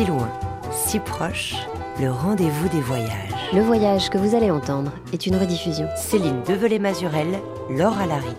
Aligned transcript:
Si 0.00 0.06
loin, 0.06 0.32
si 0.72 0.98
proche, 0.98 1.56
le 2.00 2.10
rendez-vous 2.10 2.70
des 2.70 2.80
voyages. 2.80 3.34
Le 3.52 3.60
voyage 3.60 4.08
que 4.08 4.16
vous 4.16 4.34
allez 4.34 4.50
entendre 4.50 4.92
est 5.12 5.26
une 5.26 5.36
rediffusion. 5.36 5.86
Céline 5.94 6.42
Develay-Mazurel, 6.44 7.38
Laure 7.68 7.98
Alary. 7.98 8.34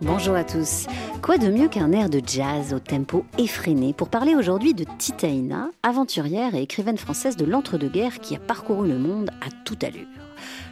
Bonjour 0.00 0.36
à 0.36 0.44
tous. 0.44 0.86
Quoi 1.20 1.36
de 1.38 1.48
mieux 1.48 1.66
qu'un 1.66 1.90
air 1.90 2.08
de 2.08 2.22
jazz 2.24 2.72
au 2.72 2.78
tempo 2.78 3.24
effréné 3.38 3.92
pour 3.92 4.08
parler 4.08 4.36
aujourd'hui 4.36 4.72
de 4.72 4.84
Titaïna, 4.96 5.70
aventurière 5.82 6.54
et 6.54 6.62
écrivaine 6.62 6.96
française 6.96 7.36
de 7.36 7.44
l'entre-deux-guerres 7.44 8.20
qui 8.20 8.36
a 8.36 8.38
parcouru 8.38 8.86
le 8.86 8.98
monde 8.98 9.30
à 9.40 9.50
toute 9.64 9.82
allure. 9.82 10.06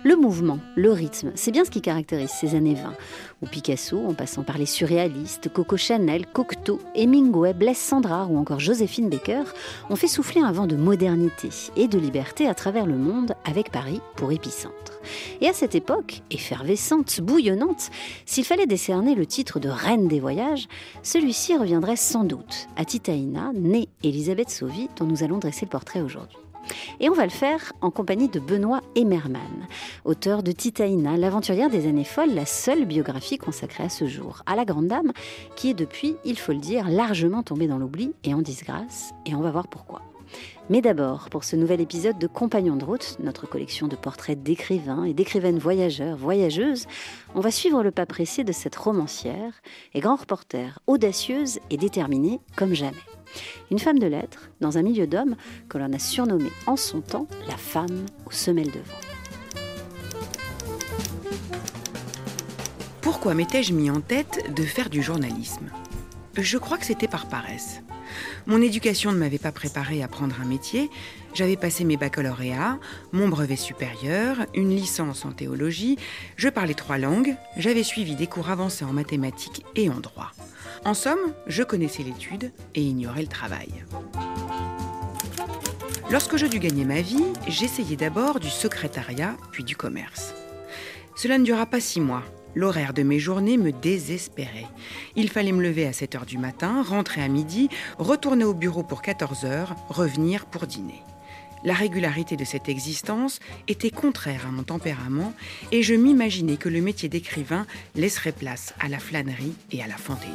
Le 0.05 0.17
mouvement, 0.17 0.59
le 0.75 0.93
rythme, 0.93 1.33
c'est 1.35 1.51
bien 1.51 1.65
ce 1.65 1.71
qui 1.71 1.81
caractérise 1.81 2.31
ces 2.31 2.55
années 2.55 2.75
20, 2.75 2.95
où 3.43 3.47
Picasso, 3.47 3.99
en 4.07 4.15
passant 4.15 4.43
par 4.43 4.59
les 4.59 4.67
surréalistes, 4.67 5.53
Coco 5.53 5.77
Chanel, 5.77 6.27
Cocteau, 6.27 6.81
Hemingway, 6.95 7.55
Blaise 7.55 7.77
Sandrard 7.77 8.31
ou 8.31 8.39
encore 8.39 8.61
Joséphine 8.61 9.09
Baker, 9.09 9.45
ont 9.91 9.97
fait 9.97 10.07
souffler 10.07 10.41
un 10.41 10.53
vent 10.53 10.67
de 10.67 10.77
modernité 10.77 11.49
et 11.77 11.89
de 11.89 11.99
liberté 11.99 12.47
à 12.47 12.55
travers 12.55 12.87
le 12.87 12.97
monde 12.97 13.35
avec 13.45 13.71
Paris 13.71 14.01
pour 14.17 14.33
épicentre. 14.33 15.01
Et 15.41 15.49
à 15.49 15.53
cette 15.53 15.75
époque, 15.75 16.23
effervescente, 16.31 17.21
bouillonnante, 17.21 17.91
s'il 18.25 18.45
fallait 18.45 18.67
décerner 18.67 19.15
le 19.15 19.27
titre 19.27 19.61
de 19.61 19.69
reine 19.69 20.09
des 20.09 20.21
voyages, 20.21 20.69
celui-ci 21.03 21.57
reviendrait 21.57 21.97
sans 21.97 22.25
doute 22.25 22.69
à 22.77 22.85
Titaïna, 22.85 23.53
née 23.55 23.89
Elisabeth 24.03 24.51
Sauvy, 24.51 24.89
dont 24.97 25.07
nous 25.07 25.23
allons 25.23 25.39
dresser 25.39 25.67
le 25.67 25.71
portrait 25.71 26.01
aujourd'hui. 26.01 26.39
Et 27.01 27.09
on 27.09 27.15
va 27.15 27.25
le 27.25 27.31
faire 27.31 27.73
en 27.81 27.91
compagnie 27.91 28.29
de 28.29 28.41
Benoît 28.41 28.81
Emmerman, 28.95 29.67
auteur 30.05 30.43
de 30.43 30.53
Titaïna, 30.53 31.17
l'aventurière 31.17 31.71
des 31.71 31.87
années 31.89 32.05
folles, 32.05 32.35
la 32.35 32.47
seule 32.47 32.85
biographie 32.85 33.39
consacrée 33.39 33.85
à 33.85 33.89
ce 33.89 34.07
jour, 34.07 34.43
à 34.47 34.57
la 34.57 34.65
grande 34.65 34.89
dame, 34.89 35.13
qui 35.57 35.71
est 35.71 35.75
depuis, 35.75 36.17
il 36.25 36.39
faut 36.39 36.53
le 36.53 36.59
dire, 36.59 36.89
largement 36.89 37.43
tombée 37.43 37.69
dans 37.69 37.79
l'oubli 37.79 38.15
et 38.25 38.35
en 38.35 38.43
disgrâce, 38.43 39.13
et 39.25 39.35
on 39.35 39.41
va 39.41 39.51
voir 39.51 39.69
pourquoi. 39.69 40.03
Mais 40.69 40.81
d'abord, 40.81 41.31
pour 41.31 41.45
ce 41.45 41.55
nouvel 41.55 41.81
épisode 41.81 42.19
de 42.19 42.27
Compagnons 42.27 42.77
de 42.77 42.85
route, 42.85 43.19
notre 43.21 43.47
collection 43.47 43.87
de 43.87 43.97
portraits 43.97 44.43
d'écrivains 44.43 45.05
et 45.05 45.15
d'écrivaines 45.15 45.59
voyageurs, 45.59 46.17
voyageuses, 46.17 46.87
on 47.35 47.41
va 47.41 47.51
suivre 47.51 47.83
le 47.83 47.93
pas 47.93 48.07
pressé 48.07 48.43
de 48.43 48.53
cette 48.53 48.77
romancière 48.77 49.63
et 49.95 50.01
grand 50.01 50.17
reporter, 50.17 50.81
audacieuse 50.87 51.61
et 51.71 51.77
déterminée 51.77 52.41
comme 52.57 52.75
jamais. 52.75 52.97
Une 53.71 53.79
femme 53.79 53.99
de 53.99 54.07
lettres, 54.07 54.51
dans 54.61 54.79
un 54.79 54.83
milieu 54.83 55.07
d'hommes 55.07 55.37
que 55.69 55.79
l'on 55.79 55.93
a 55.93 55.99
surnommé 55.99 56.51
en 56.67 56.77
son 56.77 57.01
temps 57.01 57.27
la 57.49 57.57
femme 57.57 58.07
aux 58.27 58.33
semelles 58.33 58.71
de 58.71 58.81
vent. 58.81 59.61
Pourquoi 63.01 63.35
m'étais-je 63.35 63.73
mis 63.73 63.91
en 63.91 64.01
tête 64.01 64.53
de 64.55 64.63
faire 64.63 64.91
du 64.91 65.03
journalisme? 65.03 65.71
Je 66.37 66.59
crois 66.59 66.77
que 66.77 66.87
c'était 66.87 67.09
par 67.09 67.29
paresse. 67.29 67.81
Mon 68.47 68.63
éducation 68.63 69.13
ne 69.13 69.19
m'avait 69.19 69.39
pas 69.39 69.53
préparé 69.53 70.03
à 70.03 70.09
prendre 70.09 70.37
un 70.41 70.45
métier. 70.45 70.91
J'avais 71.35 71.57
passé 71.57 71.85
mes 71.85 71.97
baccalauréats, 71.97 72.79
mon 73.13 73.29
brevet 73.29 73.57
supérieur, 73.57 74.47
une 74.55 74.71
licence 74.71 75.25
en 75.25 75.33
théologie, 75.33 75.99
je 76.37 76.49
parlais 76.49 76.75
trois 76.75 76.99
langues, 76.99 77.37
j'avais 77.57 77.83
suivi 77.83 78.15
des 78.15 78.27
cours 78.27 78.51
avancés 78.51 78.85
en 78.85 78.93
mathématiques 78.93 79.65
et 79.75 79.91
en 79.91 80.01
droit. 80.01 80.33
En 80.85 80.95
somme, 80.95 81.35
je 81.47 81.63
connaissais 81.63 82.03
l'étude 82.03 82.53
et 82.75 82.83
ignorais 82.83 83.23
le 83.23 83.29
travail. 83.29 83.69
Lorsque 86.11 86.37
je 86.37 86.47
dus 86.47 86.61
gagner 86.61 86.85
ma 86.85 87.01
vie, 87.01 87.25
j'essayais 87.49 87.97
d'abord 87.97 88.39
du 88.39 88.49
secrétariat, 88.49 89.37
puis 89.51 89.65
du 89.65 89.75
commerce. 89.75 90.35
Cela 91.17 91.39
ne 91.39 91.45
dura 91.45 91.67
pas 91.67 91.81
six 91.81 92.01
mois. 92.01 92.23
L'horaire 92.57 92.95
de 92.95 93.03
mes 93.03 93.19
journées 93.19 93.59
me 93.59 93.71
désespérait. 93.71 94.67
Il 95.15 95.29
fallait 95.29 95.53
me 95.53 95.63
lever 95.63 95.87
à 95.87 95.93
7 95.93 96.15
heures 96.15 96.25
du 96.25 96.39
matin, 96.39 96.83
rentrer 96.83 97.23
à 97.23 97.29
midi, 97.29 97.69
retourner 97.99 98.45
au 98.45 98.55
bureau 98.55 98.83
pour 98.83 99.03
14 99.03 99.45
heures, 99.45 99.77
revenir 99.91 100.47
pour 100.47 100.67
dîner. 100.67 101.03
La 101.65 101.75
régularité 101.75 102.35
de 102.35 102.45
cette 102.45 102.71
existence 102.71 103.41
était 103.69 103.91
contraire 103.91 104.47
à 104.49 104.51
mon 104.51 104.63
tempérament 104.63 105.35
et 105.71 105.83
je 105.83 105.93
m'imaginais 105.95 106.57
que 106.57 106.71
le 106.71 106.81
métier 106.81 107.11
d'écrivain 107.11 107.67
laisserait 107.95 108.33
place 108.33 108.73
à 108.81 108.89
la 108.89 109.01
flânerie 109.01 109.55
et 109.71 109.83
à 109.83 109.87
la 109.87 109.99
fantaisie. 109.99 110.33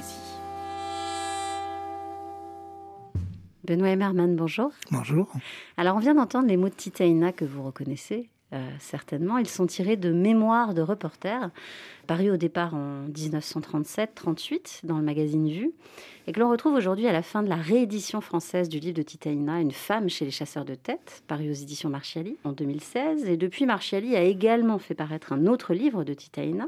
Benoît 3.63 3.89
Emmerman, 3.89 4.35
bonjour. 4.35 4.71
Bonjour. 4.91 5.31
Alors, 5.75 5.95
on 5.95 5.99
vient 5.99 6.15
d'entendre 6.15 6.47
les 6.47 6.57
mots 6.57 6.69
de 6.69 6.75
Titaïna 6.75 7.31
que 7.31 7.45
vous 7.45 7.63
reconnaissez. 7.63 8.29
Euh, 8.53 8.69
certainement. 8.79 9.37
Ils 9.37 9.47
sont 9.47 9.65
tirés 9.65 9.95
de 9.95 10.11
Mémoires 10.11 10.73
de 10.73 10.81
reporters, 10.81 11.51
parus 12.05 12.31
au 12.31 12.35
départ 12.35 12.75
en 12.75 13.07
1937-38 13.07 14.81
dans 14.83 14.97
le 14.97 15.03
magazine 15.03 15.49
Vue, 15.49 15.71
et 16.27 16.33
que 16.33 16.39
l'on 16.41 16.49
retrouve 16.49 16.73
aujourd'hui 16.73 17.07
à 17.07 17.13
la 17.13 17.21
fin 17.21 17.43
de 17.43 17.47
la 17.47 17.55
réédition 17.55 18.19
française 18.19 18.67
du 18.67 18.79
livre 18.79 18.97
de 18.97 19.03
Titaïna, 19.03 19.61
Une 19.61 19.71
femme 19.71 20.09
chez 20.09 20.25
les 20.25 20.31
chasseurs 20.31 20.65
de 20.65 20.75
têtes, 20.75 21.23
paru 21.27 21.49
aux 21.49 21.53
éditions 21.53 21.89
Marchiali 21.89 22.35
en 22.43 22.51
2016. 22.51 23.23
Et 23.23 23.37
depuis, 23.37 23.65
Marchiali 23.65 24.17
a 24.17 24.23
également 24.23 24.79
fait 24.79 24.95
paraître 24.95 25.31
un 25.31 25.45
autre 25.45 25.73
livre 25.73 26.03
de 26.03 26.13
Titaïna, 26.13 26.67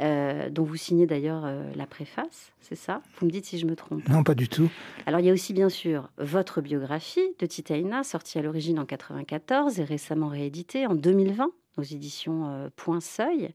euh, 0.00 0.48
dont 0.50 0.62
vous 0.62 0.76
signez 0.76 1.06
d'ailleurs 1.06 1.42
euh, 1.44 1.62
la 1.74 1.86
préface, 1.86 2.52
c'est 2.60 2.76
ça? 2.76 3.02
Vous 3.18 3.26
me 3.26 3.30
dites 3.30 3.46
si 3.46 3.58
je 3.58 3.66
me 3.66 3.74
trompe. 3.74 4.08
Non, 4.08 4.22
pas 4.22 4.34
du 4.34 4.48
tout. 4.48 4.70
Alors 5.06 5.18
il 5.20 5.26
y 5.26 5.30
a 5.30 5.32
aussi 5.32 5.52
bien 5.52 5.68
sûr 5.68 6.08
votre 6.18 6.60
biographie 6.60 7.34
de 7.40 7.46
Titaïna, 7.46 8.04
sortie 8.04 8.38
à 8.38 8.42
l'origine 8.42 8.78
en 8.78 8.84
94 8.84 9.80
et 9.80 9.84
récemment 9.84 10.28
rééditée 10.28 10.86
en 10.86 10.94
2020 10.94 11.50
aux 11.78 11.82
éditions 11.82 12.48
euh, 12.48 12.68
Point 12.76 13.00
Seuil. 13.00 13.50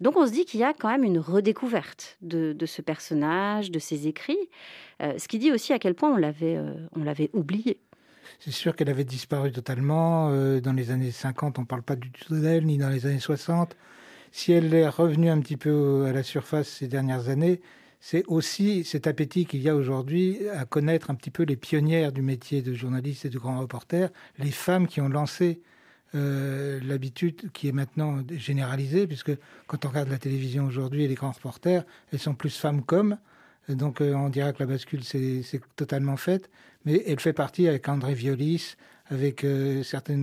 Donc 0.00 0.16
on 0.16 0.26
se 0.26 0.32
dit 0.32 0.44
qu'il 0.44 0.60
y 0.60 0.64
a 0.64 0.74
quand 0.74 0.90
même 0.90 1.04
une 1.04 1.18
redécouverte 1.18 2.18
de, 2.20 2.54
ce 2.66 2.82
personnage, 2.82 3.70
de 3.70 3.78
ses 3.78 4.08
écrits, 4.08 4.50
ce 5.00 5.28
qui 5.28 5.38
dit 5.38 5.52
aussi 5.52 5.72
à 5.72 5.78
quel 5.78 5.94
point 5.94 6.12
on 6.12 6.16
l'avait, 6.16 6.58
on 6.96 7.04
l'avait 7.04 7.30
oublié. 7.34 7.78
C'est 8.40 8.50
sûr 8.50 8.74
qu'elle 8.74 8.88
avait 8.88 9.04
disparu 9.04 9.52
totalement. 9.52 10.28
dans 10.58 10.72
les 10.72 10.90
années 10.90 11.12
50, 11.12 11.60
on 11.60 11.62
ne 11.62 11.66
parle 11.66 11.84
pas 11.84 11.94
du 11.94 12.10
tout 12.10 12.34
d'elle, 12.34 12.66
ni 12.66 12.78
dans 12.78 12.88
les 12.88 13.06
années 13.06 13.20
60 13.20 13.76
si 14.32 14.52
elle 14.52 14.74
est 14.74 14.88
revenue 14.88 15.28
un 15.28 15.40
petit 15.40 15.56
peu 15.56 16.06
à 16.06 16.12
la 16.12 16.22
surface 16.22 16.68
ces 16.68 16.88
dernières 16.88 17.28
années, 17.28 17.60
c'est 18.00 18.24
aussi 18.26 18.82
cet 18.82 19.06
appétit 19.06 19.46
qu'il 19.46 19.62
y 19.62 19.68
a 19.68 19.76
aujourd'hui 19.76 20.48
à 20.48 20.64
connaître 20.64 21.10
un 21.10 21.14
petit 21.14 21.30
peu 21.30 21.44
les 21.44 21.54
pionnières 21.54 22.10
du 22.10 22.22
métier 22.22 22.60
de 22.60 22.74
journaliste 22.74 23.26
et 23.26 23.30
de 23.30 23.38
grand 23.38 23.60
reporter, 23.60 24.10
les 24.38 24.50
femmes 24.50 24.88
qui 24.88 25.00
ont 25.00 25.08
lancé 25.08 25.60
euh, 26.14 26.80
l'habitude 26.82 27.50
qui 27.52 27.68
est 27.68 27.72
maintenant 27.72 28.22
généralisée, 28.30 29.06
puisque 29.06 29.32
quand 29.66 29.84
on 29.84 29.88
regarde 29.88 30.08
la 30.08 30.18
télévision 30.18 30.66
aujourd'hui 30.66 31.04
et 31.04 31.08
les 31.08 31.14
grands 31.14 31.30
reporters, 31.30 31.84
elles 32.12 32.18
sont 32.18 32.34
plus 32.34 32.56
femmes 32.56 32.82
qu'hommes. 32.82 33.18
Donc 33.68 34.00
euh, 34.00 34.14
on 34.14 34.28
dirait 34.28 34.52
que 34.52 34.58
la 34.60 34.66
bascule 34.66 35.04
c'est 35.04 35.60
totalement 35.76 36.16
faite, 36.16 36.50
mais 36.84 37.02
elle 37.06 37.20
fait 37.20 37.32
partie 37.32 37.68
avec 37.68 37.88
André 37.88 38.14
Violis, 38.14 38.74
avec 39.06 39.44
euh, 39.44 39.82
certains 39.82 40.22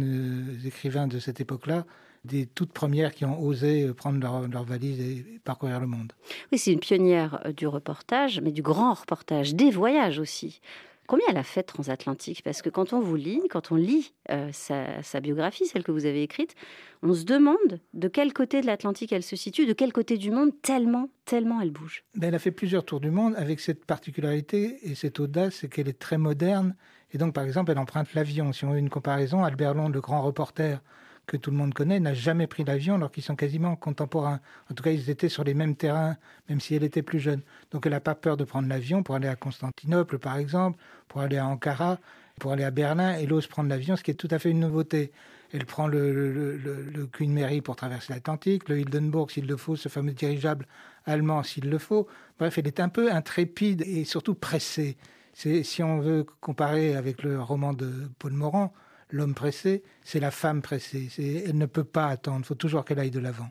écrivains 0.66 1.08
de 1.08 1.20
cette 1.20 1.40
époque-là, 1.40 1.86
des 2.26 2.46
toutes 2.46 2.74
premières 2.74 3.14
qui 3.14 3.26
ont 3.26 3.42
osé 3.42 3.84
euh, 3.84 3.94
prendre 3.94 4.20
leur, 4.20 4.48
leur 4.48 4.64
valise 4.64 5.00
et 5.00 5.40
parcourir 5.44 5.80
le 5.80 5.88
monde. 5.88 6.14
Oui, 6.52 6.58
c'est 6.58 6.72
une 6.72 6.80
pionnière 6.80 7.42
euh, 7.46 7.52
du 7.52 7.68
reportage, 7.68 8.42
mais 8.42 8.52
du 8.52 8.62
grand 8.62 8.94
reportage, 8.94 9.56
des 9.56 9.72
voyages 9.72 10.20
aussi. 10.20 10.62
Combien 11.10 11.26
elle 11.32 11.38
a 11.38 11.44
fait 11.44 11.64
transatlantique? 11.64 12.44
Parce 12.44 12.62
que 12.62 12.70
quand 12.70 12.94
on 12.94 13.00
vous 13.00 13.16
lit, 13.16 13.42
quand 13.50 13.72
on 13.72 13.76
lit 13.76 14.14
euh, 14.30 14.52
sa, 14.52 15.20
biographie, 15.20 15.66
celle 15.66 15.82
que 15.82 15.92
vous 15.92 16.06
avez 16.06 16.22
écrite, 16.22 16.54
on 17.02 17.16
se 17.16 17.24
demande 17.24 17.80
de 17.96 18.08
quel 18.08 18.32
côté 18.32 18.62
de 18.62 18.68
l'Atlantique 18.68 19.12
elle 19.12 19.24
se 19.24 19.36
situe, 19.36 19.66
de 19.66 19.74
quel 19.74 19.92
côté 19.92 20.20
du 20.20 20.30
monde, 20.30 20.52
tellement, 20.62 21.10
tellement 21.26 21.62
elle 21.62 21.72
bouge. 21.72 22.04
Ben, 22.14 22.28
elle 22.28 22.36
a 22.36 22.40
fait 22.40 22.52
plusieurs 22.52 22.86
tours 22.86 23.00
du 23.00 23.10
monde 23.10 23.34
avec 23.38 23.60
cette 23.60 23.86
particularité 23.86 24.78
et 24.84 24.94
cette 24.94 25.20
audace, 25.20 25.56
c'est 25.62 25.68
qu'elle 25.68 25.90
est 25.90 25.98
très 25.98 26.20
moderne. 26.20 26.76
Et 27.12 27.18
donc, 27.18 27.34
par 27.34 27.44
exemple, 27.44 27.72
elle 27.72 27.80
emprunte 27.80 28.14
l'avion. 28.14 28.54
Si 28.54 28.66
on 28.66 28.74
veut 28.74 28.78
une 28.78 28.92
comparaison, 28.92 29.44
Albert 29.44 29.74
Londres, 29.74 29.96
le 29.96 30.02
grand 30.02 30.22
reporter, 30.22 30.80
que 31.30 31.38
tout 31.38 31.52
le 31.52 31.58
monde 31.58 31.74
connaît, 31.74 32.00
n'a 32.00 32.14
jamais 32.14 32.48
pris 32.48 32.64
l'avion 32.64 32.96
alors 32.96 33.12
qu'ils 33.12 33.24
sont 33.24 33.36
quasiment 33.36 33.76
contemporains. 33.76 34.42
En 34.70 34.74
tout 34.74 34.84
cas, 34.84 34.92
ils 34.92 35.10
étaient 35.10 35.30
sur 35.30 35.44
les 35.44 35.54
mêmes 35.54 35.76
terrains, 35.76 36.18
même 36.50 36.60
si 36.60 36.76
elle 36.76 36.84
était 36.84 37.04
plus 37.04 37.20
jeune. 37.20 37.42
Donc 37.72 37.86
elle 37.86 37.92
n'a 37.92 38.00
pas 38.00 38.16
peur 38.16 38.36
de 38.36 38.44
prendre 38.44 38.68
l'avion 38.68 39.04
pour 39.04 39.16
aller 39.16 39.28
à 39.28 39.36
Constantinople, 39.36 40.18
par 40.18 40.38
exemple, 40.38 40.80
pour 41.08 41.22
aller 41.22 41.38
à 41.38 41.46
Ankara, 41.46 42.00
pour 42.40 42.52
aller 42.52 42.64
à 42.64 42.72
Berlin. 42.72 43.14
Elle 43.14 43.32
ose 43.32 43.46
prendre 43.46 43.70
l'avion, 43.70 43.96
ce 43.96 44.04
qui 44.04 44.12
est 44.12 44.16
tout 44.16 44.28
à 44.32 44.40
fait 44.40 44.50
une 44.50 44.60
nouveauté. 44.60 45.12
Elle 45.54 45.66
prend 45.66 45.88
le, 45.88 46.12
le, 46.58 47.08
Queen 47.08 47.32
Mary 47.32 47.62
pour 47.62 47.76
traverser 47.76 48.14
l'Atlantique, 48.14 48.68
le 48.68 48.80
Hildenburg 48.80 49.32
s'il 49.32 49.48
le 49.48 49.58
faut, 49.58 49.76
ce 49.76 49.90
fameux 49.90 50.14
dirigeable 50.14 50.66
allemand 51.06 51.44
s'il 51.44 51.70
le 51.70 51.78
faut. 51.78 52.08
Bref, 52.40 52.58
elle 52.58 52.68
est 52.68 52.80
un 52.80 52.90
peu 52.90 53.12
intrépide 53.12 53.82
et 53.82 54.04
surtout 54.04 54.36
pressée. 54.36 54.98
Si 55.34 55.84
on 55.84 56.00
veut 56.00 56.26
comparer 56.42 56.96
avec 56.96 57.24
le 57.24 57.42
roman 57.42 57.74
de 57.74 58.10
Paul 58.20 58.34
Morand, 58.34 58.74
l'homme 59.10 59.34
pressé, 59.34 59.84
c'est 60.04 60.20
la 60.20 60.32
femme 60.32 60.62
pressée. 60.62 61.10
Elle 61.48 61.58
ne 61.58 61.66
peut 61.66 61.84
pas 61.84 62.08
attendre, 62.08 62.40
il 62.40 62.46
faut 62.46 62.56
toujours 62.56 62.86
qu'elle 62.86 63.00
aille 63.00 63.12
de 63.12 63.20
l'avant. 63.20 63.50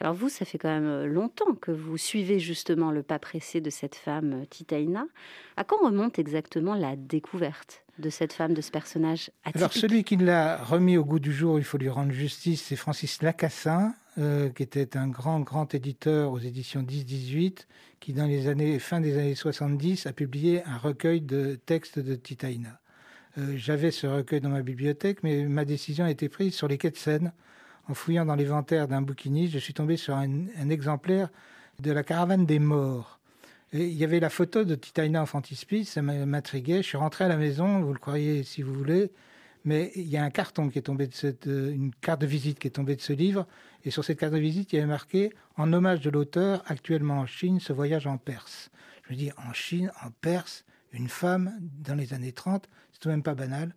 Alors 0.00 0.14
vous, 0.14 0.28
ça 0.28 0.44
fait 0.44 0.58
quand 0.58 0.68
même 0.68 0.86
euh, 0.86 1.06
longtemps 1.06 1.54
que 1.54 1.70
vous 1.70 1.96
suivez 1.96 2.38
justement 2.38 2.90
le 2.90 3.02
pas 3.02 3.18
pressé 3.18 3.60
de 3.60 3.70
cette 3.70 3.94
femme 3.94 4.42
euh, 4.42 4.44
Titaïna. 4.44 5.06
À 5.56 5.64
quand 5.64 5.78
remonte 5.84 6.18
exactement 6.18 6.74
la 6.74 6.96
découverte 6.96 7.82
de 7.98 8.10
cette 8.10 8.32
femme, 8.32 8.54
de 8.54 8.60
ce 8.60 8.70
personnage 8.70 9.30
atypique? 9.44 9.56
Alors 9.56 9.72
celui 9.72 10.04
qui 10.04 10.16
l'a 10.16 10.62
remis 10.62 10.96
au 10.96 11.04
goût 11.04 11.18
du 11.18 11.32
jour, 11.32 11.58
il 11.58 11.64
faut 11.64 11.78
lui 11.78 11.88
rendre 11.88 12.12
justice, 12.12 12.62
c'est 12.62 12.76
Francis 12.76 13.22
Lacassin, 13.22 13.94
euh, 14.18 14.50
qui 14.50 14.62
était 14.62 14.96
un 14.96 15.08
grand, 15.08 15.40
grand 15.40 15.74
éditeur 15.74 16.32
aux 16.32 16.38
éditions 16.38 16.82
10-18, 16.82 17.66
qui 18.00 18.12
dans 18.12 18.26
les 18.26 18.48
années, 18.48 18.78
fin 18.78 19.00
des 19.00 19.16
années 19.18 19.34
70 19.34 20.06
a 20.06 20.12
publié 20.12 20.62
un 20.64 20.76
recueil 20.76 21.20
de 21.20 21.54
textes 21.66 21.98
de 21.98 22.14
Titaïna. 22.14 22.80
Euh, 23.38 23.54
j'avais 23.56 23.90
ce 23.90 24.06
recueil 24.06 24.40
dans 24.40 24.50
ma 24.50 24.62
bibliothèque, 24.62 25.22
mais 25.22 25.44
ma 25.44 25.64
décision 25.64 26.04
a 26.04 26.10
été 26.10 26.28
prise 26.28 26.54
sur 26.54 26.68
les 26.68 26.78
quais 26.78 26.90
de 26.90 26.96
Seine. 26.96 27.32
En 27.88 27.94
fouillant 27.94 28.24
dans 28.24 28.36
l'inventaire 28.36 28.88
d'un 28.88 29.02
bouquiniste, 29.02 29.52
je 29.52 29.58
suis 29.58 29.74
tombé 29.74 29.96
sur 29.96 30.14
un, 30.14 30.46
exemplaire 30.70 31.28
de 31.80 31.90
la 31.92 32.02
caravane 32.02 32.46
des 32.46 32.58
morts. 32.58 33.18
il 33.72 33.92
y 33.92 34.04
avait 34.04 34.20
la 34.20 34.30
photo 34.30 34.64
de 34.64 34.74
Titaïna 34.74 35.20
en 35.22 35.26
frontispice, 35.26 35.92
ça 35.92 36.02
m'intriguait. 36.02 36.78
Je 36.78 36.88
suis 36.88 36.96
rentré 36.96 37.24
à 37.24 37.28
la 37.28 37.36
maison, 37.36 37.80
vous 37.80 37.92
le 37.92 37.98
croyez 37.98 38.44
si 38.44 38.62
vous 38.62 38.72
voulez, 38.72 39.10
mais 39.64 39.90
il 39.96 40.08
y 40.08 40.16
a 40.16 40.22
un 40.22 40.30
carton 40.30 40.68
qui 40.68 40.78
est 40.78 40.82
tombé 40.82 41.06
de 41.08 41.14
cette, 41.14 41.48
euh, 41.48 41.72
une 41.72 41.92
carte 42.00 42.20
de 42.20 42.26
visite 42.26 42.58
qui 42.58 42.68
est 42.68 42.70
tombée 42.70 42.96
de 42.96 43.00
ce 43.00 43.12
livre, 43.12 43.46
et 43.84 43.90
sur 43.90 44.04
cette 44.04 44.18
carte 44.18 44.32
de 44.32 44.38
visite, 44.38 44.72
il 44.72 44.76
y 44.76 44.78
avait 44.78 44.88
marqué 44.88 45.32
en 45.56 45.72
hommage 45.72 46.00
de 46.00 46.10
l'auteur, 46.10 46.62
actuellement 46.66 47.18
en 47.18 47.26
Chine, 47.26 47.60
ce 47.60 47.72
voyage 47.72 48.06
en 48.06 48.16
Perse. 48.16 48.70
Je 49.06 49.12
me 49.12 49.18
dis, 49.18 49.30
en 49.36 49.52
Chine, 49.52 49.90
en 50.02 50.10
Perse, 50.22 50.64
une 50.94 51.08
femme 51.08 51.52
dans 51.60 51.94
les 51.94 52.14
années 52.14 52.32
30, 52.32 52.68
c'est 52.92 52.98
tout 52.98 53.08
de 53.08 53.14
même 53.14 53.22
pas 53.22 53.34
banal. 53.34 53.74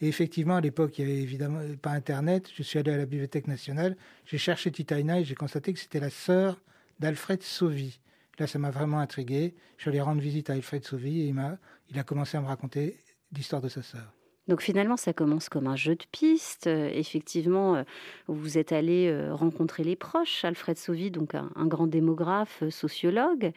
Et 0.00 0.08
effectivement, 0.08 0.56
à 0.56 0.60
l'époque, 0.60 0.98
il 0.98 1.04
n'y 1.04 1.12
avait 1.12 1.22
évidemment 1.22 1.60
pas 1.80 1.90
Internet. 1.90 2.50
Je 2.54 2.62
suis 2.62 2.78
allé 2.78 2.92
à 2.92 2.96
la 2.96 3.06
Bibliothèque 3.06 3.46
nationale, 3.46 3.96
j'ai 4.26 4.38
cherché 4.38 4.70
Titaina 4.70 5.20
et 5.20 5.24
j'ai 5.24 5.34
constaté 5.34 5.72
que 5.72 5.78
c'était 5.78 6.00
la 6.00 6.10
sœur 6.10 6.60
d'Alfred 6.98 7.42
Sauvy. 7.42 8.00
Là, 8.38 8.46
ça 8.46 8.58
m'a 8.58 8.70
vraiment 8.70 8.98
intrigué. 8.98 9.54
Je 9.76 9.82
suis 9.82 9.90
allé 9.90 10.00
rendre 10.00 10.20
visite 10.20 10.50
à 10.50 10.54
Alfred 10.54 10.84
Sauvy 10.84 11.20
et 11.20 11.28
il, 11.28 11.38
a, 11.38 11.58
il 11.90 11.98
a 11.98 12.02
commencé 12.02 12.36
à 12.36 12.40
me 12.40 12.46
raconter 12.46 12.96
l'histoire 13.32 13.60
de 13.60 13.68
sa 13.68 13.82
sœur. 13.82 14.12
Donc 14.48 14.60
finalement, 14.60 14.96
ça 14.96 15.12
commence 15.12 15.48
comme 15.48 15.68
un 15.68 15.76
jeu 15.76 15.94
de 15.94 16.04
piste. 16.10 16.66
Euh, 16.66 16.90
effectivement, 16.92 17.76
euh, 17.76 17.82
vous 18.26 18.58
êtes 18.58 18.72
allé 18.72 19.06
euh, 19.08 19.32
rencontrer 19.32 19.84
les 19.84 19.94
proches. 19.94 20.44
Alfred 20.44 20.76
Sauvy, 20.76 21.12
donc 21.12 21.34
un, 21.34 21.66
grand 21.66 21.86
démographe, 21.86 22.68
sociologue. 22.70 23.52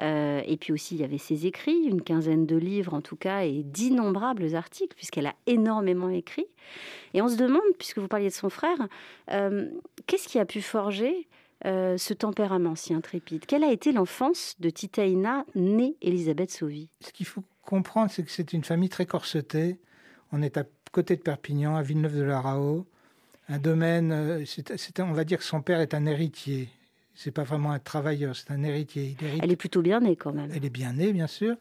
et 0.00 0.56
puis 0.58 0.72
aussi, 0.72 0.94
il 0.94 1.00
y 1.00 1.04
avait 1.04 1.18
ses 1.18 1.46
écrits, 1.46 1.84
une 1.84 2.02
quinzaine 2.02 2.46
de 2.46 2.56
livres 2.56 2.94
en 2.94 3.00
tout 3.00 3.16
cas, 3.16 3.42
et 3.42 3.62
d'innombrables 3.62 4.54
articles, 4.54 4.96
puisqu'elle 4.96 5.26
a 5.26 5.34
énormément 5.46 6.08
écrit. 6.08 6.46
Et 7.14 7.22
on 7.22 7.28
se 7.28 7.36
demande, 7.36 7.62
puisque 7.78 7.98
vous 7.98 8.08
parliez 8.08 8.28
de 8.28 8.34
son 8.34 8.50
frère, 8.50 8.78
qu'est-ce 10.06 10.26
qui 10.26 10.38
a 10.38 10.46
pu 10.46 10.62
forger 10.62 11.28
ce 11.64 12.14
tempérament 12.14 12.74
si 12.74 12.94
intrépide? 12.94 13.46
Quelle 13.46 13.64
a 13.64 13.70
été 13.70 13.92
l'enfance 13.92 14.56
de 14.58 14.70
Titaïna, 14.70 15.44
née 15.54 15.96
Elisabeth 16.00 16.50
Sauvy? 16.50 16.88
Ce 17.00 17.12
qu'il 17.12 17.26
faut 17.26 17.44
comprendre, 17.62 18.10
c'est 18.10 18.24
que 18.24 18.30
c'est 18.30 18.52
une 18.52 18.64
famille 18.64 18.88
très 18.88 19.06
corsetée 19.06 19.78
on 20.32 20.42
est 20.42 20.56
à 20.56 20.64
côté 20.92 21.16
de 21.16 21.22
Perpignan, 21.22 21.76
à 21.76 21.82
Villeneuve 21.82 22.16
de 22.16 22.22
la 22.22 22.40
Rao. 22.40 22.86
Un 23.48 23.58
domaine, 23.58 24.12
euh, 24.12 24.44
on 25.00 25.12
va 25.12 25.24
dire 25.24 25.38
que 25.38 25.44
son 25.44 25.62
père 25.62 25.80
est 25.80 25.94
un 25.94 26.06
héritier. 26.06 26.68
C'est 27.14 27.32
pas 27.32 27.42
vraiment 27.42 27.72
un 27.72 27.78
travailleur, 27.78 28.36
c'est 28.36 28.50
un 28.50 28.62
héritier. 28.62 29.16
Elle 29.42 29.50
est 29.50 29.56
plutôt 29.56 29.82
bien 29.82 30.00
née 30.00 30.16
quand 30.16 30.32
même. 30.32 30.50
Elle 30.54 30.64
est 30.64 30.70
bien 30.70 30.92
née, 30.92 31.12
bien 31.12 31.26
sûr. 31.26 31.56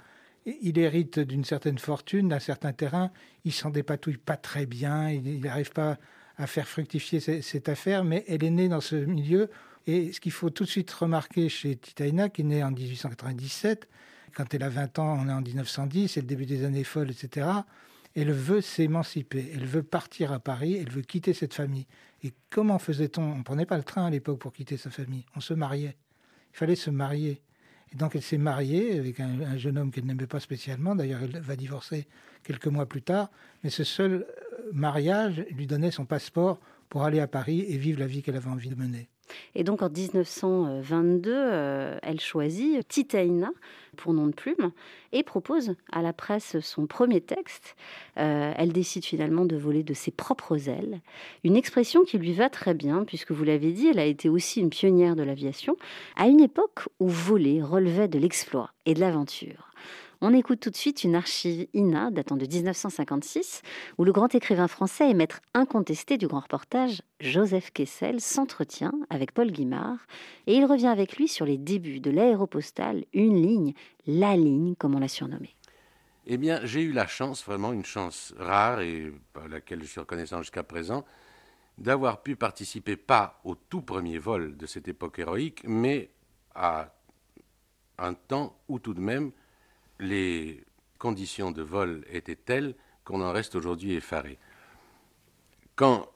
Il 0.45 0.77
hérite 0.77 1.19
d'une 1.19 1.43
certaine 1.43 1.79
fortune, 1.79 2.29
d'un 2.29 2.39
certain 2.39 2.71
terrain. 2.71 3.11
Il 3.43 3.51
s'en 3.51 3.69
dépatouille 3.69 4.17
pas 4.17 4.37
très 4.37 4.65
bien. 4.65 5.09
Il 5.09 5.41
n'arrive 5.41 5.71
pas 5.71 5.97
à 6.37 6.47
faire 6.47 6.67
fructifier 6.67 7.19
cette 7.19 7.67
affaire, 7.67 8.05
mais 8.05 8.23
elle 8.27 8.43
est 8.43 8.49
née 8.49 8.69
dans 8.69 8.79
ce 8.81 8.95
milieu. 8.95 9.49
Et 9.87 10.13
ce 10.13 10.21
qu'il 10.21 10.31
faut 10.31 10.49
tout 10.49 10.63
de 10.63 10.69
suite 10.69 10.91
remarquer 10.91 11.49
chez 11.49 11.75
Titaina, 11.75 12.29
qui 12.29 12.41
est 12.41 12.45
née 12.45 12.63
en 12.63 12.71
1897, 12.71 13.89
quand 14.33 14.53
elle 14.53 14.63
a 14.63 14.69
20 14.69 14.99
ans, 14.99 15.19
on 15.21 15.27
est 15.27 15.33
en 15.33 15.41
1910, 15.41 16.07
c'est 16.07 16.21
le 16.21 16.27
début 16.27 16.45
des 16.45 16.63
années 16.63 16.83
folles, 16.83 17.09
etc 17.09 17.47
elle 18.19 18.31
veut 18.31 18.59
s'émanciper, 18.61 19.49
elle 19.53 19.65
veut 19.65 19.83
partir 19.83 20.33
à 20.33 20.39
Paris, 20.39 20.75
elle 20.75 20.91
veut 20.91 21.01
quitter 21.01 21.33
cette 21.33 21.53
famille. 21.53 21.87
Et 22.21 22.33
comment 22.49 22.77
faisait-on? 22.77 23.23
On 23.23 23.37
ne 23.37 23.43
prenait 23.43 23.65
pas 23.65 23.77
le 23.77 23.83
train 23.83 24.05
à 24.05 24.09
l'époque 24.09 24.39
pour 24.39 24.51
quitter 24.51 24.75
sa 24.75 24.89
famille, 24.89 25.25
on 25.35 25.39
se 25.39 25.53
mariait. 25.53 25.95
Il 26.53 26.57
fallait 26.57 26.75
se 26.75 26.89
marier. 26.89 27.41
Et 27.93 27.95
donc 27.95 28.15
elle 28.15 28.21
s'est 28.21 28.37
mariée 28.37 28.99
avec 28.99 29.19
un, 29.19 29.57
jeune 29.57 29.77
homme 29.77 29.91
qu'elle 29.91 30.05
n'aimait 30.05 30.27
pas 30.27 30.39
spécialement, 30.39 30.95
d'ailleurs 30.95 31.21
elle 31.23 31.39
va 31.39 31.55
divorcer 31.55 32.07
quelques 32.43 32.67
mois 32.67 32.85
plus 32.85 33.01
tard, 33.01 33.31
mais 33.63 33.69
ce 33.69 33.83
seul 33.83 34.11
euh, 34.11 34.25
mariage 34.73 35.45
lui 35.51 35.65
donnait 35.65 35.89
son 35.89 36.05
passeport 36.05 36.59
pour 36.89 37.03
aller 37.03 37.19
à 37.19 37.27
Paris 37.27 37.65
et 37.67 37.77
vivre 37.77 37.99
la 37.99 38.07
vie 38.07 38.21
qu'elle 38.21 38.35
avait 38.35 38.49
envie 38.49 38.69
de 38.69 38.75
mener. 38.75 39.07
Et 39.55 39.63
donc 39.63 39.81
en 39.81 39.89
1922, 39.89 41.31
euh, 41.33 41.97
elle 42.01 42.19
choisit 42.19 42.87
Titaïna 42.87 43.51
pour 43.97 44.13
nom 44.13 44.27
de 44.27 44.33
plume 44.33 44.71
et 45.11 45.23
propose 45.23 45.75
à 45.91 46.01
la 46.01 46.13
presse 46.13 46.59
son 46.61 46.87
premier 46.87 47.21
texte. 47.21 47.75
Euh, 48.17 48.53
elle 48.55 48.71
décide 48.71 49.05
finalement 49.05 49.45
de 49.45 49.55
voler 49.55 49.83
de 49.83 49.93
ses 49.93 50.11
propres 50.11 50.69
ailes, 50.69 51.01
une 51.43 51.55
expression 51.55 52.03
qui 52.03 52.17
lui 52.17 52.33
va 52.33 52.49
très 52.49 52.73
bien 52.73 53.03
puisque 53.03 53.31
vous 53.31 53.43
l'avez 53.43 53.71
dit, 53.71 53.87
elle 53.87 53.99
a 53.99 54.05
été 54.05 54.29
aussi 54.29 54.61
une 54.61 54.69
pionnière 54.69 55.15
de 55.15 55.23
l'aviation 55.23 55.75
à 56.15 56.27
une 56.27 56.39
époque 56.39 56.87
où 56.99 57.07
voler 57.07 57.61
relevait 57.61 58.07
de 58.07 58.19
l'exploit 58.19 58.71
et 58.85 58.93
de 58.93 58.99
l'aventure. 58.99 59.69
On 60.21 60.33
écoute 60.33 60.59
tout 60.59 60.69
de 60.69 60.75
suite 60.75 61.05
une 61.05 61.15
archive 61.15 61.67
INA 61.73 62.11
datant 62.11 62.35
de 62.35 62.45
1956 62.45 63.61
où 63.97 64.03
le 64.03 64.11
grand 64.11 64.35
écrivain 64.35 64.67
français 64.67 65.09
et 65.09 65.13
maître 65.13 65.39
incontesté 65.53 66.17
du 66.17 66.27
grand 66.27 66.41
reportage 66.41 67.01
Joseph 67.21 67.71
Kessel 67.71 68.19
s'entretient 68.19 68.91
avec 69.09 69.33
Paul 69.33 69.49
Guimard 69.49 69.99
et 70.45 70.55
il 70.55 70.65
revient 70.65 70.87
avec 70.87 71.15
lui 71.15 71.29
sur 71.29 71.45
les 71.45 71.57
débuts 71.57 72.01
de 72.01 72.11
l'aéropostale, 72.11 73.05
une 73.13 73.41
ligne, 73.41 73.73
la 74.07 74.35
ligne 74.35 74.75
comme 74.75 74.93
on 74.93 74.99
l'a 74.99 75.07
surnommée. 75.07 75.55
Eh 76.25 76.35
bien, 76.37 76.59
j'ai 76.65 76.81
eu 76.81 76.91
la 76.91 77.07
chance, 77.07 77.45
vraiment 77.45 77.71
une 77.71 77.85
chance 77.85 78.33
rare 78.37 78.81
et 78.81 79.13
à 79.41 79.47
laquelle 79.47 79.81
je 79.83 79.87
suis 79.87 80.01
reconnaissant 80.01 80.41
jusqu'à 80.41 80.63
présent, 80.63 81.05
d'avoir 81.77 82.23
pu 82.23 82.35
participer 82.35 82.97
pas 82.97 83.39
au 83.45 83.55
tout 83.55 83.81
premier 83.81 84.17
vol 84.17 84.57
de 84.57 84.65
cette 84.65 84.89
époque 84.89 85.17
héroïque, 85.19 85.63
mais 85.65 86.11
à 86.55 86.93
un 87.97 88.13
temps 88.13 88.59
où 88.67 88.79
tout 88.79 88.93
de 88.93 88.99
même 88.99 89.31
les 89.99 90.63
conditions 90.97 91.51
de 91.51 91.61
vol 91.61 92.05
étaient 92.11 92.35
telles 92.35 92.75
qu'on 93.03 93.21
en 93.21 93.31
reste 93.31 93.55
aujourd'hui 93.55 93.93
effaré. 93.93 94.37
Quand 95.75 96.09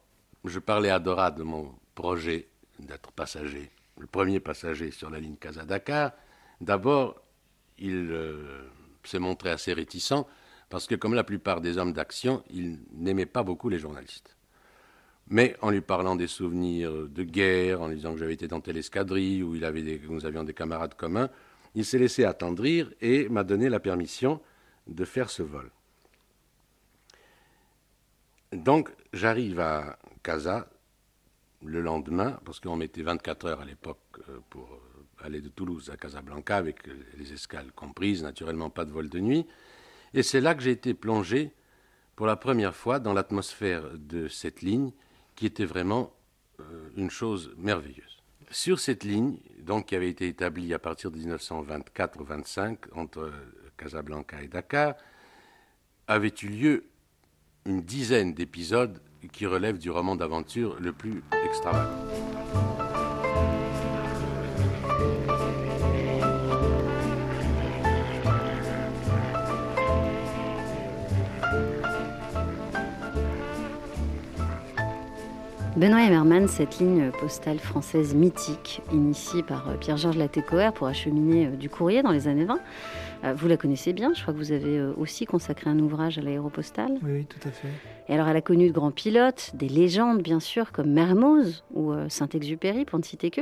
je 0.46 0.60
parlais 0.60 0.90
à 0.90 1.00
Dora 1.00 1.32
de 1.32 1.44
mon 1.44 1.74
projet 1.96 2.50
d'être 2.80 3.12
passager, 3.12 3.72
le 3.98 4.08
premier 4.08 4.40
passager 4.40 4.92
sur 4.92 5.10
la 5.10 5.20
ligne 5.20 5.38
Casa-Dakar, 5.38 6.12
d'abord, 6.60 7.22
il 7.78 8.10
euh, 8.12 8.70
s'est 9.04 9.20
montré 9.20 9.50
assez 9.50 9.74
réticent 9.74 10.26
parce 10.70 10.88
que, 10.88 10.96
comme 10.96 11.14
la 11.14 11.24
plupart 11.24 11.62
des 11.62 11.78
hommes 11.78 11.94
d'action, 11.94 12.44
il 12.50 12.80
n'aimait 12.94 13.26
pas 13.26 13.44
beaucoup 13.44 13.70
les 13.70 13.80
journalistes. 13.80 14.36
Mais 15.28 15.56
en 15.62 15.70
lui 15.70 15.82
parlant 15.82 16.16
des 16.16 16.28
souvenirs 16.28 16.92
de 17.08 17.24
guerre, 17.24 17.82
en 17.82 17.88
lui 17.88 17.96
disant 17.96 18.14
que 18.14 18.20
j'avais 18.20 18.34
été 18.34 18.48
dans 18.48 18.60
telle 18.60 18.78
escadrille, 18.78 19.44
où 19.44 19.56
nous 19.56 20.26
avions 20.26 20.44
des 20.44 20.54
camarades 20.54 20.96
communs, 20.96 21.30
il 21.76 21.86
s'est 21.86 21.98
laissé 21.98 22.24
attendrir 22.24 22.92
et 23.02 23.28
m'a 23.30 23.44
donné 23.44 23.70
la 23.70 23.80
permission 23.80 24.42
de 24.88 25.06
faire 25.06 25.30
ce 25.30 25.44
vol. 25.44 25.72
Donc 28.52 28.92
j'arrive 29.14 29.60
à 29.60 29.98
Casa 30.22 30.70
le 31.66 31.82
lendemain, 31.82 32.40
parce 32.46 32.60
qu'on 32.60 32.76
mettait 32.76 33.02
24 33.02 33.46
heures 33.46 33.62
à 33.62 33.66
l'époque 33.66 34.00
euh, 34.30 34.40
pour 34.50 34.80
aller 35.24 35.42
de 35.42 35.50
Toulouse 35.50 35.90
à 35.90 35.98
Casablanca, 35.98 36.58
avec 36.58 36.80
les 37.18 37.32
escales 37.32 37.72
comprises, 37.72 38.22
naturellement 38.22 38.70
pas 38.70 38.86
de 38.86 38.92
vol 38.92 39.10
de 39.10 39.20
nuit. 39.20 39.48
Et 40.14 40.24
c'est 40.24 40.42
là 40.42 40.56
que 40.56 40.62
j'ai 40.62 40.72
été 40.72 40.94
plongé 40.94 41.52
pour 42.16 42.28
la 42.28 42.36
première 42.36 42.76
fois 42.76 43.00
dans 43.00 43.14
l'atmosphère 43.14 43.98
de 43.98 44.28
cette 44.28 44.62
ligne, 44.62 44.92
qui 45.36 45.46
était 45.46 45.66
vraiment 45.66 46.14
euh, 46.60 46.90
une 46.96 47.10
chose 47.10 47.54
merveilleuse. 47.58 48.22
Sur 48.52 48.80
cette 48.80 49.04
ligne, 49.04 49.40
donc, 49.64 49.88
qui 49.88 49.96
avait 49.96 50.10
été 50.10 50.28
établie 50.28 50.74
à 50.74 50.80
partir 50.80 51.12
de 51.12 51.18
1924-25 51.18 52.78
entre 52.94 53.32
Casablanca 53.78 54.42
et 54.42 54.48
Dakar, 54.48 54.96
avait 56.08 56.34
eu 56.44 56.48
lieu 56.48 56.84
une 57.66 57.82
dizaine 57.82 58.34
d'épisodes 58.34 59.02
qui 59.32 59.46
relèvent 59.46 59.78
du 59.78 59.90
roman 59.90 60.16
d'aventure 60.16 60.78
le 60.80 60.92
plus 60.92 61.24
extravagant. 61.46 62.83
Benoît 75.76 76.02
Emmerman, 76.02 76.48
cette 76.48 76.78
ligne 76.78 77.10
postale 77.20 77.58
française 77.58 78.14
mythique, 78.14 78.80
initiée 78.92 79.42
par 79.42 79.68
euh, 79.68 79.76
Pierre-Georges 79.76 80.18
Latécoère 80.18 80.72
pour 80.72 80.86
acheminer 80.86 81.48
euh, 81.48 81.56
du 81.56 81.68
courrier 81.68 82.04
dans 82.04 82.12
les 82.12 82.28
années 82.28 82.46
20. 82.46 82.60
Euh, 83.24 83.34
vous 83.34 83.48
la 83.48 83.58
connaissez 83.58 83.92
bien, 83.92 84.14
je 84.14 84.22
crois 84.22 84.36
que 84.36 84.38
vous 84.38 84.52
avez 84.52 84.80
aussi 84.98 85.26
consacré 85.26 85.72
un 85.72 85.80
ouvrage 85.80 86.20
à 86.20 86.22
l'aéropostale. 86.22 87.00
Oui, 87.02 87.12
oui, 87.12 87.26
tout 87.26 87.40
à 87.48 87.52
fait. 87.52 87.70
Et 88.08 88.14
alors, 88.14 88.28
elle 88.28 88.38
a 88.38 88.42
connu 88.42 88.68
de 88.68 88.72
grands 88.72 88.92
pilotes, 88.92 89.50
des 89.56 89.68
légendes, 89.68 90.22
bien 90.22 90.40
sûr, 90.40 90.72
comme 90.72 90.92
Mermoz 90.92 91.64
ou 91.74 91.92
Saint-Exupéry, 92.08 92.86
pour 92.86 93.00
ne 93.00 93.04
citer 93.04 93.32
que. 93.32 93.42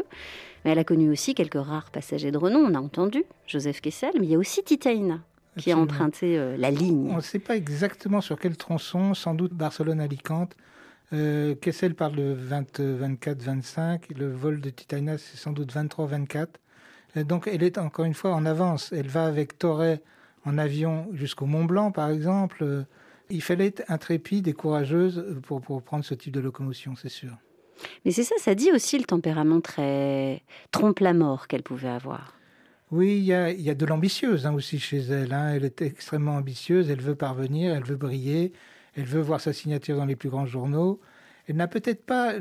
Mais 0.64 0.72
elle 0.72 0.80
a 0.80 0.86
connu 0.86 1.10
aussi 1.10 1.36
quelques 1.36 1.62
rares 1.62 1.92
passagers 1.92 2.32
de 2.32 2.38
renom, 2.38 2.60
on 2.60 2.76
a 2.76 2.80
entendu, 2.80 3.26
Joseph 3.46 3.82
Kessel, 3.82 4.12
mais 4.18 4.28
il 4.28 4.32
y 4.32 4.36
a 4.36 4.38
aussi 4.38 4.64
Titaïna, 4.64 5.20
qui 5.58 5.74
a 5.74 5.78
emprunté 5.78 6.40
la 6.58 6.72
ligne. 6.72 7.10
On 7.12 7.18
ne 7.18 7.22
sait 7.22 7.40
pas 7.40 7.58
exactement 7.58 8.22
sur 8.22 8.40
quel 8.40 8.56
tronçon, 8.56 9.16
sans 9.16 9.34
doute 9.34 9.54
Barcelone-Alicante, 9.54 10.56
Euh, 11.14 11.56
Kessel 11.56 11.96
parle 11.96 12.16
de 12.16 12.36
24-25. 12.50 14.18
Le 14.18 14.32
vol 14.32 14.62
de 14.62 14.70
Titaina, 14.70 15.18
c'est 15.18 15.38
sans 15.38 15.52
doute 15.52 15.74
23-24. 15.74 16.48
Donc 17.26 17.48
elle 17.48 17.64
est 17.64 17.78
encore 17.78 18.06
une 18.06 18.14
fois 18.14 18.34
en 18.34 18.46
avance. 18.46 18.94
Elle 18.94 19.08
va 19.08 19.26
avec 19.26 19.58
Torret 19.58 20.02
en 20.46 20.58
avion 20.58 21.10
jusqu'au 21.14 21.46
Mont 21.46 21.66
Blanc, 21.66 21.92
par 21.92 22.10
exemple. 22.10 22.86
Il 23.30 23.42
fallait 23.42 23.68
être 23.68 23.84
intrépide 23.90 24.48
et 24.48 24.54
courageuse 24.54 25.26
pour, 25.44 25.62
pour 25.62 25.82
prendre 25.82 26.06
ce 26.06 26.14
type 26.14 26.34
de 26.34 26.40
locomotion, 26.40 26.96
c'est 26.96 27.10
sûr. 27.10 27.32
Mais 28.06 28.12
c'est 28.12 28.24
ça, 28.24 28.36
ça 28.38 28.56
dit 28.56 28.72
aussi 28.72 28.98
le 28.98 29.06
tempérament 29.06 29.62
très 29.62 30.44
trompe-la-mort 30.72 31.48
qu'elle 31.48 31.64
pouvait 31.64 31.90
avoir. 31.90 32.36
Oui, 32.92 33.18
il 33.18 33.24
y 33.24 33.34
a, 33.34 33.52
y 33.52 33.70
a 33.70 33.76
de 33.76 33.86
l'ambitieuse 33.86 34.46
hein, 34.46 34.54
aussi 34.54 34.80
chez 34.80 35.00
elle. 35.00 35.34
Hein. 35.34 35.54
Elle 35.56 35.64
est 35.64 35.82
extrêmement 35.82 36.36
ambitieuse, 36.36 36.90
elle 36.90 37.02
veut 37.02 37.16
parvenir, 37.16 37.74
elle 37.74 37.86
veut 37.86 37.96
briller, 37.96 38.52
elle 38.96 39.06
veut 39.06 39.22
voir 39.22 39.40
sa 39.42 39.54
signature 39.54 39.98
dans 39.98 40.06
les 40.06 40.16
plus 40.16 40.30
grands 40.30 40.46
journaux. 40.46 41.00
Elle 41.48 41.56
n'a 41.56 41.68
peut-être 41.68 42.06
pas, 42.06 42.34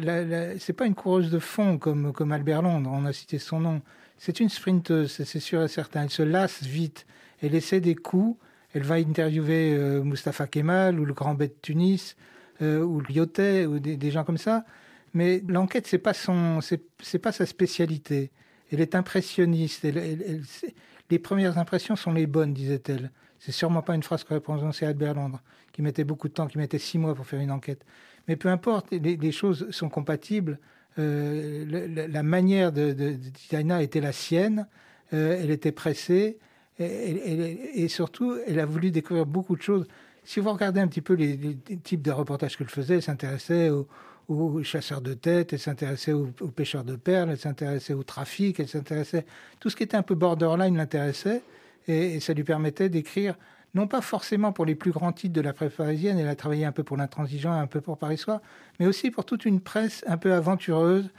c'est 0.58 0.72
pas 0.72 0.86
une 0.86 0.94
coureuse 0.94 1.30
de 1.30 1.38
fond 1.38 1.78
comme, 1.78 2.12
comme 2.12 2.32
Albert 2.32 2.62
Londres, 2.62 2.90
on 2.92 3.04
a 3.04 3.12
cité 3.12 3.38
son 3.38 3.60
nom. 3.60 3.82
C'est 4.18 4.40
une 4.40 4.50
sprinteuse, 4.50 5.10
c'est 5.24 5.40
sûr 5.40 5.62
et 5.62 5.68
certain. 5.68 6.02
Elle 6.02 6.10
se 6.10 6.22
lasse 6.22 6.62
vite, 6.62 7.06
elle 7.42 7.54
essaie 7.54 7.80
des 7.80 7.94
coups, 7.94 8.38
elle 8.74 8.82
va 8.82 8.96
interviewer 8.96 9.74
euh, 9.74 10.02
Mustapha 10.02 10.46
Kemal 10.46 11.00
ou 11.00 11.04
le 11.04 11.14
grand 11.14 11.34
bête 11.34 11.54
de 11.54 11.60
Tunis 11.62 12.16
euh, 12.62 12.82
ou 12.82 13.00
Lyotet 13.00 13.66
ou 13.66 13.78
des, 13.78 14.10
gens 14.10 14.24
comme 14.24 14.38
ça. 14.38 14.64
Mais 15.14 15.42
l'enquête, 15.48 15.86
c'est 15.86 15.98
pas 15.98 16.14
son, 16.14 16.60
c'est 16.60 17.18
pas 17.18 17.32
sa 17.32 17.46
spécialité. 17.46 18.30
Elle 18.70 18.80
est 18.80 18.94
impressionniste. 18.94 19.84
les 21.10 21.18
premières 21.18 21.58
impressions 21.58 21.96
sont 21.96 22.12
les 22.12 22.26
bonnes, 22.26 22.52
disait-elle. 22.52 23.10
C'est 23.40 23.52
sûrement 23.52 23.82
pas 23.82 23.94
une 23.94 24.02
phrase 24.02 24.22
qu'aurait 24.22 24.40
prononcée 24.40 24.86
Albert 24.86 25.14
Londres, 25.14 25.42
qui 25.72 25.82
mettait 25.82 26.04
beaucoup 26.04 26.28
de 26.28 26.32
temps, 26.32 26.46
qui 26.46 26.58
mettait 26.58 26.78
six 26.78 26.98
mois 26.98 27.14
pour 27.14 27.26
faire 27.26 27.40
une 27.40 27.50
enquête. 27.50 27.84
Mais 28.28 28.36
peu 28.36 28.48
importe, 28.48 28.92
les, 28.92 29.32
choses 29.32 29.68
sont 29.70 29.88
compatibles. 29.88 30.60
Euh, 30.98 32.06
la, 32.08 32.22
manière 32.22 32.70
de, 32.70 32.92
de, 32.92 33.82
était 33.82 34.00
la 34.00 34.12
sienne. 34.12 34.68
elle 35.10 35.50
était 35.50 35.72
pressée 35.72 36.38
et, 36.80 37.88
surtout, 37.88 38.36
elle 38.46 38.58
a 38.58 38.66
voulu 38.66 38.90
découvrir 38.90 39.26
beaucoup 39.26 39.56
de 39.56 39.62
choses. 39.62 39.86
Si 40.24 40.40
vous 40.40 40.50
regardez 40.50 40.80
un 40.80 40.88
petit 40.88 41.02
peu 41.02 41.14
les, 41.14 41.56
types 41.82 42.02
de 42.02 42.10
reportages 42.10 42.56
qu'elle 42.56 42.68
faisait, 42.68 42.96
elle 42.96 43.02
s'intéressait 43.02 43.70
aux, 43.70 44.62
chasseurs 44.62 45.00
de 45.00 45.12
tête, 45.12 45.52
elle 45.52 45.58
s'intéressait 45.58 46.12
aux, 46.12 46.28
pêcheurs 46.54 46.84
de 46.84 46.96
perles, 46.96 47.30
elle 47.30 47.38
s'intéressait 47.38 47.94
au 47.94 48.02
trafic, 48.02 48.60
elle 48.60 48.68
s'intéressait... 48.68 49.26
Tout 49.58 49.70
ce 49.70 49.76
qui 49.76 49.82
était 49.82 49.96
un 49.96 50.02
peu 50.02 50.14
borderline 50.14 50.76
l'intéressait, 50.76 51.42
et, 51.90 52.20
ça 52.20 52.32
lui 52.32 52.44
permettait 52.44 52.88
d'écrire, 52.88 53.34
non 53.74 53.86
pas 53.86 54.00
forcément 54.00 54.52
pour 54.52 54.64
les 54.64 54.74
plus 54.74 54.90
grands 54.90 55.12
titres 55.12 55.34
de 55.34 55.40
la 55.40 55.52
presse 55.52 55.74
parisienne, 55.74 56.18
elle 56.18 56.28
a 56.28 56.34
travaillé 56.34 56.64
un 56.64 56.72
peu 56.72 56.82
pour 56.82 56.96
l'intransigeant 56.96 57.52
un 57.52 57.66
peu 57.66 57.80
pour 57.80 57.98
Paris 57.98 58.18
Soir, 58.18 58.40
mais 58.78 58.86
aussi 58.86 59.10
pour 59.10 59.24
toute 59.24 59.44
une 59.44 59.60
presse 59.60 60.04
un 60.06 60.16
peu 60.16 60.32
aventureuse, 60.32 61.10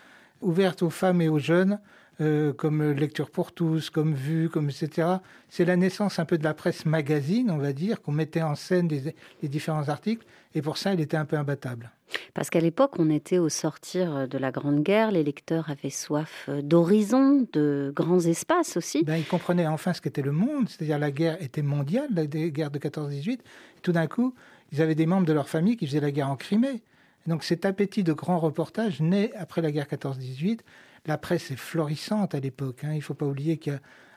ouverte 0.42 0.82
aux 0.82 0.90
femmes 0.90 1.22
et 1.22 1.30
aux 1.30 1.40
jeunes, 1.40 1.80
euh, 2.20 2.54
comme 2.54 2.92
Lecture 2.92 3.32
pour 3.32 3.52
tous, 3.52 3.90
comme 3.90 4.14
Vue, 4.14 4.50
comme 4.50 4.70
etc. 4.70 5.08
C'est 5.50 5.66
la 5.66 5.76
naissance 5.76 6.20
un 6.20 6.26
peu 6.26 6.38
de 6.38 6.44
la 6.44 6.54
presse 6.54 6.86
magazine, 6.86 7.50
on 7.50 7.58
va 7.58 7.74
dire, 7.74 8.02
qu'on 8.02 8.12
mettait 8.12 8.42
en 8.42 8.56
scène 8.56 8.90
les 8.90 9.48
différents 9.48 9.90
articles, 9.90 10.26
et 10.54 10.62
pour 10.62 10.78
ça, 10.78 10.94
il 10.94 11.00
était 11.00 11.18
un 11.18 11.26
peu 11.26 11.38
imbattable. 11.38 11.92
Parce 12.34 12.50
qu'à 12.50 12.60
l'époque, 12.60 13.00
on 13.00 13.10
était 13.10 13.38
au 13.38 13.50
sortir 13.50 14.28
de 14.28 14.38
la 14.38 14.52
Grande 14.52 14.84
Guerre, 14.84 15.12
les 15.12 15.24
lecteurs 15.24 15.70
avaient 15.70 15.90
soif 15.90 16.50
d'horizons, 16.62 17.48
de 17.54 17.92
grands 17.96 18.20
espaces 18.20 18.76
aussi. 18.78 19.04
Ben, 19.04 19.16
ils 19.16 19.26
comprenaient 19.26 19.68
enfin 19.68 19.94
ce 19.94 20.02
qu'était 20.02 20.22
le 20.22 20.34
monde, 20.34 20.68
c'est-à-dire 20.68 21.00
la 21.00 21.12
guerre 21.12 21.42
était 21.42 21.62
mondiale, 21.62 22.10
la 22.14 22.26
guerre 22.26 22.72
de 22.72 22.80
14-18. 22.80 23.40
Tout 23.82 23.94
d'un 23.94 24.08
coup, 24.08 24.36
ils 24.72 24.82
avaient 24.82 24.96
des 24.96 25.06
membres 25.06 25.26
de 25.26 25.34
leur 25.34 25.50
famille 25.50 25.78
qui 25.78 25.88
faisaient 25.88 26.00
la 26.00 26.12
guerre 26.12 26.30
en 26.30 26.36
Crimée. 26.36 26.82
donc 27.28 27.44
cet 27.44 27.66
appétit 27.66 28.04
de 28.04 28.14
grands 28.14 28.40
reportages 28.40 29.02
naît 29.02 29.32
après 29.38 29.62
la 29.62 29.72
guerre 29.72 29.88
14-18 29.88 30.60
la 31.06 31.18
presse 31.18 31.52
est 31.52 31.56
florissante 31.56 32.36
à 32.36 32.40
l'époque. 32.40 32.84
Hein. 32.84 32.92
Il 32.92 32.98
ne 32.98 33.02
faut 33.02 33.14
pas 33.14 33.26
oublier 33.26 33.58
que 33.58 33.72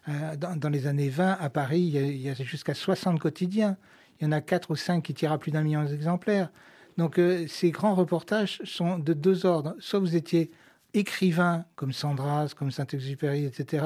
euh, 0.09 0.37
dans, 0.37 0.69
les 0.69 0.87
années 0.87 1.09
20, 1.09 1.39
à 1.41 1.51
Paris, 1.51 1.81
il 1.81 2.21
y 2.21 2.29
a, 2.29 2.35
jusqu'à 2.35 2.75
60 2.75 3.19
quotidiens. 3.19 3.77
Il 4.21 4.25
y 4.25 4.27
en 4.27 4.33
a 4.33 4.41
4 4.41 4.71
ou 4.71 4.77
5 4.77 5.03
qui 5.03 5.15
tirent 5.15 5.33
à 5.33 5.39
plus 5.39 5.51
d'un 5.51 5.63
million 5.63 5.85
d'exemplaires. 5.85 6.51
Donc 6.97 7.19
euh, 7.19 7.47
ces 7.49 7.71
grands 7.71 7.95
reportages 7.95 8.61
sont 8.65 8.99
de 8.99 9.13
deux 9.13 9.47
ordres. 9.47 9.75
Soit 9.79 9.99
vous 9.99 10.15
étiez 10.15 10.51
écrivain, 10.93 11.65
comme 11.75 11.93
Sandras, 11.93 12.55
comme 12.57 12.71
Saint-Exupéry, 12.71 13.45
etc., 13.45 13.85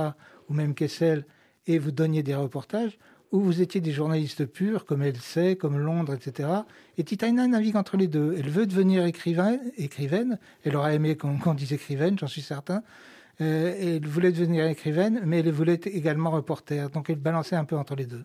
ou 0.48 0.54
même 0.54 0.74
Kessel, 0.74 1.24
et 1.66 1.78
vous 1.78 1.90
donniez 1.90 2.22
des 2.22 2.34
reportages, 2.34 2.98
où 3.32 3.40
vous 3.40 3.60
étiez 3.60 3.80
des 3.80 3.92
journalistes 3.92 4.46
purs, 4.46 4.84
comme 4.84 5.02
elle 5.02 5.16
sait, 5.16 5.56
comme 5.56 5.78
Londres, 5.78 6.14
etc. 6.14 6.48
Et 6.96 7.04
Titaina 7.04 7.46
navigue 7.46 7.76
entre 7.76 7.96
les 7.96 8.08
deux. 8.08 8.34
Elle 8.38 8.48
veut 8.48 8.66
devenir 8.66 9.04
écrivain, 9.04 9.58
écrivaine. 9.76 10.38
Elle 10.64 10.76
aurait 10.76 10.94
aimé 10.94 11.16
qu'on 11.16 11.54
dise 11.54 11.72
écrivaine, 11.72 12.18
j'en 12.18 12.26
suis 12.26 12.42
certain. 12.42 12.82
Euh, 13.40 13.96
elle 13.96 14.06
voulait 14.06 14.32
devenir 14.32 14.66
écrivaine, 14.66 15.22
mais 15.24 15.38
elle 15.38 15.52
voulait 15.52 15.80
également 15.84 16.30
reporter. 16.30 16.90
Donc 16.90 17.08
elle 17.08 17.20
balançait 17.20 17.54
un 17.54 17.64
peu 17.64 17.76
entre 17.76 17.94
les 17.94 18.06
deux. 18.06 18.24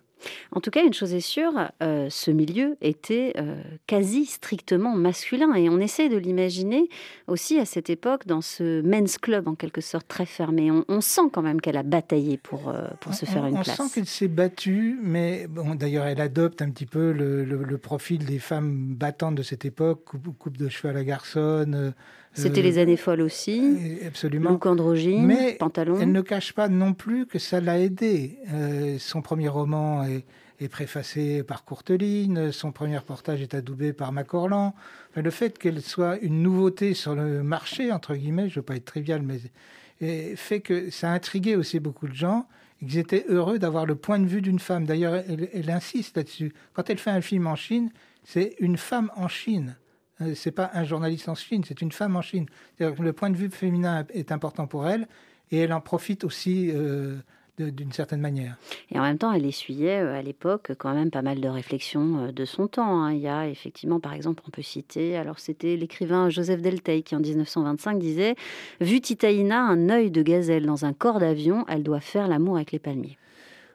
En 0.52 0.60
tout 0.60 0.70
cas, 0.70 0.82
une 0.82 0.94
chose 0.94 1.12
est 1.12 1.20
sûre, 1.20 1.52
euh, 1.82 2.08
ce 2.10 2.30
milieu 2.30 2.76
était 2.80 3.34
euh, 3.36 3.62
quasi 3.86 4.24
strictement 4.24 4.96
masculin. 4.96 5.54
Et 5.54 5.68
on 5.68 5.78
essaie 5.78 6.08
de 6.08 6.16
l'imaginer 6.16 6.88
aussi 7.28 7.60
à 7.60 7.64
cette 7.64 7.90
époque 7.90 8.26
dans 8.26 8.40
ce 8.40 8.80
men's 8.82 9.18
club, 9.18 9.46
en 9.46 9.54
quelque 9.54 9.80
sorte, 9.80 10.08
très 10.08 10.26
fermé. 10.26 10.70
On, 10.88 11.00
sent 11.00 11.28
quand 11.32 11.42
même 11.42 11.60
qu'elle 11.60 11.76
a 11.76 11.82
bataillé 11.82 12.38
pour, 12.38 12.74
pour 13.00 13.14
se 13.14 13.26
faire 13.26 13.44
une 13.44 13.60
place. 13.60 13.78
On 13.78 13.84
sent 13.84 13.94
qu'elle 13.94 14.06
s'est 14.06 14.28
battue, 14.28 14.98
mais 15.02 15.46
bon, 15.46 15.74
d'ailleurs, 15.74 16.06
elle 16.06 16.20
adopte 16.20 16.62
un 16.62 16.70
petit 16.70 16.86
peu 16.86 17.12
le, 17.12 17.78
profil 17.78 18.24
des 18.24 18.38
femmes 18.38 18.94
battantes 18.94 19.34
de 19.34 19.42
cette 19.42 19.64
époque, 19.64 20.04
coupe, 20.04 20.56
de 20.56 20.68
cheveux 20.68 20.88
à 20.88 20.92
la 20.94 21.04
garçonne 21.04 21.92
c'était 22.34 22.62
les 22.62 22.78
années 22.78 22.96
folles 22.96 23.20
aussi. 23.20 23.60
Euh, 23.60 24.08
absolument. 24.08 24.50
Look 24.50 24.66
androgyne, 24.66 25.24
Mais 25.24 25.54
pantalon. 25.54 25.98
Elle 26.00 26.12
ne 26.12 26.20
cache 26.20 26.52
pas 26.52 26.68
non 26.68 26.92
plus 26.92 27.26
que 27.26 27.38
ça 27.38 27.60
l'a 27.60 27.78
aidé. 27.78 28.38
Euh, 28.52 28.96
son 28.98 29.22
premier 29.22 29.48
roman 29.48 30.04
est, 30.04 30.24
préfacé 30.70 31.42
par 31.42 31.66
Courteline, 31.66 32.50
son 32.50 32.72
premier 32.72 32.96
reportage 32.96 33.42
est 33.42 33.52
adoubé 33.52 33.92
par 33.92 34.12
Macorlan. 34.12 34.74
le 35.14 35.30
fait 35.30 35.58
qu'elle 35.58 35.82
soit 35.82 36.18
une 36.20 36.42
nouveauté 36.42 36.94
sur 36.94 37.14
le 37.14 37.42
marché, 37.42 37.92
entre 37.92 38.14
guillemets, 38.14 38.48
je 38.48 38.54
ne 38.54 38.60
veux 38.60 38.62
pas 38.62 38.76
être 38.76 38.86
trivial, 38.86 39.22
mais 39.22 40.36
fait 40.36 40.60
que 40.60 40.88
ça 40.88 41.10
a 41.10 41.14
intrigué 41.14 41.54
aussi 41.54 41.80
beaucoup 41.80 42.08
de 42.08 42.14
gens. 42.14 42.46
Ils 42.80 42.96
étaient 42.96 43.26
heureux 43.28 43.58
d'avoir 43.58 43.84
le 43.84 43.94
point 43.94 44.18
de 44.18 44.26
vue 44.26 44.40
d'une 44.40 44.58
femme. 44.58 44.86
D'ailleurs, 44.86 45.22
elle 45.28 45.70
insiste 45.70 46.16
là-dessus. 46.16 46.54
Quand 46.72 46.88
elle 46.88 46.98
fait 46.98 47.10
un 47.10 47.20
film 47.20 47.46
en 47.46 47.56
Chine, 47.56 47.90
c'est 48.22 48.56
une 48.58 48.78
femme 48.78 49.10
en 49.16 49.28
Chine. 49.28 49.76
Euh, 50.20 50.34
c'est 50.34 50.52
pas 50.52 50.70
un 50.74 50.84
journaliste 50.84 51.28
en 51.28 51.34
Chine, 51.34 51.62
c'est 51.66 51.80
une 51.80 51.92
femme 51.92 52.16
en 52.16 52.22
Chine. 52.22 52.46
Le 52.78 53.12
point 53.12 53.30
de 53.30 53.36
vue 53.36 53.50
féminin 53.50 54.06
est 54.10 54.32
important 54.32 54.66
pour 54.66 54.86
elle 54.86 55.08
et 55.50 55.58
elle 55.58 55.72
en 55.72 55.80
profite 55.80 56.24
aussi 56.24 56.70
euh, 56.72 57.16
d'une 57.58 57.92
certaine 57.92 58.20
manière. 58.20 58.56
Et 58.90 58.98
en 58.98 59.02
même 59.02 59.18
temps, 59.18 59.32
elle 59.32 59.44
essuyait 59.44 60.00
euh, 60.00 60.18
à 60.18 60.22
l'époque 60.22 60.72
quand 60.78 60.94
même 60.94 61.10
pas 61.10 61.22
mal 61.22 61.40
de 61.40 61.48
réflexions 61.48 62.30
de 62.32 62.44
son 62.44 62.68
temps. 62.68 63.02
Hein. 63.02 63.12
Il 63.12 63.20
y 63.20 63.28
a 63.28 63.48
effectivement, 63.48 63.98
par 63.98 64.12
exemple, 64.12 64.42
on 64.46 64.50
peut 64.50 64.62
citer, 64.62 65.16
alors 65.16 65.40
c'était 65.40 65.76
l'écrivain 65.76 66.30
Joseph 66.30 66.62
Delteil 66.62 67.02
qui 67.02 67.16
en 67.16 67.20
1925 67.20 67.98
disait 67.98 68.36
Vu 68.80 69.00
Titaïna, 69.00 69.60
un 69.60 69.88
œil 69.90 70.12
de 70.12 70.22
gazelle 70.22 70.66
dans 70.66 70.84
un 70.84 70.92
corps 70.92 71.18
d'avion, 71.18 71.64
elle 71.68 71.82
doit 71.82 72.00
faire 72.00 72.28
l'amour 72.28 72.56
avec 72.56 72.70
les 72.70 72.78
palmiers. 72.78 73.18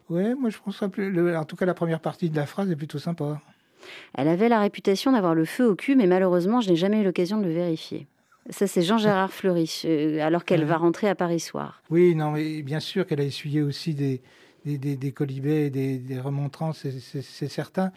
Oui, 0.09 0.33
moi 0.35 0.49
je 0.49 0.57
pense 0.57 0.79
que, 0.79 1.35
en 1.35 1.45
tout 1.45 1.55
cas, 1.55 1.65
la 1.65 1.75
première 1.75 1.99
partie 1.99 2.29
de 2.29 2.35
la 2.35 2.45
phrase 2.45 2.71
est 2.71 2.75
plutôt 2.75 2.97
sympa. 2.97 3.41
Elle 4.15 4.27
avait 4.27 4.49
la 4.49 4.59
réputation 4.59 5.11
d'avoir 5.11 5.35
le 5.35 5.45
feu 5.45 5.67
au 5.67 5.75
cul, 5.75 5.95
mais 5.95 6.07
malheureusement, 6.07 6.61
je 6.61 6.69
n'ai 6.69 6.75
jamais 6.75 7.01
eu 7.01 7.03
l'occasion 7.03 7.37
de 7.37 7.45
le 7.45 7.53
vérifier. 7.53 8.07
Ça, 8.49 8.65
c'est 8.65 8.81
Jean-Gérard 8.81 9.31
Fleury, 9.31 9.81
euh, 9.85 10.19
alors 10.21 10.43
qu'elle 10.43 10.65
va 10.65 10.77
rentrer 10.77 11.07
à 11.07 11.15
Paris 11.15 11.39
soir. 11.39 11.83
Oui, 11.89 12.15
non, 12.15 12.31
mais 12.31 12.63
bien 12.63 12.79
sûr 12.79 13.05
qu'elle 13.05 13.21
a 13.21 13.25
essuyé 13.25 13.61
aussi 13.61 13.93
des, 13.93 14.21
des, 14.65 14.77
des, 14.77 15.11
colibés, 15.11 15.69
des, 15.69 15.99
des 15.99 16.19
remontrances, 16.19 16.85
c'est 16.99 17.47
certain. 17.47 17.91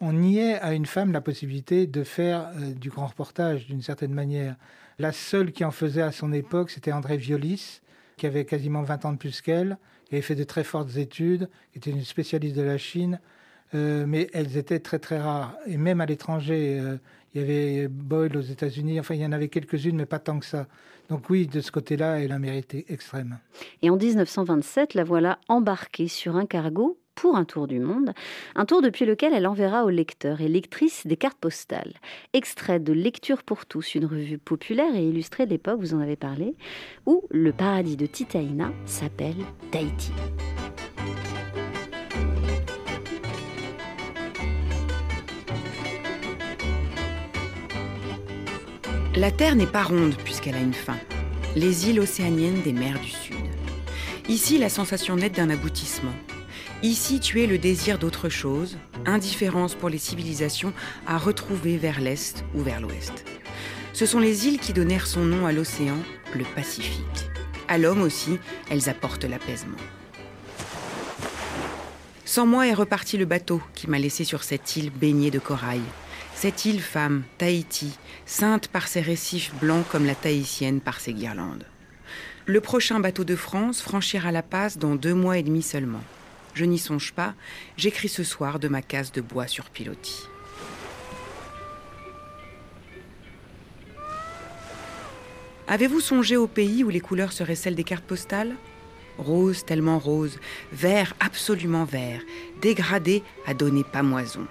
On 0.00 0.12
niait 0.12 0.58
à 0.60 0.74
une 0.74 0.86
femme 0.86 1.12
la 1.12 1.20
possibilité 1.20 1.86
de 1.86 2.04
faire 2.04 2.50
euh, 2.56 2.74
du 2.74 2.90
grand 2.90 3.06
reportage 3.06 3.66
d'une 3.66 3.80
certaine 3.80 4.12
manière. 4.12 4.56
La 4.98 5.12
seule 5.12 5.52
qui 5.52 5.64
en 5.64 5.70
faisait 5.70 6.02
à 6.02 6.12
son 6.12 6.32
époque, 6.32 6.70
c'était 6.70 6.92
André 6.92 7.16
Violis, 7.16 7.80
qui 8.16 8.26
avait 8.26 8.44
quasiment 8.44 8.82
20 8.82 9.04
ans 9.06 9.12
de 9.12 9.18
plus 9.18 9.40
qu'elle, 9.40 9.78
qui 10.06 10.14
avait 10.14 10.22
fait 10.22 10.34
de 10.34 10.44
très 10.44 10.64
fortes 10.64 10.96
études, 10.96 11.48
qui 11.72 11.78
était 11.78 11.90
une 11.90 12.04
spécialiste 12.04 12.56
de 12.56 12.62
la 12.62 12.78
Chine. 12.78 13.20
Euh, 13.74 14.04
mais 14.06 14.28
elles 14.32 14.56
étaient 14.56 14.78
très 14.78 14.98
très 14.98 15.18
rares. 15.18 15.56
Et 15.66 15.76
même 15.76 16.00
à 16.00 16.06
l'étranger, 16.06 16.78
euh, 16.80 16.96
il 17.34 17.40
y 17.40 17.44
avait 17.44 17.88
Boyle 17.88 18.36
aux 18.36 18.42
États-Unis, 18.42 19.00
enfin 19.00 19.14
il 19.14 19.20
y 19.20 19.26
en 19.26 19.32
avait 19.32 19.48
quelques-unes, 19.48 19.96
mais 19.96 20.06
pas 20.06 20.20
tant 20.20 20.38
que 20.38 20.46
ça. 20.46 20.66
Donc 21.08 21.28
oui, 21.28 21.46
de 21.46 21.60
ce 21.60 21.70
côté-là, 21.70 22.20
elle 22.20 22.32
a 22.32 22.38
mérité 22.38 22.86
extrême. 22.88 23.38
Et 23.82 23.90
en 23.90 23.96
1927, 23.96 24.94
la 24.94 25.04
voilà 25.04 25.38
embarquée 25.48 26.08
sur 26.08 26.36
un 26.36 26.46
cargo 26.46 26.98
pour 27.14 27.36
un 27.36 27.44
tour 27.44 27.66
du 27.66 27.78
monde, 27.78 28.12
un 28.54 28.64
tour 28.64 28.82
depuis 28.82 29.04
lequel 29.04 29.34
elle 29.34 29.46
enverra 29.46 29.84
aux 29.84 29.90
lecteurs 29.90 30.40
et 30.40 30.48
lectrices 30.48 31.06
des 31.06 31.16
cartes 31.16 31.38
postales. 31.38 31.92
Extrait 32.32 32.80
de 32.80 32.92
Lecture 32.92 33.42
pour 33.42 33.66
tous, 33.66 33.94
une 33.94 34.06
revue 34.06 34.38
populaire 34.38 34.94
et 34.94 35.06
illustrée 35.06 35.46
de 35.46 35.50
l'époque, 35.50 35.80
vous 35.80 35.94
en 35.94 36.00
avez 36.00 36.16
parlé, 36.16 36.56
où 37.06 37.24
le 37.30 37.52
paradis 37.52 37.96
de 37.96 38.06
Titaïna 38.06 38.72
s'appelle 38.84 39.36
Tahiti. 39.70 40.12
La 49.16 49.30
Terre 49.30 49.54
n'est 49.54 49.68
pas 49.68 49.84
ronde 49.84 50.16
puisqu'elle 50.24 50.56
a 50.56 50.60
une 50.60 50.74
fin. 50.74 50.96
Les 51.54 51.88
îles 51.88 52.00
océaniennes 52.00 52.62
des 52.62 52.72
mers 52.72 52.98
du 52.98 53.10
Sud. 53.10 53.36
Ici, 54.28 54.58
la 54.58 54.68
sensation 54.68 55.14
nette 55.14 55.36
d'un 55.36 55.50
aboutissement. 55.50 56.12
Ici, 56.82 57.20
tu 57.20 57.46
le 57.46 57.56
désir 57.56 58.00
d'autre 58.00 58.28
chose, 58.28 58.76
indifférence 59.06 59.76
pour 59.76 59.88
les 59.88 59.98
civilisations 59.98 60.72
à 61.06 61.16
retrouver 61.16 61.76
vers 61.76 62.00
l'Est 62.00 62.44
ou 62.56 62.62
vers 62.62 62.80
l'Ouest. 62.80 63.24
Ce 63.92 64.04
sont 64.04 64.18
les 64.18 64.48
îles 64.48 64.58
qui 64.58 64.72
donnèrent 64.72 65.06
son 65.06 65.22
nom 65.22 65.46
à 65.46 65.52
l'océan, 65.52 65.98
le 66.34 66.44
Pacifique. 66.56 67.30
À 67.68 67.78
l'homme 67.78 68.02
aussi, 68.02 68.40
elles 68.68 68.88
apportent 68.88 69.24
l'apaisement. 69.24 69.78
Sans 72.24 72.46
moi 72.46 72.66
est 72.66 72.74
reparti 72.74 73.16
le 73.16 73.26
bateau 73.26 73.62
qui 73.76 73.88
m'a 73.88 74.00
laissé 74.00 74.24
sur 74.24 74.42
cette 74.42 74.76
île 74.76 74.90
baignée 74.90 75.30
de 75.30 75.38
corail. 75.38 75.82
Cette 76.34 76.66
île 76.66 76.82
femme, 76.82 77.22
Tahiti, 77.38 77.96
sainte 78.26 78.68
par 78.68 78.88
ses 78.88 79.00
récifs 79.00 79.54
blancs 79.60 79.86
comme 79.88 80.04
la 80.04 80.14
tahitienne 80.14 80.80
par 80.80 81.00
ses 81.00 81.14
guirlandes. 81.14 81.64
Le 82.46 82.60
prochain 82.60 83.00
bateau 83.00 83.24
de 83.24 83.36
France 83.36 83.80
franchira 83.80 84.30
la 84.30 84.42
passe 84.42 84.76
dans 84.76 84.94
deux 84.94 85.14
mois 85.14 85.38
et 85.38 85.42
demi 85.42 85.62
seulement. 85.62 86.02
Je 86.52 86.66
n'y 86.66 86.78
songe 86.78 87.12
pas, 87.12 87.34
j'écris 87.78 88.10
ce 88.10 88.22
soir 88.22 88.58
de 88.58 88.68
ma 88.68 88.82
case 88.82 89.10
de 89.12 89.22
bois 89.22 89.46
sur 89.46 89.70
pilotis. 89.70 90.28
Avez-vous 95.66 96.00
songé 96.00 96.36
au 96.36 96.46
pays 96.46 96.84
où 96.84 96.90
les 96.90 97.00
couleurs 97.00 97.32
seraient 97.32 97.54
celles 97.54 97.74
des 97.74 97.84
cartes 97.84 98.04
postales? 98.04 98.54
Rose 99.16 99.64
tellement 99.64 99.98
rose, 99.98 100.38
vert 100.72 101.14
absolument 101.20 101.84
vert, 101.84 102.20
dégradé 102.60 103.22
à 103.46 103.54
donner 103.54 103.84
pamoison. 103.84 104.46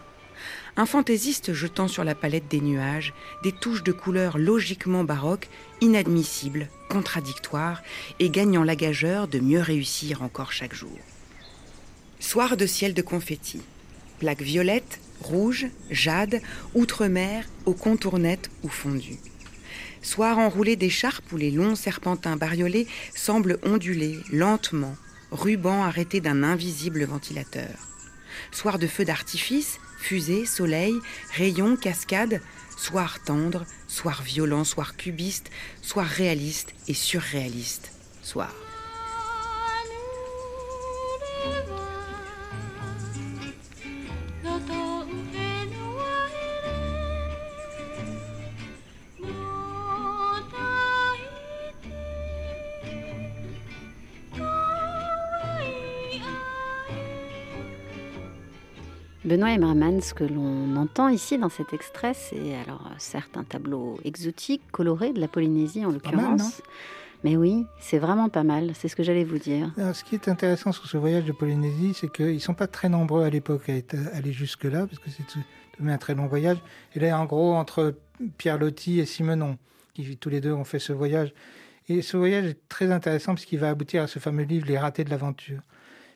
Un 0.75 0.87
fantaisiste 0.87 1.53
jetant 1.53 1.87
sur 1.87 2.03
la 2.03 2.15
palette 2.15 2.47
des 2.49 2.59
nuages 2.59 3.13
des 3.43 3.51
touches 3.51 3.83
de 3.83 3.91
couleurs 3.91 4.39
logiquement 4.39 5.03
baroques, 5.03 5.49
inadmissibles, 5.81 6.67
contradictoires, 6.89 7.83
et 8.19 8.31
gagnant 8.31 8.63
la 8.63 8.75
gageure 8.75 9.27
de 9.27 9.39
mieux 9.39 9.61
réussir 9.61 10.23
encore 10.23 10.51
chaque 10.51 10.73
jour. 10.73 10.97
Soir 12.19 12.57
de 12.57 12.65
ciel 12.65 12.95
de 12.95 13.03
confetti, 13.03 13.61
plaques 14.17 14.41
violettes, 14.41 14.99
rouges, 15.21 15.67
jade, 15.91 16.41
outre-mer, 16.73 17.45
aux 17.65 17.73
contournettes 17.73 18.49
ou 18.63 18.69
fondues. 18.69 19.19
Soir 20.01 20.39
enroulé 20.39 20.75
d'écharpes 20.75 21.31
où 21.31 21.37
les 21.37 21.51
longs 21.51 21.75
serpentins 21.75 22.35
bariolés 22.35 22.87
semblent 23.15 23.59
onduler 23.63 24.17
lentement, 24.31 24.95
ruban 25.31 25.83
arrêté 25.83 26.19
d'un 26.19 26.41
invisible 26.41 27.03
ventilateur. 27.03 27.69
Soir 28.51 28.79
de 28.79 28.87
feux 28.87 29.05
d'artifice, 29.05 29.79
fusées, 30.03 30.45
soleil, 30.45 30.93
rayons, 31.31 31.77
cascades, 31.77 32.41
soir 32.77 33.23
tendre, 33.23 33.65
soir 33.87 34.21
violent, 34.21 34.65
soir 34.65 34.97
cubiste, 34.97 35.49
soir 35.81 36.05
réaliste 36.05 36.73
et 36.89 36.93
surréaliste, 36.93 37.91
soir. 38.21 38.53
Benoît 59.25 59.51
Emmerman, 59.51 60.01
ce 60.01 60.13
que 60.13 60.25
l'on 60.25 60.75
entend 60.75 61.07
ici 61.07 61.37
dans 61.37 61.47
cet 61.47 61.73
extrait, 61.73 62.13
c'est 62.13 62.55
alors 62.55 62.91
certes 62.97 63.37
un 63.37 63.45
tableau 63.45 63.97
exotique, 64.03 64.61
coloré 64.71 65.13
de 65.13 65.21
la 65.21 65.29
Polynésie 65.29 65.85
en 65.85 65.91
l'occurrence. 65.91 66.61
Mais 67.23 67.37
oui, 67.37 67.65
c'est 67.79 67.99
vraiment 67.99 68.27
pas 68.27 68.43
mal, 68.43 68.71
c'est 68.75 68.89
ce 68.89 68.97
que 68.97 69.03
j'allais 69.03 69.23
vous 69.23 69.37
dire. 69.37 69.71
ce 69.77 70.03
qui 70.03 70.15
est 70.15 70.27
intéressant 70.27 70.73
sur 70.73 70.87
ce 70.87 70.97
voyage 70.97 71.23
de 71.23 71.31
Polynésie, 71.31 71.93
c'est 71.93 72.11
qu'ils 72.11 72.33
ne 72.33 72.39
sont 72.39 72.53
pas 72.53 72.67
très 72.67 72.89
nombreux 72.89 73.23
à 73.23 73.29
l'époque 73.29 73.69
à 73.69 73.75
aller 74.13 74.33
jusque-là, 74.33 74.87
parce 74.87 74.99
que 74.99 75.09
c'est 75.09 75.23
tout 75.23 75.39
de 75.39 75.85
même 75.85 75.95
un 75.95 75.97
très 75.97 76.15
long 76.15 76.27
voyage. 76.27 76.57
Et 76.93 76.99
là, 76.99 77.17
en 77.17 77.23
gros, 77.23 77.53
entre 77.53 77.95
Pierre 78.37 78.57
Loti 78.57 78.99
et 78.99 79.05
Simenon, 79.05 79.57
qui 79.93 80.17
tous 80.17 80.29
les 80.29 80.41
deux 80.41 80.51
ont 80.51 80.65
fait 80.65 80.79
ce 80.79 80.91
voyage. 80.91 81.33
Et 81.87 82.01
ce 82.01 82.17
voyage 82.17 82.45
est 82.45 82.67
très 82.67 82.91
intéressant 82.91 83.35
parce 83.35 83.45
qu'il 83.45 83.59
va 83.59 83.69
aboutir 83.69 84.03
à 84.03 84.07
ce 84.07 84.19
fameux 84.19 84.43
livre 84.43 84.67
Les 84.67 84.77
ratés 84.77 85.05
de 85.05 85.09
l'aventure. 85.09 85.61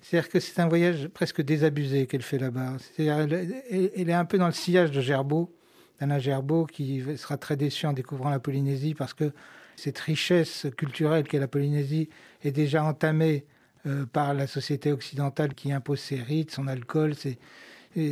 C'est-à-dire 0.10 0.30
que 0.30 0.40
c'est 0.40 0.62
un 0.62 0.70
voyage 0.70 1.10
presque 1.10 1.42
désabusé 1.42 2.08
qu'elle 2.08 2.22
fait 2.22 2.38
là-bas. 2.38 2.78
Elle, 2.98 4.10
est 4.10 4.14
un 4.14 4.24
peu 4.24 4.38
dans 4.38 4.46
le 4.46 4.54
sillage 4.54 4.90
de 4.92 5.02
Gerbeau, 5.02 5.54
d'Anna 6.00 6.18
Gerbeau, 6.18 6.66
qui 6.66 7.04
sera 7.18 7.36
très 7.36 7.58
déçu 7.58 7.88
en 7.88 7.92
découvrant 7.92 8.30
la 8.30 8.40
Polynésie 8.40 8.94
parce 8.94 9.14
que 9.14 9.34
cette 9.76 10.00
richesse 10.00 10.66
culturelle 10.78 11.26
qu'est 11.26 11.40
la 11.40 11.50
Polynésie 11.50 12.08
est 12.42 12.54
déjà 12.54 12.86
entamée 12.86 13.44
euh, 13.86 14.06
par 14.06 14.34
la 14.34 14.48
société 14.48 14.94
occidentale 14.94 15.54
qui 15.54 15.74
impose 15.74 16.00
ses 16.00 16.22
rites, 16.22 16.52
son 16.52 16.68
alcool, 16.68 17.14
ses, 17.14 17.38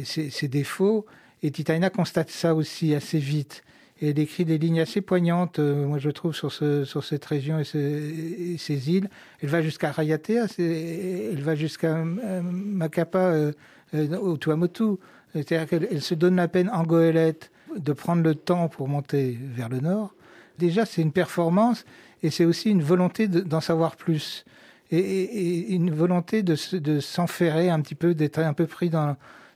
ses 0.03 0.47
défauts. 0.49 1.05
Et 1.43 1.51
Titaina 1.51 1.89
constate 1.89 2.29
ça 2.29 2.55
aussi 2.55 2.93
assez 2.93 3.19
vite 3.19 3.63
elle 4.01 4.19
écrit 4.19 4.43
des 4.43 4.57
lignes 4.57 4.81
assez 4.81 4.99
poignantes, 4.99 5.59
euh, 5.59 5.85
moi 5.85 5.99
je 5.99 6.09
trouve, 6.09 6.35
sur, 6.35 6.51
ce, 6.51 6.83
sur 6.83 7.03
cette 7.03 7.23
région 7.23 7.59
et, 7.59 8.57
ces 8.57 8.89
îles. 8.89 9.09
Elle 9.41 9.49
va 9.49 9.61
jusqu'à 9.61 9.91
Rayatea, 9.91 10.47
elle 10.59 11.41
va 11.41 11.55
jusqu'à 11.55 11.95
euh, 11.95 12.41
Macapa, 12.43 13.19
euh, 13.19 13.53
au 13.93 14.37
Tuamotu. 14.37 14.97
C'est-à-dire 15.33 15.67
qu'elle 15.67 16.01
se 16.01 16.13
donne 16.13 16.35
la 16.35 16.47
peine 16.47 16.69
en 16.69 16.83
goélette 16.83 17.51
de 17.77 17.93
prendre 17.93 18.23
le 18.23 18.35
temps 18.35 18.67
pour 18.67 18.87
monter 18.87 19.37
vers 19.41 19.69
le 19.69 19.79
nord. 19.79 20.13
Déjà, 20.57 20.85
c'est 20.85 21.01
une 21.01 21.11
performance 21.11 21.85
et 22.23 22.29
c'est 22.29 22.45
aussi 22.45 22.69
une 22.69 22.81
volonté 22.81 23.27
d'en 23.27 23.61
savoir 23.61 23.95
plus. 23.95 24.45
Et, 24.91 25.73
une 25.73 25.91
volonté 25.91 26.43
de, 26.43 26.55
s'enferrer 26.99 27.69
un 27.69 27.81
petit 27.81 27.95
peu, 27.95 28.13
d'être 28.13 28.39
un 28.39 28.53
peu 28.53 28.65
pris 28.65 28.89
dans, 28.89 29.15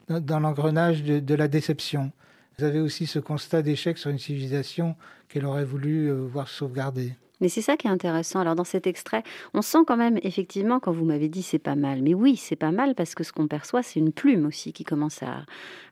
l'engrenage 0.10 1.04
de 1.04 1.36
la 1.36 1.48
déception. 1.48 2.12
Vous 2.60 2.66
avez 2.66 2.82
aussi 2.82 3.08
ce 3.08 3.20
constat 3.20 3.62
d'échec 3.62 3.98
sur 3.98 4.10
une 4.10 4.20
civilisation 4.20 4.98
qu'elle 5.30 5.46
aurait 5.46 5.64
voulu 5.64 6.08
euh, 6.08 6.16
voir 6.16 6.50
sauvegarder. 6.50 7.14
Mais 7.42 7.50
c'est 7.50 7.62
ça 7.62 7.78
qui 7.78 7.88
est 7.88 7.92
intéressant. 7.92 8.40
Alors 8.40 8.56
dans 8.56 8.64
cet 8.64 8.88
extrait, 8.88 9.24
on 9.54 9.62
sent 9.62 9.80
quand 9.88 9.98
même 9.98 10.20
effectivement 10.24 10.80
quand 10.80 10.92
vous 10.92 11.06
m'avez 11.06 11.30
dit 11.30 11.44
c'est 11.44 11.60
pas 11.60 11.76
mal. 11.76 12.02
Mais 12.02 12.14
oui, 12.14 12.36
c'est 12.36 12.56
pas 12.56 12.72
mal 12.72 12.96
parce 12.96 13.16
que 13.16 13.24
ce 13.24 13.32
qu'on 13.32 13.48
perçoit, 13.48 13.84
c'est 13.84 14.00
une 14.00 14.12
plume 14.12 14.46
aussi 14.46 14.74
qui 14.74 14.84
commence 14.84 15.24
à, 15.24 15.46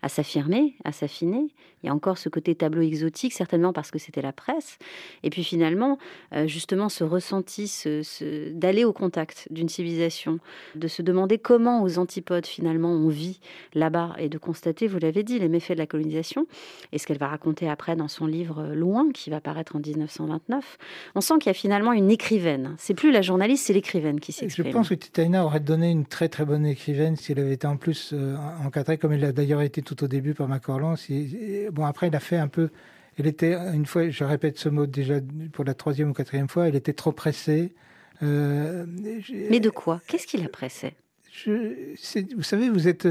s'affirmer, 0.10 0.76
à 0.84 0.92
s'affiner. 0.92 1.48
Il 1.84 1.88
y 1.88 1.90
a 1.90 1.94
encore 1.94 2.18
ce 2.18 2.28
côté 2.28 2.56
tableau 2.56 2.82
exotique, 2.82 3.34
certainement 3.34 3.72
parce 3.72 3.92
que 3.92 4.00
c'était 4.00 4.22
la 4.22 4.34
presse. 4.34 4.78
Et 5.24 5.30
puis 5.30 5.44
finalement, 5.44 6.00
euh, 6.34 6.48
justement, 6.48 6.90
ce 6.90 7.04
ressenti 7.04 7.84
d'aller 8.52 8.84
au 8.84 8.94
contact 8.94 9.48
d'une 9.52 9.70
civilisation, 9.70 10.40
de 10.76 10.88
se 10.88 11.02
demander 11.02 11.38
comment 11.38 11.84
aux 11.84 12.00
antipodes 12.00 12.46
finalement 12.46 12.90
on 12.90 13.10
vit 13.10 13.40
là-bas 13.74 14.16
et 14.18 14.30
de 14.30 14.38
constater, 14.38 14.88
vous 14.88 15.00
l'avez 15.00 15.24
dit, 15.24 15.40
les 15.40 15.50
méfaits 15.50 15.74
de 15.74 15.78
la 15.78 15.88
colonisation 15.88 16.48
et 16.92 16.98
ce 16.98 17.06
qu'elle 17.06 17.18
va 17.18 17.28
raconter 17.28 17.70
après 17.70 17.96
dans 17.96 18.08
son 18.08 18.26
livre 18.26 18.74
Loin, 18.74 19.12
qui 19.12 19.30
va 19.30 19.40
paraître 19.40 19.76
en 19.76 19.80
1929. 19.80 20.78
On 21.16 21.22
sent 21.22 21.37
qu'il 21.38 21.50
y 21.50 21.52
a 21.52 21.54
finalement 21.54 21.94
une 21.94 22.12
écrivaine. 22.12 22.76
C'est 22.78 22.94
plus 22.94 23.12
la 23.12 23.22
journaliste, 23.22 23.68
c'est 23.68 23.74
l'écrivaine 23.74 24.20
qui 24.20 24.32
s'exprime. 24.32 24.68
Je 24.68 24.72
pense 24.72 24.90
que 24.90 24.96
Titaina 24.96 25.46
aurait 25.46 25.60
donné 25.60 25.90
une 25.90 26.06
très 26.06 26.30
très 26.30 26.46
bonne 26.46 26.66
écrivaine 26.66 27.16
si 27.16 27.32
elle 27.32 27.40
avait 27.40 27.54
été 27.54 27.68
en 27.68 27.78
plus 27.78 28.12
euh, 28.14 28.36
encadrée, 28.66 28.98
comme 28.98 29.14
elle 29.14 29.26
a 29.26 29.32
d'ailleurs 29.32 29.62
été 29.62 29.82
tout 29.82 30.04
au 30.04 30.08
début 30.08 30.34
par 30.34 30.48
Macorlan. 30.48 30.96
Bon, 31.72 31.86
après, 31.86 32.08
il 32.08 32.16
a 32.16 32.20
fait 32.20 32.38
un 32.38 32.48
peu. 32.48 32.70
Elle 33.18 33.28
était, 33.28 33.54
une 33.54 33.86
fois, 33.86 34.10
je 34.10 34.24
répète 34.24 34.58
ce 34.60 34.70
mot 34.70 34.86
déjà 34.86 35.16
pour 35.52 35.66
la 35.66 35.74
troisième 35.74 36.12
ou 36.12 36.14
quatrième 36.14 36.48
fois, 36.48 36.68
elle 36.68 36.76
était 36.76 36.94
trop 36.94 37.12
pressée. 37.12 37.74
Euh, 38.24 38.86
Mais 39.50 39.60
de 39.60 39.70
quoi? 39.70 40.02
Qu'est-ce 40.08 40.28
qui 40.28 40.38
la 40.38 40.50
pressait? 40.50 40.94
Vous 41.46 42.44
savez, 42.44 42.70
vous 42.70 42.88
êtes 42.88 43.08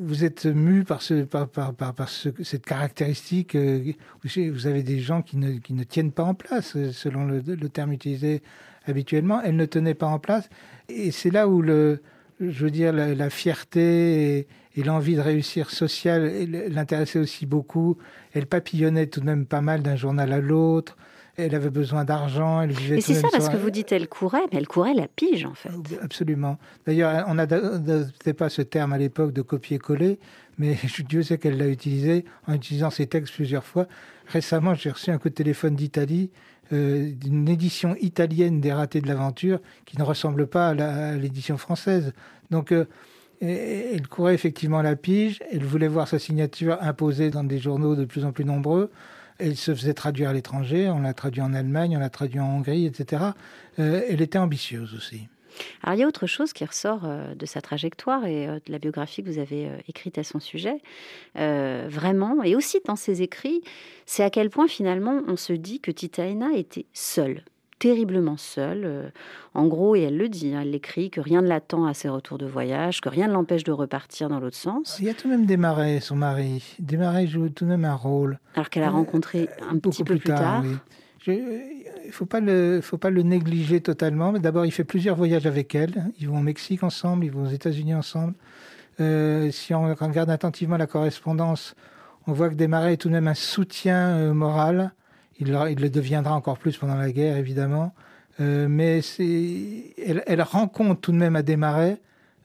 vous 0.00 0.24
êtes 0.24 0.46
mu 0.46 0.84
par, 0.84 1.02
ce, 1.02 1.22
par, 1.22 1.48
par, 1.48 1.74
par, 1.74 2.08
cette 2.08 2.64
caractéristique. 2.64 3.54
Euh, 3.54 3.92
vous 4.22 4.66
avez 4.66 4.82
des 4.82 5.00
gens 5.00 5.22
qui 5.22 5.36
ne, 5.36 5.84
tiennent 5.84 6.12
pas 6.12 6.24
en 6.24 6.34
place, 6.34 6.76
selon 6.92 7.24
le, 7.24 7.40
le, 7.40 7.68
terme 7.68 7.92
utilisé 7.92 8.42
habituellement. 8.86 9.40
Elle 9.42 9.56
ne 9.56 9.66
tenait 9.66 9.94
pas 9.94 10.06
en 10.06 10.18
place. 10.18 10.48
Et 10.88 11.10
c'est 11.10 11.30
là 11.30 11.48
où, 11.48 11.62
le, 11.62 12.02
je 12.40 12.64
veux 12.64 12.70
dire, 12.70 12.92
la, 12.92 13.30
fierté 13.30 14.38
et, 14.38 14.48
et 14.76 14.82
l'envie 14.82 15.16
de 15.16 15.20
réussir 15.20 15.70
sociale 15.70 16.30
l'intéressait 16.70 17.18
aussi 17.18 17.46
beaucoup. 17.46 17.96
Elle 18.32 18.46
papillonnait 18.46 19.06
tout 19.06 19.20
de 19.20 19.26
même 19.26 19.46
pas 19.46 19.60
mal 19.60 19.82
d'un 19.82 19.96
journal 19.96 20.32
à 20.32 20.40
l'autre 20.40 20.96
elle 21.36 21.54
avait 21.54 21.70
besoin 21.70 22.04
d'argent. 22.04 22.62
Elle 22.62 22.72
vivait. 22.72 22.98
Et 22.98 23.00
c'est 23.00 23.14
ça, 23.14 23.28
parce 23.30 23.48
que 23.48 23.56
vous 23.56 23.70
dites 23.70 23.92
elle 23.92 24.08
courait, 24.08 24.42
mais 24.52 24.58
elle 24.58 24.68
courait 24.68 24.94
la 24.94 25.08
pige 25.08 25.44
en 25.44 25.54
fait. 25.54 25.70
Absolument. 26.02 26.58
D'ailleurs, 26.86 27.24
on 27.28 27.34
n'adoptait 27.34 28.32
pas 28.32 28.48
ce 28.48 28.62
terme 28.62 28.92
à 28.92 28.98
l'époque 28.98 29.32
de 29.32 29.42
copier-coller, 29.42 30.18
mais 30.58 30.76
Dieu 31.08 31.22
sait 31.22 31.38
qu'elle 31.38 31.58
l'a 31.58 31.68
utilisé 31.68 32.24
en 32.46 32.54
utilisant 32.54 32.90
ses 32.90 33.06
textes 33.06 33.34
plusieurs 33.34 33.64
fois. 33.64 33.86
Récemment, 34.26 34.74
j'ai 34.74 34.90
reçu 34.90 35.10
un 35.10 35.18
coup 35.18 35.28
de 35.28 35.34
téléphone 35.34 35.76
d'Italie, 35.76 36.30
euh, 36.72 37.12
d'une 37.12 37.48
édition 37.48 37.94
italienne 38.00 38.60
des 38.60 38.72
ratés 38.72 39.00
de 39.00 39.06
l'aventure 39.06 39.60
qui 39.84 39.98
ne 39.98 40.02
ressemble 40.02 40.46
pas 40.46 40.70
à 40.70 41.12
l'édition 41.12 41.58
française. 41.58 42.12
Donc, 42.50 42.72
euh, 42.72 42.86
elle 43.40 44.08
courait 44.08 44.34
effectivement 44.34 44.82
la 44.82 44.96
pige, 44.96 45.40
elle 45.52 45.64
voulait 45.64 45.88
voir 45.88 46.08
sa 46.08 46.18
signature 46.18 46.78
imposée 46.80 47.30
dans 47.30 47.44
des 47.44 47.58
journaux 47.58 47.94
de 47.94 48.04
plus 48.04 48.24
en 48.24 48.32
plus 48.32 48.44
nombreux. 48.44 48.90
Elle 49.38 49.56
se 49.56 49.74
faisait 49.74 49.94
traduire 49.94 50.30
à 50.30 50.32
l'étranger, 50.32 50.88
on 50.88 51.00
l'a 51.00 51.14
traduit 51.14 51.42
en 51.42 51.54
Allemagne, 51.54 51.96
on 51.96 52.00
l'a 52.00 52.10
traduit 52.10 52.40
en 52.40 52.56
Hongrie, 52.56 52.86
etc. 52.86 53.22
Euh, 53.78 54.02
elle 54.08 54.22
était 54.22 54.38
ambitieuse 54.38 54.94
aussi. 54.94 55.28
Alors 55.82 55.96
il 55.96 56.00
y 56.00 56.04
a 56.04 56.06
autre 56.06 56.26
chose 56.26 56.52
qui 56.52 56.64
ressort 56.64 57.02
euh, 57.04 57.34
de 57.34 57.46
sa 57.46 57.62
trajectoire 57.62 58.26
et 58.26 58.46
de 58.46 58.72
la 58.72 58.78
biographie 58.78 59.22
que 59.22 59.30
vous 59.30 59.38
avez 59.38 59.70
écrite 59.88 60.18
à 60.18 60.24
son 60.24 60.40
sujet, 60.40 60.82
vraiment, 61.34 62.42
et 62.42 62.54
aussi 62.54 62.80
dans 62.84 62.96
ses 62.96 63.22
écrits, 63.22 63.62
c'est 64.04 64.22
à 64.22 64.30
quel 64.30 64.50
point 64.50 64.68
finalement 64.68 65.22
on 65.26 65.36
se 65.36 65.52
dit 65.52 65.80
que 65.80 65.90
Titaina 65.90 66.52
était 66.54 66.86
seule 66.92 67.42
terriblement 67.78 68.36
seule. 68.36 68.82
Euh, 68.84 69.08
en 69.54 69.66
gros, 69.66 69.96
et 69.96 70.02
elle 70.02 70.16
le 70.16 70.28
dit, 70.28 70.54
hein, 70.54 70.60
elle 70.62 70.70
l'écrit, 70.70 71.10
que 71.10 71.20
rien 71.20 71.42
ne 71.42 71.48
l'attend 71.48 71.86
à 71.86 71.94
ses 71.94 72.08
retours 72.08 72.38
de 72.38 72.46
voyage, 72.46 73.00
que 73.00 73.08
rien 73.08 73.28
ne 73.28 73.32
l'empêche 73.32 73.64
de 73.64 73.72
repartir 73.72 74.28
dans 74.28 74.40
l'autre 74.40 74.56
sens. 74.56 74.96
Il 75.00 75.06
y 75.06 75.08
a 75.08 75.14
tout 75.14 75.28
de 75.28 75.32
même 75.32 75.46
Desmarais, 75.46 76.00
son 76.00 76.16
mari. 76.16 76.76
Desmarais 76.78 77.26
joue 77.26 77.48
tout 77.48 77.64
de 77.64 77.70
même 77.70 77.84
un 77.84 77.94
rôle. 77.94 78.38
Alors 78.54 78.70
qu'elle 78.70 78.82
a 78.82 78.88
euh, 78.88 78.90
rencontré 78.90 79.48
un 79.70 79.78
petit 79.78 80.04
peu 80.04 80.16
plus 80.16 80.30
tard. 80.30 80.64
il 81.26 81.32
ne 81.32 82.12
faut 82.12 82.26
pas, 82.26 82.40
le, 82.40 82.80
faut 82.82 82.98
pas 82.98 83.10
le 83.10 83.22
négliger 83.22 83.80
totalement. 83.80 84.32
Mais 84.32 84.40
d'abord, 84.40 84.66
il 84.66 84.70
fait 84.70 84.84
plusieurs 84.84 85.16
voyages 85.16 85.46
avec 85.46 85.74
elle. 85.74 86.10
Ils 86.18 86.28
vont 86.28 86.38
au 86.38 86.42
Mexique 86.42 86.82
ensemble, 86.82 87.24
ils 87.24 87.32
vont 87.32 87.44
aux 87.44 87.50
États-Unis 87.50 87.94
ensemble. 87.94 88.34
Euh, 88.98 89.50
si 89.50 89.74
on 89.74 89.94
regarde 89.94 90.30
attentivement 90.30 90.78
la 90.78 90.86
correspondance, 90.86 91.74
on 92.26 92.32
voit 92.32 92.48
que 92.48 92.54
Desmarais 92.54 92.94
est 92.94 92.96
tout 92.96 93.08
de 93.08 93.12
même 93.12 93.28
un 93.28 93.34
soutien 93.34 94.32
moral 94.32 94.92
il, 95.38 95.50
le 95.50 95.88
deviendra 95.90 96.34
encore 96.34 96.58
plus 96.58 96.76
pendant 96.76 96.94
la 96.96 97.10
guerre, 97.12 97.36
évidemment. 97.36 97.94
Euh, 98.40 98.68
mais 98.68 99.00
elle, 99.18 100.22
elle, 100.26 100.42
rend 100.42 100.68
compte 100.68 101.00
tout 101.00 101.12
de 101.12 101.16
même 101.16 101.36
à 101.36 101.42
démarrer 101.42 101.96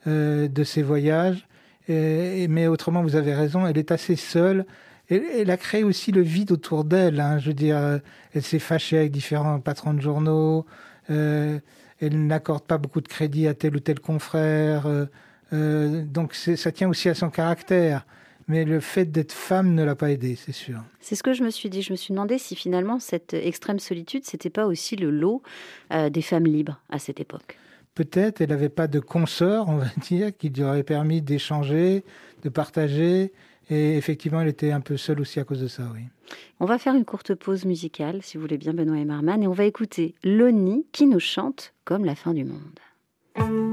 euh, 0.07 0.47
de 0.47 0.63
ses 0.63 0.83
voyages. 0.83 1.47
mais 1.89 2.67
autrement, 2.67 3.01
vous 3.01 3.15
avez 3.15 3.33
raison, 3.33 3.67
elle 3.67 3.77
est 3.77 3.91
assez 3.91 4.15
seule. 4.15 4.65
Elle, 5.09 5.51
a 5.51 5.57
créé 5.57 5.83
aussi 5.83 6.13
le 6.13 6.21
vide 6.21 6.51
autour 6.53 6.85
d'elle. 6.85 7.19
Hein. 7.19 7.37
je 7.37 7.47
veux 7.47 7.53
dire, 7.53 7.99
elle 8.33 8.41
s'est 8.41 8.59
fâchée 8.59 8.97
avec 8.97 9.11
différents 9.11 9.59
patrons 9.59 9.93
de 9.93 10.01
journaux. 10.01 10.65
Euh, 11.09 11.59
elle 11.99 12.25
n'accorde 12.25 12.63
pas 12.63 12.77
beaucoup 12.77 13.01
de 13.01 13.09
crédit 13.09 13.47
à 13.47 13.53
tel 13.53 13.75
ou 13.75 13.79
tel 13.79 13.99
confrère. 13.99 14.87
donc 15.51 16.33
ça 16.33 16.71
tient 16.71 16.87
aussi 16.87 17.09
à 17.09 17.15
son 17.15 17.29
caractère. 17.29 18.05
Mais 18.47 18.65
le 18.65 18.79
fait 18.79 19.05
d'être 19.05 19.31
femme 19.31 19.73
ne 19.73 19.83
l'a 19.83 19.95
pas 19.95 20.11
aidée, 20.11 20.35
c'est 20.35 20.51
sûr. 20.51 20.83
C'est 20.99 21.15
ce 21.15 21.23
que 21.23 21.33
je 21.33 21.43
me 21.43 21.49
suis 21.49 21.69
dit. 21.69 21.81
Je 21.81 21.91
me 21.91 21.97
suis 21.97 22.13
demandé 22.13 22.37
si 22.37 22.55
finalement 22.55 22.99
cette 22.99 23.33
extrême 23.33 23.79
solitude, 23.79 24.23
c'était 24.25 24.49
pas 24.49 24.65
aussi 24.65 24.95
le 24.95 25.09
lot 25.09 25.41
euh, 25.93 26.09
des 26.09 26.21
femmes 26.21 26.45
libres 26.45 26.79
à 26.89 26.99
cette 26.99 27.19
époque. 27.19 27.57
Peut-être, 27.95 28.41
elle 28.41 28.49
n'avait 28.49 28.69
pas 28.69 28.87
de 28.87 28.99
consort, 28.99 29.67
on 29.69 29.77
va 29.77 29.87
dire, 30.01 30.35
qui 30.35 30.49
lui 30.49 30.63
aurait 30.63 30.83
permis 30.83 31.21
d'échanger, 31.21 32.03
de 32.43 32.49
partager. 32.49 33.31
Et 33.69 33.95
effectivement, 33.97 34.41
elle 34.41 34.49
était 34.49 34.71
un 34.71 34.81
peu 34.81 34.97
seule 34.97 35.21
aussi 35.21 35.39
à 35.39 35.43
cause 35.43 35.61
de 35.61 35.67
ça, 35.67 35.83
oui. 35.93 36.01
On 36.59 36.65
va 36.65 36.77
faire 36.77 36.95
une 36.95 37.05
courte 37.05 37.35
pause 37.35 37.65
musicale, 37.65 38.21
si 38.21 38.37
vous 38.37 38.41
voulez 38.41 38.57
bien, 38.57 38.73
Benoît 38.73 38.97
et 38.97 39.05
Marman, 39.05 39.43
et 39.43 39.47
on 39.47 39.53
va 39.53 39.65
écouter 39.65 40.15
Loni 40.23 40.85
qui 40.91 41.05
nous 41.05 41.19
chante 41.19 41.73
comme 41.83 42.05
la 42.05 42.15
fin 42.15 42.33
du 42.33 42.45
monde. 42.45 43.70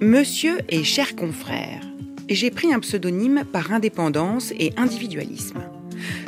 Monsieur 0.00 0.58
et 0.68 0.84
cher 0.84 1.16
confrère, 1.16 1.80
j'ai 2.28 2.52
pris 2.52 2.72
un 2.72 2.78
pseudonyme 2.78 3.42
par 3.50 3.72
indépendance 3.72 4.52
et 4.58 4.72
individualisme. 4.76 5.60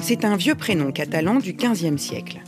C'est 0.01 0.25
un 0.25 0.37
vieux 0.37 0.57
prénom 0.57 0.91
catalan 0.91 1.37
du 1.37 1.53
XVe 1.53 1.99
siècle. 1.99 2.41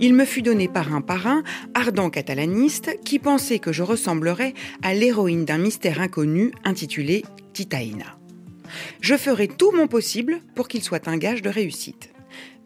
Il 0.00 0.14
me 0.14 0.24
fut 0.24 0.42
donné 0.42 0.66
par 0.66 0.92
un 0.92 1.00
parrain, 1.00 1.44
ardent 1.74 2.10
catalaniste, 2.10 2.98
qui 3.04 3.20
pensait 3.20 3.60
que 3.60 3.72
je 3.72 3.84
ressemblerais 3.84 4.54
à 4.82 4.92
l'héroïne 4.92 5.44
d'un 5.44 5.58
mystère 5.58 6.00
inconnu 6.00 6.50
intitulé 6.64 7.24
Titaïna. 7.52 8.18
Je 9.00 9.16
ferai 9.16 9.46
tout 9.46 9.70
mon 9.70 9.86
possible 9.86 10.40
pour 10.56 10.66
qu'il 10.66 10.82
soit 10.82 11.06
un 11.06 11.18
gage 11.18 11.42
de 11.42 11.50
réussite. 11.50 12.10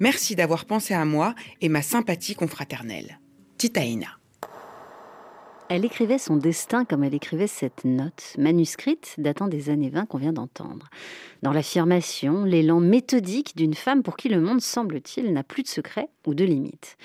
Merci 0.01 0.35
d'avoir 0.35 0.64
pensé 0.64 0.95
à 0.95 1.05
moi 1.05 1.35
et 1.61 1.69
ma 1.69 1.83
sympathie 1.83 2.35
confraternelle. 2.35 3.19
Titaïna. 3.59 4.19
Elle 5.69 5.85
écrivait 5.85 6.19
son 6.19 6.37
destin 6.37 6.85
comme 6.85 7.03
elle 7.03 7.15
écrivait 7.15 7.49
cette 7.49 7.85
note, 7.85 8.35
manuscrite 8.39 9.15
datant 9.19 9.49
des 9.49 9.69
années 9.69 9.91
20 9.91 10.07
qu'on 10.07 10.19
vient 10.19 10.33
d'entendre. 10.33 10.89
Dans 11.47 11.53
l'affirmation, 11.53 12.43
l'élan 12.43 12.81
méthodique 12.81 13.57
d'une 13.57 13.75
femme 13.75 14.03
pour 14.03 14.17
qui 14.17 14.29
le 14.29 14.41
monde, 14.41 14.61
semble-t-il, 14.61 15.33
n'a 15.33 15.45
plus 15.45 15.63
de 15.63 15.69
secret 15.69 16.09
ou 16.27 16.35
de 16.35 16.43
limites. 16.43 16.97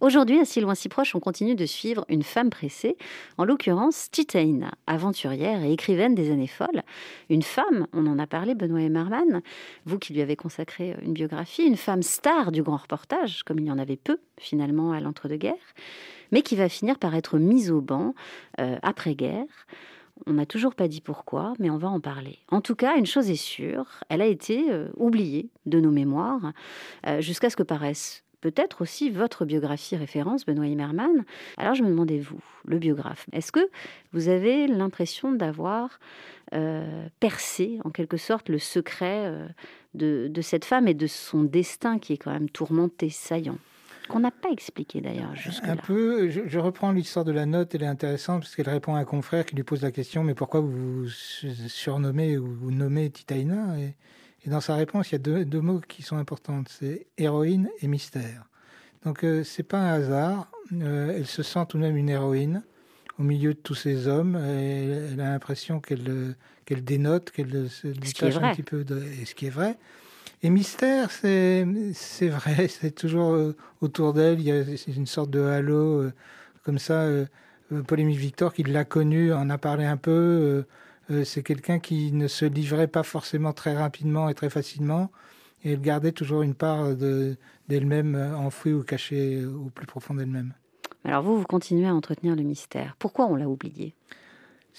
Aujourd'hui, 0.00 0.38
à 0.38 0.44
si 0.44 0.60
loin 0.60 0.76
si 0.76 0.88
proche, 0.88 1.16
on 1.16 1.18
continue 1.18 1.56
de 1.56 1.66
suivre 1.66 2.04
une 2.08 2.22
femme 2.22 2.48
pressée, 2.48 2.96
en 3.38 3.44
l'occurrence 3.44 4.08
Titaïna, 4.12 4.70
aventurière 4.86 5.64
et 5.64 5.72
écrivaine 5.72 6.14
des 6.14 6.30
années 6.30 6.46
folles. 6.46 6.84
Une 7.28 7.42
femme, 7.42 7.88
on 7.92 8.06
en 8.06 8.20
a 8.20 8.28
parlé, 8.28 8.54
Benoît 8.54 8.82
et 8.82 8.88
Marman, 8.88 9.42
vous 9.84 9.98
qui 9.98 10.12
lui 10.12 10.20
avez 10.20 10.36
consacré 10.36 10.94
une 11.02 11.12
biographie, 11.12 11.64
une 11.64 11.76
femme 11.76 12.04
star 12.04 12.52
du 12.52 12.62
grand 12.62 12.76
reportage, 12.76 13.42
comme 13.42 13.58
il 13.58 13.66
y 13.66 13.72
en 13.72 13.80
avait 13.80 13.96
peu 13.96 14.20
finalement 14.38 14.92
à 14.92 15.00
l'entre-deux-guerres 15.00 15.74
mais 16.30 16.42
qui 16.42 16.56
va 16.56 16.68
finir 16.68 16.98
par 16.98 17.14
être 17.14 17.38
mise 17.38 17.70
au 17.70 17.80
banc 17.80 18.14
euh, 18.60 18.76
après-guerre. 18.82 19.46
On 20.26 20.34
n'a 20.34 20.46
toujours 20.46 20.74
pas 20.74 20.88
dit 20.88 21.00
pourquoi, 21.00 21.54
mais 21.58 21.70
on 21.70 21.78
va 21.78 21.88
en 21.88 22.00
parler. 22.00 22.38
En 22.48 22.60
tout 22.60 22.74
cas, 22.74 22.96
une 22.96 23.06
chose 23.06 23.30
est 23.30 23.36
sûre, 23.36 24.00
elle 24.08 24.22
a 24.22 24.26
été 24.26 24.70
euh, 24.70 24.88
oubliée 24.96 25.50
de 25.66 25.80
nos 25.80 25.90
mémoires 25.90 26.52
euh, 27.06 27.20
jusqu'à 27.20 27.50
ce 27.50 27.56
que 27.56 27.62
paraisse 27.62 28.24
peut-être 28.40 28.82
aussi 28.82 29.10
votre 29.10 29.44
biographie 29.44 29.96
référence, 29.96 30.46
Benoît 30.46 30.68
Immermann. 30.68 31.24
Alors 31.56 31.74
je 31.74 31.82
me 31.82 31.88
demandais, 31.88 32.20
vous, 32.20 32.38
le 32.66 32.78
biographe, 32.78 33.26
est-ce 33.32 33.50
que 33.50 33.68
vous 34.12 34.28
avez 34.28 34.68
l'impression 34.68 35.32
d'avoir 35.32 35.98
percé 37.18 37.80
en 37.84 37.90
quelque 37.90 38.16
sorte 38.16 38.48
le 38.48 38.60
secret 38.60 39.34
de, 39.94 40.28
de, 40.30 40.40
cette 40.40 40.64
femme 40.64 40.86
et 40.86 40.94
de 40.94 41.08
son 41.08 41.42
destin 41.42 41.98
qui 41.98 42.12
est 42.12 42.16
quand 42.16 42.30
même 42.30 42.48
tourmenté, 42.48 43.10
saillant? 43.10 43.58
Qu'on 44.08 44.20
n'a 44.20 44.30
pas 44.30 44.50
expliqué 44.50 45.00
d'ailleurs 45.00 45.34
jusque-là. 45.34 45.72
Un 45.72 45.76
peu, 45.76 46.30
je, 46.30 46.58
reprends 46.58 46.92
l'histoire 46.92 47.24
de 47.24 47.32
la 47.32 47.46
note, 47.46 47.74
elle 47.74 47.82
est 47.82 47.86
intéressante 47.86 48.42
parce 48.42 48.56
qu'elle 48.56 48.68
répond 48.68 48.94
à 48.94 48.98
un 48.98 49.04
confrère 49.04 49.44
qui 49.44 49.54
lui 49.54 49.62
pose 49.62 49.82
la 49.82 49.92
question 49.92 50.24
mais 50.24 50.34
pourquoi 50.34 50.60
vous 50.60 51.04
vous 51.04 51.08
surnommez 51.08 52.38
ou 52.38 52.46
vous 52.46 52.70
nommez 52.70 53.10
Titaïna? 53.10 53.78
Et, 53.78 53.94
Et 54.44 54.50
dans 54.50 54.60
sa 54.60 54.74
réponse, 54.74 55.10
il 55.10 55.12
y 55.12 55.16
a 55.16 55.18
deux, 55.18 55.44
deux 55.44 55.60
mots 55.60 55.80
qui 55.80 56.02
sont 56.02 56.16
importants, 56.16 56.62
c'est 56.68 57.06
héroïne 57.16 57.68
et 57.80 57.88
mystère. 57.88 58.48
Donc 59.04 59.24
euh, 59.24 59.44
c'est 59.44 59.62
pas 59.62 59.78
un 59.78 59.92
hasard. 59.94 60.50
Euh, 60.72 61.14
elle 61.16 61.26
se 61.26 61.42
sent 61.42 61.64
tout 61.68 61.78
de 61.78 61.82
même 61.82 61.96
une 61.96 62.08
héroïne 62.08 62.62
au 63.18 63.22
milieu 63.22 63.54
de 63.54 63.58
tous 63.58 63.74
ces 63.74 64.08
hommes. 64.08 64.36
Et 64.36 65.10
elle 65.12 65.20
a 65.20 65.30
l'impression 65.30 65.80
qu'elle 65.80 66.08
euh, 66.08 66.34
qu'elle 66.64 66.84
dénote, 66.84 67.30
qu'elle 67.30 67.70
se 67.70 67.88
détache 67.88 68.36
un 68.36 68.52
petit 68.52 68.62
peu 68.62 68.84
de 68.84 69.02
et 69.02 69.24
ce 69.24 69.34
qui 69.34 69.46
est 69.46 69.50
vrai. 69.50 69.78
Et 70.42 70.50
mystère, 70.50 71.10
c'est 71.10 71.64
vrai, 72.28 72.68
c'est 72.68 72.94
toujours 72.94 73.32
euh, 73.32 73.56
autour 73.80 74.14
d'elle. 74.14 74.40
Il 74.40 74.46
y 74.46 74.52
a 74.52 74.62
une 74.96 75.06
sorte 75.06 75.30
de 75.30 75.40
halo 75.40 76.02
euh, 76.02 76.12
comme 76.62 76.78
ça. 76.78 77.02
Euh, 77.02 77.26
euh, 77.72 77.82
Victor, 77.90 78.54
qui 78.54 78.62
l'a 78.62 78.84
connu, 78.84 79.32
en 79.32 79.50
a 79.50 79.58
parlé 79.58 79.84
un 79.84 79.96
peu. 79.98 80.64
c'est 81.24 81.42
quelqu'un 81.42 81.78
qui 81.80 82.12
ne 82.12 82.26
se 82.28 82.44
livrait 82.46 82.86
pas 82.86 83.02
forcément 83.02 83.52
très 83.52 83.76
rapidement 83.76 84.28
et 84.30 84.34
très 84.34 84.48
facilement. 84.48 85.10
Et 85.64 85.72
elle 85.72 85.80
gardait 85.80 86.12
toujours 86.12 86.42
une 86.42 86.54
part 86.54 86.94
de- 86.96 87.36
d'elle-même 87.68 88.14
enfouie 88.36 88.72
ou 88.72 88.82
cachée 88.84 89.44
au 89.44 89.68
plus 89.70 89.86
profond 89.86 90.14
d'elle-même. 90.14 90.54
Alors 91.04 91.22
vous, 91.22 91.36
vous 91.36 91.44
continuez 91.44 91.86
à 91.88 91.94
entretenir 91.94 92.36
le 92.36 92.42
mystère. 92.42 92.96
Pourquoi 92.98 93.26
on 93.26 93.36
l'a 93.36 93.48
oublié? 93.48 93.94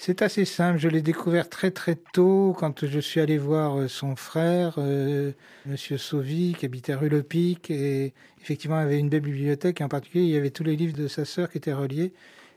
C'est 0.02 0.22
assez 0.22 0.46
simple. 0.46 0.78
Je 0.78 0.88
l'ai 0.88 1.02
découvert 1.02 1.50
très 1.50 1.70
très 1.70 1.94
tôt 1.94 2.56
quand 2.58 2.86
je 2.86 2.98
suis 3.00 3.20
allé 3.20 3.36
voir 3.36 3.78
euh, 3.78 3.86
son 3.86 4.16
frère, 4.16 4.76
euh, 4.78 5.32
Monsieur 5.66 5.98
Sauvy, 5.98 6.54
qui 6.58 6.64
habitait 6.64 6.94
rue 6.94 7.10
Le 7.10 7.22
Pic, 7.22 7.70
et 7.70 8.14
effectivement 8.40 8.76
avait 8.78 8.98
une 8.98 9.10
belle 9.10 9.20
bibliothèque. 9.20 9.82
Et 9.82 9.84
en 9.84 9.88
particulier, 9.90 10.24
il 10.24 10.30
y 10.30 10.36
avait 10.38 10.48
tous 10.52 10.64
les 10.64 10.74
livres 10.74 10.96
de 10.96 11.06
sa 11.06 11.26
sœur 11.26 11.50
qui 11.50 11.58
étaient 11.58 11.74
reliés. 11.74 12.14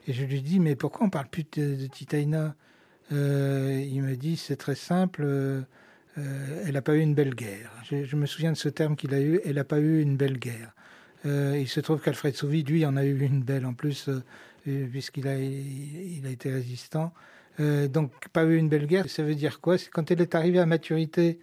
Et 0.08 0.14
je 0.14 0.24
lui 0.24 0.42
dis, 0.42 0.62
mais 0.62 0.78
pourquoi 0.78 1.06
on 1.08 1.10
parle 1.10 1.28
plus 1.28 1.44
de, 1.58 1.76
de 1.76 2.54
Euh, 3.12 3.86
Il 3.92 4.02
me 4.04 4.16
dit, 4.16 4.38
c'est 4.38 4.56
très 4.56 4.76
simple. 4.76 5.24
euh, 5.24 5.62
elle 6.18 6.74
n'a 6.74 6.82
pas 6.82 6.96
eu 6.96 7.02
une 7.02 7.14
belle 7.16 7.36
guerre. 7.36 7.72
Je, 7.84 8.06
je 8.06 8.16
me 8.16 8.26
souviens 8.26 8.54
de 8.54 8.58
ce 8.58 8.70
terme 8.70 8.96
qu'il 8.96 9.14
a 9.14 9.20
eu. 9.22 9.42
Elle 9.46 9.56
n'a 9.56 9.66
pas 9.66 9.80
eu 9.80 10.02
une 10.02 10.16
belle 10.18 10.38
guerre. 10.40 10.74
Il 11.26 11.68
se 11.68 11.80
trouve 11.82 12.02
qu'Alfred 12.02 12.36
Sauvy, 12.36 12.64
lui, 12.64 12.86
en 12.86 12.96
a 12.98 13.06
eu 13.06 13.20
une 13.22 13.44
belle 13.44 13.66
en 13.66 13.74
plus, 13.74 14.10
puisqu'il 14.64 15.28
a, 15.28 15.38
il 15.38 16.24
a 16.26 16.30
été 16.30 16.52
résistant. 16.52 17.14
Euh, 17.60 17.88
donc, 17.88 18.12
pas 18.30 18.44
eu 18.46 18.58
une 18.58 18.70
belle 18.70 18.88
guerre, 18.88 19.10
ça 19.10 19.24
veut 19.24 19.36
dire 19.36 19.60
quoi? 19.62 19.78
C'est 19.78 19.90
quand 19.90 20.10
elle 20.10 20.22
est 20.22 20.36
arrivée 20.36 20.60
à 20.60 20.66
maturité, 20.66 21.40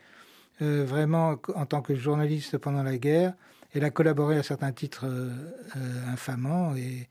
euh, 0.62 0.84
vraiment 0.84 1.36
en 1.54 1.66
tant 1.66 1.82
que 1.82 1.94
journaliste 1.94 2.58
pendant 2.58 2.82
la 2.82 2.98
guerre, 2.98 3.34
elle 3.74 3.84
a 3.84 3.90
collaboré 3.90 4.36
à 4.36 4.42
certains 4.42 4.72
titres 4.72 5.06
euh, 5.06 5.30
euh, 5.76 6.12
infamants, 6.12 6.74
et, 6.76 7.06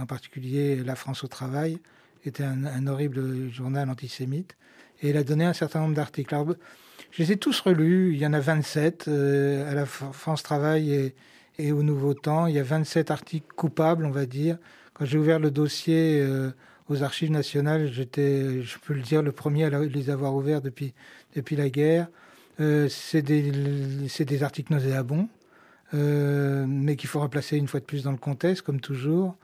en 0.00 0.06
particulier 0.06 0.76
La 0.76 0.96
France 0.96 1.22
au 1.22 1.26
travail 1.26 1.78
était 2.24 2.44
un, 2.44 2.86
horrible 2.86 3.50
journal 3.50 3.90
antisémite, 3.90 4.56
et 5.02 5.10
elle 5.10 5.18
a 5.18 5.24
donné 5.24 5.44
un 5.44 5.52
certain 5.52 5.80
nombre 5.80 5.94
d'articles. 5.94 6.34
Je 7.10 7.22
les 7.22 7.32
ai 7.32 7.36
tous 7.36 7.60
relus, 7.60 8.14
il 8.14 8.18
y 8.18 8.26
en 8.26 8.32
a 8.32 8.40
27 8.40 9.08
euh, 9.08 9.70
à 9.70 9.74
la 9.74 9.84
France 9.84 10.42
Travail 10.42 10.92
et, 10.94 11.14
et 11.58 11.72
au 11.72 11.82
Nouveau 11.82 12.14
Temps. 12.14 12.46
Il 12.46 12.54
y 12.54 12.58
a 12.58 12.62
27 12.62 13.10
articles 13.10 13.46
coupables, 13.54 14.04
on 14.04 14.10
va 14.10 14.26
dire. 14.26 14.58
Quand 14.94 15.04
j'ai 15.04 15.18
ouvert 15.18 15.38
le 15.38 15.50
dossier 15.50 16.20
euh, 16.20 16.50
aux 16.88 17.02
archives 17.02 17.30
nationales, 17.30 17.90
j'étais, 17.92 18.62
je 18.62 18.78
peux 18.78 18.94
le 18.94 19.02
dire, 19.02 19.22
le 19.22 19.32
premier 19.32 19.64
à 19.64 19.80
les 19.80 20.10
avoir 20.10 20.34
ouverts 20.34 20.60
depuis, 20.60 20.94
depuis 21.34 21.56
la 21.56 21.70
guerre. 21.70 22.08
Euh, 22.60 22.88
c'est 22.88 23.22
des, 23.22 23.50
des 23.50 24.42
articles 24.42 24.72
nauséabonds, 24.72 25.28
euh, 25.94 26.66
mais 26.68 26.96
qu'il 26.96 27.08
faut 27.08 27.20
replacer 27.20 27.56
une 27.56 27.68
fois 27.68 27.80
de 27.80 27.84
plus 27.84 28.04
dans 28.04 28.12
le 28.12 28.18
contexte, 28.18 28.62
comme 28.62 28.80
toujours. 28.80 29.36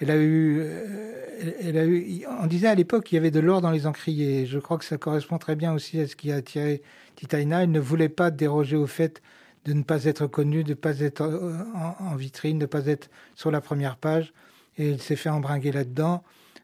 Elle 0.00 0.10
a 0.10 0.16
eu, 0.16 0.58
euh, 0.60 1.52
elle 1.62 1.78
a 1.78 1.86
eu, 1.86 2.24
on 2.42 2.46
disait 2.46 2.66
à 2.66 2.74
l'époque 2.74 3.04
qu'il 3.04 3.16
y 3.16 3.18
avait 3.18 3.30
de 3.30 3.40
l'or 3.40 3.60
dans 3.60 3.70
les 3.70 3.86
encriers. 3.86 4.46
Je 4.46 4.58
crois 4.58 4.78
que 4.78 4.84
ça 4.84 4.98
correspond 4.98 5.38
très 5.38 5.56
bien 5.56 5.72
aussi 5.72 6.00
à 6.00 6.06
ce 6.06 6.16
qui 6.16 6.32
a 6.32 6.36
attiré 6.36 6.82
Titaina. 7.14 7.62
Elle 7.62 7.70
ne 7.70 7.80
voulait 7.80 8.10
pas 8.10 8.30
déroger 8.30 8.76
au 8.76 8.86
fait 8.86 9.22
de 9.66 9.72
ne 9.72 9.82
pas 9.82 10.04
être 10.04 10.26
connue, 10.26 10.64
de 10.64 10.70
ne 10.70 10.74
pas 10.74 11.00
être 11.00 11.22
euh, 11.22 11.58
en, 12.00 12.14
vitrine, 12.16 12.58
de 12.58 12.64
ne 12.64 12.66
pas 12.66 12.86
être 12.86 13.10
sur 13.34 13.50
la 13.50 13.60
première 13.60 13.96
page. 13.96 14.32
Et 14.78 14.90
elle 14.92 15.00
s'est 15.00 15.16
fait 15.16 15.28
embringuer 15.28 15.72
là-dedans. 15.72 16.22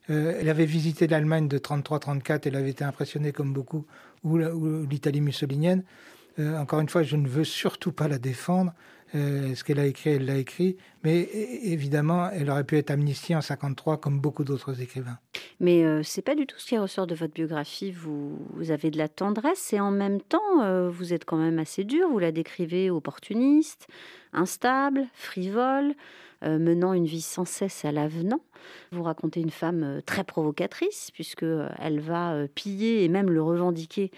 Euh, 0.09 0.39
elle 0.41 0.49
avait 0.49 0.67
visité 0.67 1.07
l'Allemagne 1.09 1.49
de 1.49 1.59
33-34. 1.59 2.43
Elle 2.47 2.57
avait 2.57 2.71
été 2.71 2.85
impressionnée 2.85 3.33
comme 3.33 3.53
beaucoup, 3.53 3.87
ou 4.23 4.39
l'Italie 4.89 5.21
mussolinienne. 5.21 5.83
Euh, 6.39 6.57
encore 6.57 6.81
une 6.81 6.89
fois, 6.89 7.03
je 7.03 7.17
ne 7.17 7.29
veux 7.29 7.45
surtout 7.45 7.93
pas 7.93 8.09
la 8.09 8.19
défendre. 8.19 8.73
Euh, 9.15 9.55
ce 9.55 9.63
qu'elle 9.63 9.79
a 9.79 9.87
écrit, 9.87 10.11
elle 10.11 10.25
l'a 10.25 10.37
écrit. 10.37 10.77
Mais 11.05 11.29
évidemment, 11.63 12.31
elle 12.31 12.51
aurait 12.51 12.65
pu 12.65 12.79
être 12.79 12.91
amnistiée 12.91 13.37
en 13.37 13.41
53 13.41 13.99
comme 13.99 14.21
beaucoup 14.21 14.45
d'autres 14.45 14.81
écrivains. 14.81 15.19
Mais 15.61 15.85
euh, 15.85 16.03
c'est 16.03 16.23
pas 16.23 16.35
du 16.35 16.47
tout 16.47 16.59
ce 16.59 16.67
qui 16.67 16.79
ressort 16.79 17.07
de 17.07 17.15
votre 17.15 17.35
biographie. 17.35 17.93
Vous, 17.93 18.39
vous 18.55 18.71
avez 18.71 18.91
de 18.91 18.99
la 18.99 19.09
tendresse 19.09 19.73
et 19.73 19.81
en 19.81 19.91
même 19.91 20.21
temps, 20.21 20.63
euh, 20.63 20.89
vous 20.89 21.13
êtes 21.13 21.25
quand 21.25 21.37
même 21.37 21.59
assez 21.59 21.85
dur. 21.85 22.09
Vous 22.09 22.19
la 22.19 22.33
décrivez 22.33 22.91
opportuniste, 22.91 23.87
instable, 24.33 25.07
frivole, 25.15 25.95
euh, 26.45 26.59
menant 26.59 26.93
une 26.93 27.07
vie 27.07 27.21
sans 27.21 27.45
cesse 27.45 27.85
à 27.85 27.93
l'avenant. 27.93 28.41
Vous 28.91 29.05
racontez 29.05 29.41
une 29.41 29.51
femme 29.51 29.85
euh, 29.85 30.01
très 30.01 30.25
provocatrice 30.25 31.11
puisque 31.13 31.45
euh, 31.45 31.69
elle 31.79 32.01
va 32.01 32.49
piller 32.53 33.05
et 33.05 33.09
même 33.09 33.31
le 33.31 33.41
revendiquer. 33.41 34.11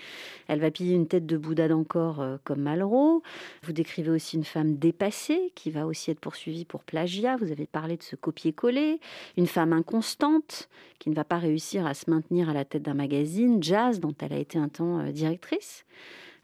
Elle 0.48 0.61
va 0.61 0.70
piller 0.70 0.94
une 0.94 1.07
tête 1.07 1.27
de 1.27 1.37
Bouddha 1.37 1.68
d'encore 1.68 2.24
comme 2.44 2.61
Malraux. 2.61 3.22
Vous 3.62 3.72
décrivez 3.72 4.11
aussi 4.11 4.37
une 4.37 4.44
femme 4.44 4.77
dépassée 4.77 5.53
qui 5.55 5.70
va 5.70 5.87
aussi 5.87 6.11
être 6.11 6.20
poursuivie 6.20 6.64
pour 6.64 6.83
plagiat. 6.83 7.37
Vous 7.37 7.53
avez 7.53 7.66
parlé 7.66 7.98
de 7.98 8.03
ce 8.03 8.16
copier-coller. 8.16 9.00
Une 9.37 9.46
femme 9.46 9.74
inconstante 9.74 10.70
qui 10.98 11.11
ne 11.11 11.14
va 11.14 11.24
pas 11.24 11.38
réussir 11.38 11.87
à 11.87 11.92
se 11.92 12.11
maintenir 12.11 12.48
à 12.48 12.55
la 12.55 12.64
tête 12.64 12.83
d'un 12.83 12.94
magazine, 12.94 13.62
Jazz, 13.62 14.00
dont 14.00 14.14
elle 14.20 14.33
a 14.33 14.38
été 14.38 14.59
un 14.59 14.68
temps 14.68 15.03
directrice. 15.11 15.85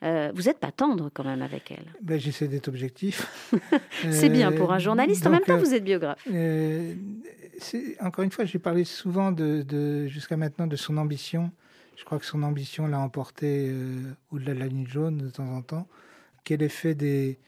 Euh, 0.02 0.32
vous 0.34 0.42
n'êtes 0.44 0.58
pas 0.58 0.72
tendre 0.72 1.10
quand 1.12 1.24
même 1.24 1.42
avec 1.42 1.70
elle. 1.70 1.84
Ben, 2.00 2.18
J'essaie 2.18 2.48
d'être 2.48 2.68
objectif. 2.68 3.26
C'est 4.10 4.30
bien 4.30 4.50
Euh, 4.50 4.56
pour 4.56 4.72
un 4.72 4.78
journaliste. 4.78 5.26
En 5.26 5.30
même 5.30 5.42
temps, 5.42 5.54
euh, 5.54 5.58
vous 5.58 5.74
êtes 5.74 5.84
biographe. 5.84 6.26
Euh, 6.32 6.94
encore 8.00 8.24
une 8.24 8.30
fois, 8.30 8.44
j'ai 8.46 8.58
parlé 8.58 8.84
souvent 8.84 9.32
de, 9.32 9.62
de- 9.62 10.06
jusqu'à 10.06 10.36
maintenant 10.36 10.66
de 10.66 10.76
son 10.76 10.96
ambition. 10.96 11.50
Je 11.96 12.04
crois 12.04 12.18
que 12.18 12.24
son 12.24 12.42
ambition 12.42 12.86
l'a 12.86 12.98
emporté 12.98 13.68
euh, 13.68 14.00
au-delà 14.30 14.54
de 14.54 14.58
la 14.60 14.66
ligne 14.68 14.86
jaune 14.86 15.18
de 15.18 15.28
temps 15.28 15.48
en 15.54 15.60
temps. 15.60 15.86
Qu'elle 16.44 16.62
ait 16.62 16.70
fait 16.70 16.94
des, 16.94 17.38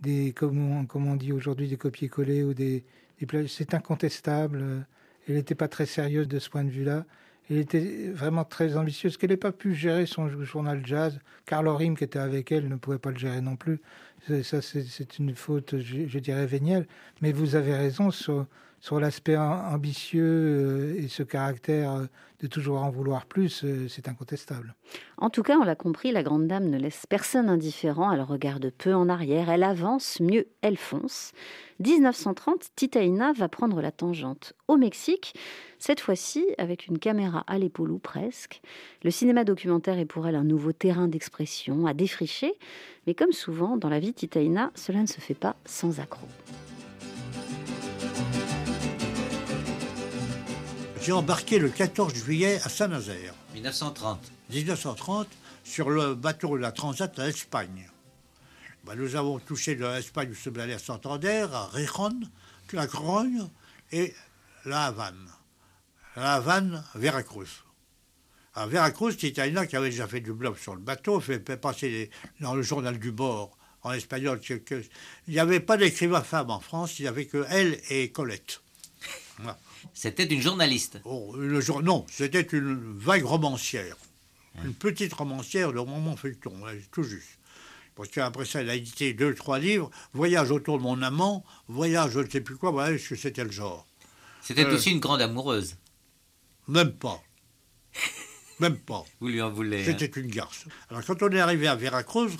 des 0.00 0.32
comme, 0.32 0.58
on, 0.80 0.86
comme 0.86 1.06
on 1.06 1.14
dit 1.14 1.32
aujourd'hui, 1.32 1.68
des 1.68 1.76
copier-coller 1.76 2.42
ou 2.42 2.54
des, 2.54 2.82
des 3.20 3.26
plages, 3.26 3.46
c'est 3.48 3.72
incontestable. 3.74 4.58
Euh, 4.60 4.80
Elle 5.28 5.36
n'était 5.36 5.54
pas 5.54 5.68
très 5.68 5.86
sérieuse 5.86 6.26
de 6.26 6.40
ce 6.40 6.50
point 6.50 6.64
de 6.64 6.70
vue-là. 6.70 7.04
Elle 7.50 7.58
était 7.58 8.10
vraiment 8.12 8.44
très 8.44 8.76
ambitieuse. 8.76 9.16
Qu'elle 9.16 9.30
n'ait 9.30 9.36
pas 9.36 9.50
pu 9.50 9.74
gérer 9.74 10.06
son 10.06 10.28
journal 10.44 10.82
jazz. 10.86 11.18
Carlo 11.46 11.74
Rim, 11.76 11.96
qui 11.96 12.04
était 12.04 12.20
avec 12.20 12.52
elle, 12.52 12.68
ne 12.68 12.76
pouvait 12.76 12.98
pas 12.98 13.10
le 13.10 13.18
gérer 13.18 13.40
non 13.40 13.56
plus. 13.56 13.80
Ça, 14.42 14.62
c'est 14.62 15.18
une 15.18 15.34
faute, 15.34 15.80
je, 15.80 16.18
dirais, 16.20 16.46
vénielle. 16.46 16.86
Mais 17.22 17.32
vous 17.32 17.56
avez 17.56 17.74
raison 17.74 18.10
sur 18.80 18.98
l'aspect 18.98 19.34
am- 19.34 19.74
ambitieux 19.74 20.24
euh, 20.24 20.94
et 20.98 21.08
ce 21.08 21.22
caractère 21.22 21.92
euh, 21.92 22.06
de 22.40 22.46
toujours 22.46 22.82
en 22.82 22.90
vouloir 22.90 23.26
plus, 23.26 23.62
euh, 23.64 23.86
c'est 23.88 24.08
incontestable. 24.08 24.74
En 25.18 25.28
tout 25.28 25.42
cas, 25.42 25.58
on 25.58 25.64
l'a 25.64 25.74
compris, 25.76 26.10
la 26.10 26.22
grande 26.22 26.46
dame 26.48 26.70
ne 26.70 26.78
laisse 26.78 27.04
personne 27.06 27.50
indifférent. 27.50 28.10
Elle 28.10 28.22
regarde 28.22 28.70
peu 28.78 28.94
en 28.94 29.10
arrière, 29.10 29.50
elle 29.50 29.62
avance, 29.62 30.18
mieux, 30.20 30.46
elle 30.62 30.78
fonce. 30.78 31.32
1930, 31.80 32.70
Titaïna 32.76 33.32
va 33.32 33.48
prendre 33.48 33.80
la 33.82 33.92
tangente 33.92 34.54
au 34.68 34.76
Mexique, 34.76 35.34
cette 35.78 36.00
fois-ci 36.00 36.46
avec 36.56 36.86
une 36.86 36.98
caméra 36.98 37.44
à 37.46 37.58
l'épaule 37.58 37.90
ou 37.90 37.98
presque. 37.98 38.62
Le 39.02 39.10
cinéma 39.10 39.44
documentaire 39.44 39.98
est 39.98 40.06
pour 40.06 40.26
elle 40.26 40.36
un 40.36 40.44
nouveau 40.44 40.72
terrain 40.72 41.08
d'expression 41.08 41.86
à 41.86 41.92
défricher, 41.94 42.54
mais 43.06 43.14
comme 43.14 43.32
souvent 43.32 43.76
dans 43.76 43.88
la 43.90 44.00
vie 44.00 44.12
de 44.12 44.16
Titaïna, 44.16 44.70
cela 44.74 45.00
ne 45.00 45.06
se 45.06 45.20
fait 45.20 45.34
pas 45.34 45.56
sans 45.66 46.00
accroc. 46.00 46.26
J'ai 51.02 51.12
embarqué 51.12 51.58
le 51.58 51.70
14 51.70 52.14
juillet 52.14 52.60
à 52.62 52.68
Saint-Nazaire, 52.68 53.34
1930. 53.54 54.20
1930, 54.50 55.28
sur 55.64 55.90
le 55.90 56.14
bateau 56.14 56.56
de 56.56 56.62
la 56.62 56.72
Transat 56.72 57.18
à 57.18 57.28
Espagne. 57.28 57.88
Ben, 58.84 58.94
nous 58.96 59.16
avons 59.16 59.38
touché 59.38 59.74
de 59.76 59.84
l'Espagne, 59.86 60.28
nous 60.30 60.34
sommes 60.34 60.58
allés 60.58 60.74
à 60.74 60.78
Santander, 60.78 61.46
à 61.52 61.66
Réjon, 61.66 62.20
la 62.72 62.86
Grogne 62.86 63.46
et 63.92 64.14
la 64.64 64.86
Havane. 64.86 65.28
La 66.16 66.34
Havane, 66.34 66.84
Veracruz. 66.94 67.64
À 68.54 68.66
Veracruz, 68.66 69.16
Titaïna, 69.16 69.66
qui 69.66 69.76
avait 69.76 69.90
déjà 69.90 70.06
fait 70.06 70.20
du 70.20 70.32
blog 70.32 70.58
sur 70.58 70.74
le 70.74 70.80
bateau, 70.80 71.20
fait, 71.20 71.38
passer 71.56 72.10
dans 72.40 72.54
le 72.54 72.62
journal 72.62 72.98
du 72.98 73.10
bord 73.12 73.56
en 73.82 73.92
espagnol. 73.92 74.40
que- 74.40 74.54
que- 74.54 74.84
il 75.28 75.34
n'y 75.34 75.40
avait 75.40 75.60
pas 75.60 75.76
d'écrivain 75.76 76.20
femme 76.22 76.50
en 76.50 76.60
France, 76.60 76.98
il 76.98 77.02
n'y 77.02 77.08
avait 77.08 77.26
que 77.26 77.46
elle 77.48 77.80
et 77.90 78.10
Colette. 78.10 78.60
Voilà. 79.38 79.58
C'était 79.94 80.24
une 80.24 80.40
journaliste. 80.40 81.00
Oh, 81.04 81.34
le 81.36 81.60
jour, 81.60 81.82
non, 81.82 82.04
c'était 82.10 82.40
une 82.42 82.96
vague 82.98 83.24
romancière. 83.24 83.96
Une 84.64 84.74
petite 84.74 85.12
romancière 85.12 85.72
de 85.72 85.78
roman 85.78 86.16
feuilleton, 86.16 86.52
tout 86.92 87.02
juste. 87.04 87.38
Parce 87.94 88.08
qu'après 88.08 88.44
ça, 88.44 88.60
elle 88.62 88.70
a 88.70 88.74
édité 88.74 89.12
deux, 89.14 89.34
trois 89.34 89.58
livres. 89.58 89.90
Voyage 90.12 90.50
autour 90.50 90.78
de 90.78 90.82
mon 90.82 91.00
amant, 91.02 91.44
Voyage, 91.68 92.12
je 92.12 92.20
ne 92.20 92.28
sais 92.28 92.40
plus 92.40 92.56
quoi, 92.56 92.70
voilà 92.70 92.96
ce 92.98 93.10
que 93.10 93.16
c'était 93.16 93.44
le 93.44 93.50
genre. 93.50 93.86
C'était 94.42 94.64
Euh. 94.64 94.74
aussi 94.74 94.90
une 94.90 95.00
grande 95.00 95.20
amoureuse. 95.22 95.76
Même 96.68 96.92
pas. 96.92 97.22
Même 98.60 98.76
pas. 98.78 99.04
Vous 99.20 99.28
lui 99.28 99.40
en 99.40 99.50
voulez. 99.50 99.80
hein. 99.82 99.84
C'était 99.98 100.20
une 100.20 100.28
garce. 100.30 100.64
Alors 100.90 101.04
quand 101.04 101.22
on 101.22 101.30
est 101.30 101.40
arrivé 101.40 101.66
à 101.66 101.74
Veracruz, 101.76 102.30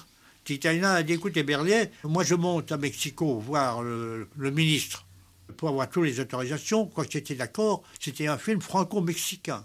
Titaina 0.44 0.94
a 0.94 1.02
dit 1.02 1.14
écoutez 1.14 1.42
Berlier, 1.42 1.90
moi 2.04 2.24
je 2.24 2.34
monte 2.34 2.72
à 2.72 2.76
Mexico 2.76 3.38
voir 3.38 3.82
le, 3.82 4.28
le 4.36 4.50
ministre 4.50 5.06
pour 5.56 5.68
avoir 5.68 5.88
toutes 5.88 6.04
les 6.04 6.20
autorisations. 6.20 6.86
Quand 6.86 7.04
j'étais 7.08 7.34
d'accord, 7.34 7.82
c'était 8.00 8.26
un 8.26 8.38
film 8.38 8.60
franco-mexicain. 8.60 9.64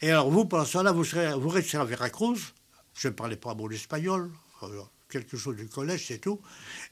Et 0.00 0.10
alors 0.10 0.30
vous, 0.30 0.44
pendant 0.44 0.64
ce 0.64 0.74
temps-là, 0.74 0.92
vous, 0.92 1.04
serez, 1.04 1.32
vous 1.34 1.48
resterez 1.48 1.82
à 1.82 1.84
Veracruz. 1.84 2.38
Je 2.94 3.08
ne 3.08 3.12
parlais 3.12 3.36
pas 3.36 3.54
bon 3.54 3.66
l'espagnol, 3.66 4.30
euh, 4.62 4.82
quelque 5.08 5.36
chose 5.36 5.56
du 5.56 5.66
collège, 5.66 6.06
c'est 6.08 6.18
tout. 6.18 6.40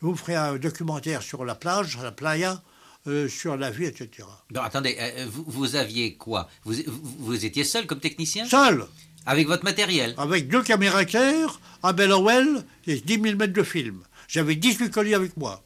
Vous 0.00 0.16
ferez 0.16 0.36
un 0.36 0.56
documentaire 0.56 1.22
sur 1.22 1.44
la 1.44 1.54
plage, 1.54 1.98
la 2.02 2.12
playa, 2.12 2.62
euh, 3.06 3.28
sur 3.28 3.56
la 3.56 3.70
vie, 3.70 3.86
etc. 3.86 4.28
Non, 4.54 4.62
attendez, 4.62 4.96
euh, 4.98 5.26
vous, 5.30 5.44
vous 5.46 5.76
aviez 5.76 6.14
quoi? 6.14 6.48
Vous, 6.64 6.74
vous, 6.86 7.14
vous 7.18 7.44
étiez 7.44 7.64
seul 7.64 7.86
comme 7.86 8.00
technicien? 8.00 8.46
Seul, 8.46 8.86
Avec 9.26 9.46
votre 9.46 9.64
matériel? 9.64 10.14
Avec 10.18 10.48
deux 10.48 10.62
caméras 10.62 11.04
claires, 11.04 11.60
un 11.82 11.92
Bellowell 11.92 12.64
et 12.86 13.00
10 13.00 13.22
000 13.22 13.36
mètres 13.36 13.52
de 13.52 13.62
film. 13.62 14.02
J'avais 14.28 14.54
18 14.54 14.90
colis 14.90 15.14
avec 15.14 15.36
moi. 15.36 15.62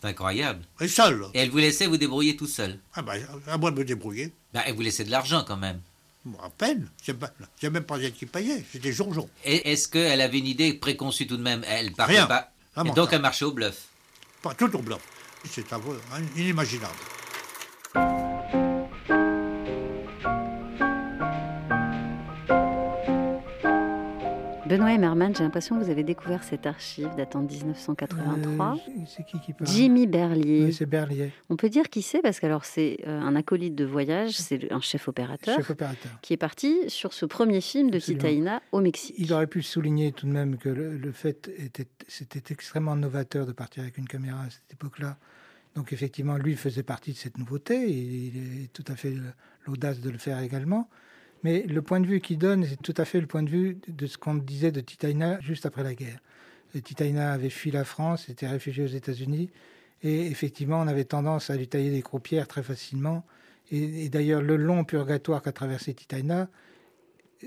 C'est 0.00 0.08
incroyable. 0.08 0.64
Et 0.80 0.88
seul. 0.88 1.24
Et 1.34 1.40
elle 1.40 1.50
vous 1.50 1.58
laissait 1.58 1.86
vous 1.86 1.96
débrouiller 1.96 2.36
tout 2.36 2.46
seul 2.46 2.78
Ah 2.94 3.02
ben, 3.02 3.20
à 3.48 3.58
moi 3.58 3.70
de 3.70 3.78
me 3.78 3.84
débrouiller. 3.84 4.32
ben, 4.54 4.62
Elle 4.66 4.74
vous 4.74 4.82
laissait 4.82 5.04
de 5.04 5.10
l'argent 5.10 5.44
quand 5.46 5.56
même. 5.56 5.80
Bon, 6.24 6.38
à 6.40 6.50
peine. 6.50 6.88
C'est 7.02 7.70
même 7.70 7.84
pas 7.84 7.96
elle 7.98 8.12
qui 8.12 8.26
payait. 8.26 8.64
C'était 8.72 8.92
jour-jour. 8.92 9.28
Et 9.44 9.72
Est-ce 9.72 9.88
qu'elle 9.88 10.20
avait 10.20 10.38
une 10.38 10.46
idée 10.46 10.74
préconçue 10.74 11.26
tout 11.26 11.36
de 11.36 11.42
même 11.42 11.62
Elle 11.66 11.92
partait 11.92 12.14
Rien. 12.14 12.26
pas. 12.26 12.52
Et 12.84 12.90
donc 12.90 13.10
ça. 13.10 13.16
elle 13.16 13.22
marchait 13.22 13.44
au 13.44 13.52
bluff. 13.52 13.86
Pas 14.42 14.54
tout 14.54 14.74
au 14.76 14.80
blanc. 14.80 14.98
C'est 15.50 15.72
un 15.72 15.80
inimaginable. 16.36 16.94
Benoît 24.68 24.92
Emmerman, 24.92 25.34
j'ai 25.34 25.44
l'impression 25.44 25.78
que 25.78 25.84
vous 25.84 25.90
avez 25.90 26.02
découvert 26.02 26.44
cette 26.44 26.66
archive 26.66 27.08
datant 27.16 27.40
de 27.42 27.50
1983. 27.50 28.74
Euh, 28.74 28.90
c'est 29.06 29.24
qui 29.24 29.40
qui 29.40 29.54
parle 29.54 29.70
Jimmy 29.70 30.06
Berlier. 30.06 30.66
Oui, 30.66 30.72
c'est 30.74 30.84
Berlier, 30.84 31.32
On 31.48 31.56
peut 31.56 31.70
dire 31.70 31.88
qui 31.88 32.02
c'est 32.02 32.20
parce 32.20 32.38
que 32.38 32.44
alors 32.44 32.66
c'est 32.66 32.98
euh, 33.06 33.18
un 33.18 33.34
acolyte 33.34 33.74
de 33.74 33.86
voyage, 33.86 34.32
c'est 34.32 34.70
un 34.70 34.80
chef 34.80 35.08
opérateur 35.08 35.56
chef 35.56 35.70
opérateur. 35.70 36.12
qui 36.20 36.34
est 36.34 36.38
parti 36.38 36.76
sur 36.88 37.14
ce 37.14 37.24
premier 37.24 37.62
film 37.62 37.90
de 37.90 37.96
Absolument. 37.96 38.20
Titaïna 38.20 38.62
au 38.72 38.80
Mexique. 38.82 39.14
Il 39.16 39.32
aurait 39.32 39.46
pu 39.46 39.62
souligner 39.62 40.12
tout 40.12 40.26
de 40.26 40.32
même 40.32 40.58
que 40.58 40.68
le, 40.68 40.98
le 40.98 41.12
fait 41.12 41.50
était, 41.56 41.88
c'était 42.06 42.52
extrêmement 42.52 42.94
novateur 42.94 43.46
de 43.46 43.52
partir 43.52 43.84
avec 43.84 43.96
une 43.96 44.06
caméra 44.06 44.42
à 44.42 44.50
cette 44.50 44.70
époque-là. 44.74 45.16
Donc 45.76 45.94
effectivement, 45.94 46.36
lui 46.36 46.56
faisait 46.56 46.82
partie 46.82 47.12
de 47.12 47.16
cette 47.16 47.38
nouveauté. 47.38 47.88
et 47.88 47.92
il 47.94 48.64
est 48.64 48.72
tout 48.74 48.84
à 48.88 48.96
fait 48.96 49.14
l'audace 49.66 50.00
de 50.00 50.10
le 50.10 50.18
faire 50.18 50.40
également. 50.40 50.90
Mais 51.42 51.62
le 51.62 51.82
point 51.82 52.00
de 52.00 52.06
vue 52.06 52.20
qu'il 52.20 52.38
donne, 52.38 52.64
c'est 52.64 52.80
tout 52.82 52.94
à 52.96 53.04
fait 53.04 53.20
le 53.20 53.26
point 53.26 53.42
de 53.42 53.50
vue 53.50 53.78
de 53.86 54.06
ce 54.06 54.18
qu'on 54.18 54.34
disait 54.34 54.72
de 54.72 54.80
Titaïna 54.80 55.40
juste 55.40 55.66
après 55.66 55.82
la 55.82 55.94
guerre. 55.94 56.20
Et 56.74 56.82
Titaïna 56.82 57.32
avait 57.32 57.50
fui 57.50 57.70
la 57.70 57.84
France, 57.84 58.28
était 58.28 58.48
réfugié 58.48 58.84
aux 58.84 58.88
États-Unis. 58.88 59.50
Et 60.02 60.26
effectivement, 60.26 60.80
on 60.80 60.86
avait 60.86 61.04
tendance 61.04 61.50
à 61.50 61.56
lui 61.56 61.68
tailler 61.68 61.90
des 61.90 62.02
croupières 62.02 62.46
très 62.46 62.62
facilement. 62.62 63.24
Et, 63.70 64.08
d'ailleurs, 64.08 64.42
le 64.42 64.56
long 64.56 64.84
purgatoire 64.84 65.42
qu'a 65.42 65.52
traversé 65.52 65.92
Titaïna 65.94 66.48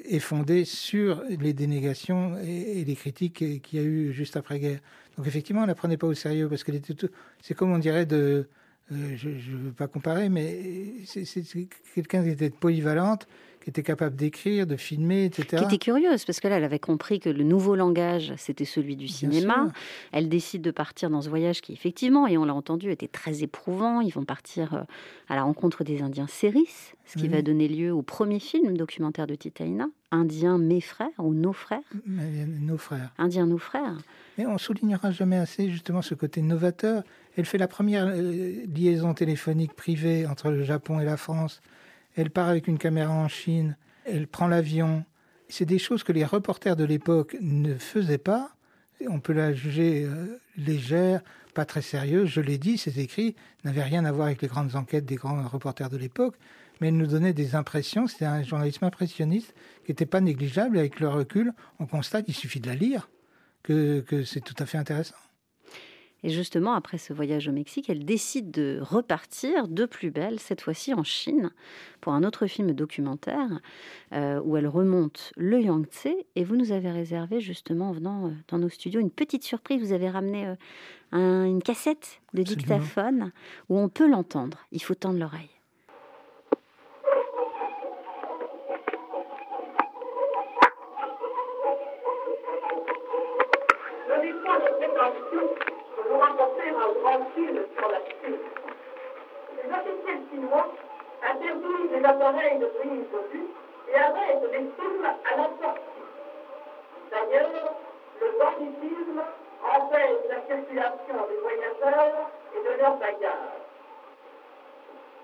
est 0.05 0.19
fondé 0.19 0.65
sur 0.65 1.23
les 1.29 1.53
dénégations 1.53 2.37
et, 2.37 2.83
les 2.85 2.95
critiques 2.95 3.61
qu'il 3.61 3.79
y 3.79 3.81
a 3.81 3.85
eu 3.85 4.13
juste 4.13 4.37
après-guerre. 4.37 4.79
Donc 5.17 5.27
effectivement, 5.27 5.61
on 5.61 5.65
ne 5.65 5.69
la 5.69 5.75
prenait 5.75 5.97
pas 5.97 6.07
au 6.07 6.13
sérieux 6.13 6.47
parce 6.47 6.63
tout... 6.63 7.09
C'est 7.41 7.53
comme 7.53 7.71
on 7.71 7.79
dirait 7.79 8.05
de... 8.05 8.47
euh, 8.91 9.15
je 9.17 9.29
ne 9.29 9.57
veux 9.57 9.71
pas 9.71 9.87
comparer, 9.87 10.29
mais 10.29 10.93
c'est 11.05 11.25
quelqu'un 11.93 12.23
qui 12.23 12.29
était 12.29 12.49
polyvalente, 12.49 13.27
qui 13.63 13.69
était 13.69 13.83
capable 13.83 14.15
d'écrire, 14.15 14.65
de 14.67 14.75
filmer, 14.75 15.25
etc. 15.25 15.57
Qui 15.57 15.63
était 15.63 15.77
curieuse 15.77 16.25
parce 16.25 16.39
que 16.39 16.47
là, 16.47 16.57
elle 16.57 16.63
avait 16.63 16.79
compris 16.79 17.19
que 17.19 17.29
le 17.29 17.43
nouveau 17.43 17.75
langage, 17.75 18.33
c'était 18.37 18.65
celui 18.65 18.95
du 18.95 19.07
cinéma. 19.07 19.67
Elle 20.11 20.29
décide 20.29 20.61
de 20.61 20.71
partir 20.71 21.09
dans 21.09 21.21
ce 21.21 21.29
voyage 21.29 21.61
qui, 21.61 21.71
effectivement, 21.73 22.27
et 22.27 22.37
on 22.37 22.45
l'a 22.45 22.53
entendu, 22.55 22.91
était 22.91 23.07
très 23.07 23.43
éprouvant. 23.43 24.01
Ils 24.01 24.11
vont 24.13 24.25
partir 24.25 24.73
euh, 24.73 24.81
à 25.29 25.35
la 25.35 25.43
rencontre 25.43 25.83
des 25.83 26.01
Indiens 26.01 26.27
Séris, 26.27 26.93
ce 27.05 27.17
qui 27.17 27.23
Oui. 27.25 27.29
va 27.29 27.41
donner 27.41 27.67
lieu 27.67 27.91
au 27.93 28.01
premier 28.01 28.39
film 28.39 28.75
documentaire 28.77 29.27
de 29.27 29.35
Titaïna, 29.35 29.87
Indiens 30.11 30.57
mes 30.57 30.81
frères 30.81 31.07
ou 31.19 31.33
nos 31.33 31.53
frères, 31.53 31.79
Mais 32.05 32.45
Nos 32.45 32.77
frères. 32.77 33.13
Indiens 33.17 33.45
nos 33.45 33.57
frères. 33.57 33.97
Mais 34.37 34.45
on 34.45 34.57
soulignera 34.57 35.11
jamais 35.11 35.37
assez 35.37 35.69
justement 35.69 36.01
ce 36.01 36.15
côté 36.15 36.41
novateur. 36.41 37.03
Elle 37.37 37.45
fait 37.45 37.57
la 37.57 37.67
première 37.67 38.07
euh, 38.07 38.65
liaison 38.75 39.13
téléphonique 39.13 39.73
privée 39.73 40.25
entre 40.25 40.49
le 40.49 40.63
Japon 40.63 40.99
et 40.99 41.05
la 41.05 41.15
France. 41.17 41.61
Elle 42.15 42.29
part 42.29 42.49
avec 42.49 42.67
une 42.67 42.77
caméra 42.77 43.13
en 43.13 43.27
Chine. 43.27 43.77
Elle 44.05 44.27
prend 44.27 44.47
l'avion. 44.47 45.05
C'est 45.47 45.65
des 45.65 45.79
choses 45.79 46.03
que 46.03 46.11
les 46.11 46.25
reporters 46.25 46.75
de 46.75 46.83
l'époque 46.83 47.35
ne 47.41 47.75
faisaient 47.75 48.17
pas. 48.17 48.51
On 49.07 49.19
peut 49.19 49.33
la 49.33 49.53
juger 49.53 50.03
euh, 50.05 50.39
légère, 50.57 51.21
pas 51.53 51.65
très 51.65 51.81
sérieuse. 51.81 52.29
Je 52.29 52.41
l'ai 52.41 52.57
dit, 52.57 52.77
ces 52.77 52.99
écrits 52.99 53.35
n'avaient 53.63 53.83
rien 53.83 54.05
à 54.05 54.11
voir 54.11 54.27
avec 54.27 54.41
les 54.41 54.47
grandes 54.47 54.75
enquêtes 54.75 55.05
des 55.05 55.15
grands 55.15 55.47
reporters 55.47 55.89
de 55.89 55.97
l'époque. 55.97 56.35
Mais 56.79 56.87
elle 56.87 56.97
nous 56.97 57.07
donnait 57.07 57.33
des 57.33 57.55
impressions. 57.55 58.07
C'était 58.07 58.25
un 58.25 58.43
journalisme 58.43 58.85
impressionniste 58.85 59.53
qui 59.85 59.91
n'était 59.91 60.05
pas 60.05 60.21
négligeable. 60.21 60.77
Avec 60.77 60.99
le 60.99 61.09
recul, 61.09 61.53
on 61.79 61.85
constate 61.85 62.25
qu'il 62.25 62.35
suffit 62.35 62.59
de 62.59 62.67
la 62.67 62.75
lire 62.75 63.09
que 63.63 64.03
c'est 64.25 64.41
tout 64.41 64.55
à 64.57 64.65
fait 64.65 64.77
intéressant. 64.77 65.15
Et 66.23 66.29
justement, 66.29 66.73
après 66.73 66.97
ce 66.99 67.13
voyage 67.13 67.47
au 67.47 67.51
Mexique, 67.51 67.89
elle 67.89 68.05
décide 68.05 68.51
de 68.51 68.79
repartir 68.81 69.67
de 69.67 69.85
plus 69.85 70.11
belle, 70.11 70.39
cette 70.39 70.61
fois-ci 70.61 70.93
en 70.93 71.03
Chine, 71.03 71.51
pour 71.99 72.13
un 72.13 72.23
autre 72.23 72.45
film 72.45 72.73
documentaire 72.73 73.59
euh, 74.13 74.39
où 74.43 74.55
elle 74.55 74.67
remonte 74.67 75.33
le 75.35 75.59
Yangtze. 75.61 76.07
Et 76.35 76.43
vous 76.43 76.55
nous 76.55 76.71
avez 76.71 76.91
réservé, 76.91 77.39
justement, 77.39 77.89
en 77.89 77.93
venant 77.93 78.27
euh, 78.27 78.31
dans 78.49 78.59
nos 78.59 78.69
studios, 78.69 78.99
une 79.01 79.09
petite 79.11 79.43
surprise. 79.43 79.81
Vous 79.81 79.93
avez 79.93 80.09
ramené 80.09 80.45
euh, 80.47 80.55
un- 81.11 81.45
une 81.45 81.63
cassette 81.63 82.21
de 82.33 82.41
Absolument. 82.41 82.59
dictaphone 82.77 83.31
où 83.69 83.79
on 83.79 83.89
peut 83.89 84.07
l'entendre. 84.07 84.59
Il 84.71 84.81
faut 84.83 84.95
tendre 84.95 85.17
l'oreille. 85.19 85.49
Je 94.07 94.13
n'ai 94.21 94.33
pas 94.43 94.57
de 94.59 94.71
prétention 94.77 95.41
de 95.41 96.09
vous 96.09 96.19
rapporter 96.19 96.69
un 96.69 96.91
grand 96.99 97.25
film 97.35 97.57
sur 97.77 97.87
la 97.89 97.99
Chine. 97.99 98.39
Les 99.57 99.69
officiels 99.71 100.21
chinois 100.31 100.67
interdisent 101.23 101.91
les 101.93 102.03
appareils 102.05 102.59
de 102.59 102.65
prise 102.65 103.05
de 103.13 103.21
vue 103.31 103.47
et 103.89 103.95
à 105.25 105.37
la 105.37 105.43
sortie. 105.43 106.05
D'ailleurs, 107.09 107.75
le 108.19 108.27
banditisme 108.39 109.21
empêche 109.63 110.29
la 110.29 110.41
circulation 110.45 111.27
des 111.29 111.37
voyageurs 111.41 112.29
et 112.55 112.59
de 112.59 112.77
leurs 112.77 112.97
bagages. 112.97 113.61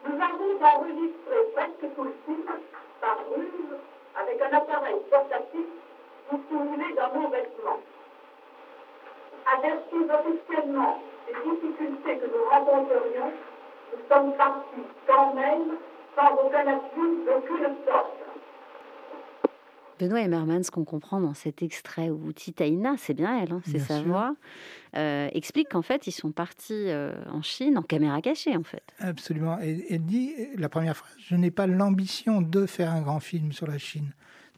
Nous 0.04 0.15
avons 0.15 0.63
enregistré 0.63 1.36
presque 1.54 1.95
tout 1.95 2.04
le 2.04 2.13
film 2.26 2.45
par 3.02 3.17
ruse 3.30 3.78
avec 4.19 4.41
un 4.41 4.54
appareil 4.54 4.97
portatif 5.10 5.65
dissimulé 6.30 6.93
dans 6.95 7.19
nos 7.19 7.30
vêtements 7.30 7.80
avertis 9.54 10.04
officiellement 10.12 11.00
des 11.26 11.34
difficultés 11.34 12.17
que 12.17 12.26
nous 12.26 12.43
rencontrerions, 12.50 13.32
nous 13.91 14.00
sommes 14.10 14.32
partis 14.34 14.84
quand 15.06 15.34
même 15.34 15.76
sans 16.15 16.36
aucun 16.43 16.67
appui 16.67 17.23
d'aucune 17.26 17.76
sorte. 17.86 18.16
Benoît 19.99 20.19
Emmerman, 20.21 20.63
ce 20.63 20.71
qu'on 20.71 20.83
comprend 20.86 21.19
dans 21.19 21.33
cet 21.33 21.62
extrait 21.63 22.10
où 22.10 22.31
Titaïna, 22.33 22.95
c'est 22.97 23.13
bien 23.13 23.41
elle, 23.41 23.51
hein, 23.51 23.62
c'est 23.65 23.79
sa 23.79 23.97
sûr. 23.99 24.07
voix, 24.07 24.36
euh, 24.95 25.29
explique 25.33 25.69
qu'en 25.69 25.81
fait, 25.81 26.07
ils 26.07 26.12
sont 26.12 26.31
partis 26.31 26.73
euh, 26.73 27.13
en 27.31 27.41
Chine 27.41 27.77
en 27.77 27.81
caméra 27.81 28.21
cachée, 28.21 28.55
en 28.55 28.63
fait. 28.63 28.83
Absolument. 28.99 29.60
Et 29.62 29.86
elle 29.89 30.05
dit, 30.05 30.33
la 30.57 30.69
première 30.69 30.95
phrase, 30.95 31.12
je 31.19 31.36
n'ai 31.36 31.51
pas 31.51 31.67
l'ambition 31.67 32.41
de 32.41 32.65
faire 32.65 32.91
un 32.91 33.01
grand 33.01 33.19
film 33.19 33.51
sur 33.51 33.67
la 33.67 33.77
Chine. 33.77 34.12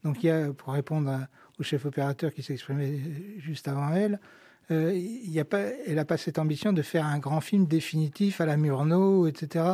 Donc 0.04 0.22
il 0.22 0.26
y 0.28 0.30
a, 0.30 0.52
pour 0.52 0.72
répondre 0.72 1.10
à- 1.10 1.28
au 1.58 1.62
chef 1.62 1.84
opérateur 1.84 2.32
qui 2.32 2.42
s'exprimait 2.42 2.98
juste 3.38 3.68
avant 3.68 3.92
elle, 3.92 4.18
euh, 4.70 4.92
il 4.94 5.30
y 5.30 5.40
a 5.40 5.44
pas, 5.44 5.60
elle 5.86 5.96
n'a 5.96 6.04
pas 6.04 6.16
cette 6.16 6.38
ambition 6.38 6.72
de 6.72 6.80
faire 6.80 7.04
un 7.04 7.18
grand 7.18 7.40
film 7.40 7.66
définitif 7.66 8.40
à 8.40 8.46
la 8.46 8.56
Murnau, 8.56 9.26
etc., 9.26 9.64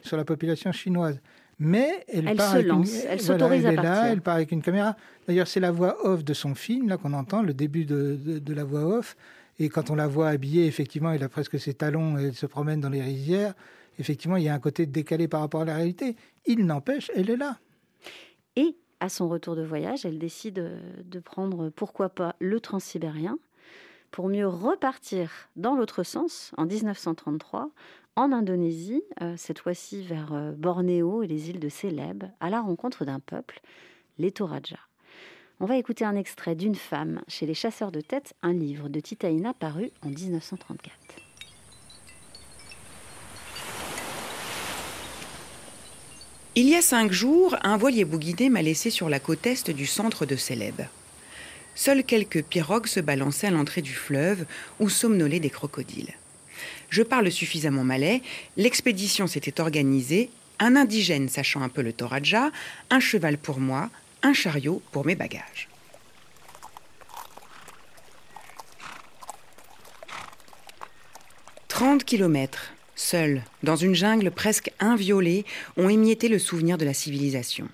sur 0.00 0.16
la 0.16 0.24
population 0.24 0.72
chinoise. 0.72 1.20
Mais 1.58 2.04
elle, 2.08 2.28
Elle 2.28 2.36
part 2.36 2.48
se 2.50 2.54
avec 2.54 2.66
une- 2.66 2.72
lance, 2.72 2.94
elle 2.94 3.02
voilà, 3.04 3.22
s'autorise 3.22 3.64
à 3.66 3.68
elle 3.68 3.74
est 3.78 3.82
là, 3.82 3.82
partir. 3.82 4.12
elle 4.12 4.20
part 4.20 4.34
avec 4.34 4.52
une 4.52 4.62
caméra. 4.62 4.96
D'ailleurs, 5.26 5.48
c'est 5.48 5.60
la 5.60 5.70
voix 5.70 5.96
off 6.06 6.22
de 6.24 6.34
son 6.34 6.54
film, 6.54 6.88
là 6.88 6.98
qu'on 6.98 7.14
entend, 7.14 7.42
le 7.42 7.54
début 7.54 7.84
de, 7.86 8.18
de- 8.22 8.38
de 8.38 8.54
la 8.54 8.64
voix 8.64 8.84
off. 8.84 9.16
Et 9.58 9.70
quand 9.70 9.88
on 9.90 9.94
la 9.94 10.06
voit 10.06 10.28
habillée, 10.28 10.66
effectivement, 10.66 11.10
elle 11.12 11.22
a 11.22 11.30
presque 11.30 11.58
ses 11.58 11.72
talons 11.72 12.18
et 12.18 12.24
elle 12.24 12.34
se 12.34 12.44
promène 12.44 12.80
dans 12.80 12.90
les 12.90 13.00
rizières. 13.00 13.54
Effectivement, 13.98 14.36
il 14.36 14.44
y 14.44 14.48
a 14.50 14.54
un 14.54 14.58
côté 14.58 14.84
décalé 14.84 15.28
par 15.28 15.40
rapport 15.40 15.62
à 15.62 15.64
la 15.64 15.76
réalité. 15.76 16.14
Il 16.44 16.66
n'empêche, 16.66 17.10
elle 17.14 17.30
est 17.30 17.36
là. 17.38 17.58
Et 18.56 18.76
à 19.00 19.08
son 19.08 19.26
retour 19.28 19.56
de 19.56 19.62
voyage, 19.62 20.04
elle 20.04 20.18
décide 20.18 20.58
euh, 20.58 20.78
de 21.04 21.18
prendre, 21.20 21.70
pourquoi 21.70 22.10
pas, 22.10 22.36
le 22.38 22.60
transsibérien 22.60 23.38
pour 24.10 24.28
mieux 24.28 24.46
repartir 24.46 25.30
dans 25.56 25.74
l'autre 25.74 26.02
sens 26.02 26.52
en 26.58 26.66
1933 26.66 27.70
en 28.16 28.32
Indonésie, 28.32 29.02
euh, 29.20 29.34
cette 29.36 29.58
fois-ci 29.58 30.02
vers 30.02 30.32
euh, 30.32 30.52
Bornéo 30.52 31.22
et 31.22 31.26
les 31.26 31.50
îles 31.50 31.60
de 31.60 31.68
Célèbes, 31.68 32.24
à 32.40 32.48
la 32.48 32.62
rencontre 32.62 33.04
d'un 33.04 33.20
peuple, 33.20 33.60
les 34.18 34.32
Toraja. 34.32 34.78
On 35.60 35.66
va 35.66 35.76
écouter 35.76 36.04
un 36.04 36.16
extrait 36.16 36.54
d'une 36.54 36.74
femme 36.74 37.20
chez 37.28 37.46
les 37.46 37.54
chasseurs 37.54 37.92
de 37.92 38.00
têtes, 38.00 38.34
un 38.42 38.54
livre 38.54 38.88
de 38.88 39.00
Titaïna 39.00 39.52
paru 39.54 39.90
en 40.02 40.08
1934. 40.08 40.92
Il 46.58 46.68
y 46.68 46.74
a 46.74 46.80
cinq 46.80 47.12
jours, 47.12 47.54
un 47.62 47.76
voilier 47.76 48.06
bouguidé 48.06 48.48
m'a 48.48 48.62
laissé 48.62 48.88
sur 48.88 49.10
la 49.10 49.20
côte 49.20 49.46
est 49.46 49.70
du 49.70 49.84
centre 49.84 50.24
de 50.24 50.36
Célèbes. 50.36 50.86
Seuls 51.74 52.02
quelques 52.02 52.42
pirogues 52.42 52.86
se 52.86 53.00
balançaient 53.00 53.48
à 53.48 53.50
l'entrée 53.50 53.82
du 53.82 53.92
fleuve 53.92 54.46
où 54.80 54.88
somnolaient 54.88 55.40
des 55.40 55.50
crocodiles. 55.50 56.14
Je 56.90 57.02
parle 57.02 57.30
suffisamment 57.30 57.84
malais, 57.84 58.22
l'expédition 58.56 59.26
s'était 59.26 59.60
organisée, 59.60 60.30
un 60.58 60.76
indigène 60.76 61.28
sachant 61.28 61.62
un 61.62 61.68
peu 61.68 61.82
le 61.82 61.92
Toraja, 61.92 62.50
un 62.90 63.00
cheval 63.00 63.38
pour 63.38 63.60
moi, 63.60 63.90
un 64.22 64.32
chariot 64.32 64.82
pour 64.92 65.04
mes 65.04 65.14
bagages. 65.14 65.68
Trente 71.68 72.04
kilomètres, 72.04 72.72
seuls, 72.94 73.42
dans 73.62 73.76
une 73.76 73.94
jungle 73.94 74.30
presque 74.30 74.72
inviolée, 74.80 75.44
ont 75.76 75.90
émietté 75.90 76.28
le 76.28 76.38
souvenir 76.38 76.78
de 76.78 76.86
la 76.86 76.94
civilisation. 76.94 77.68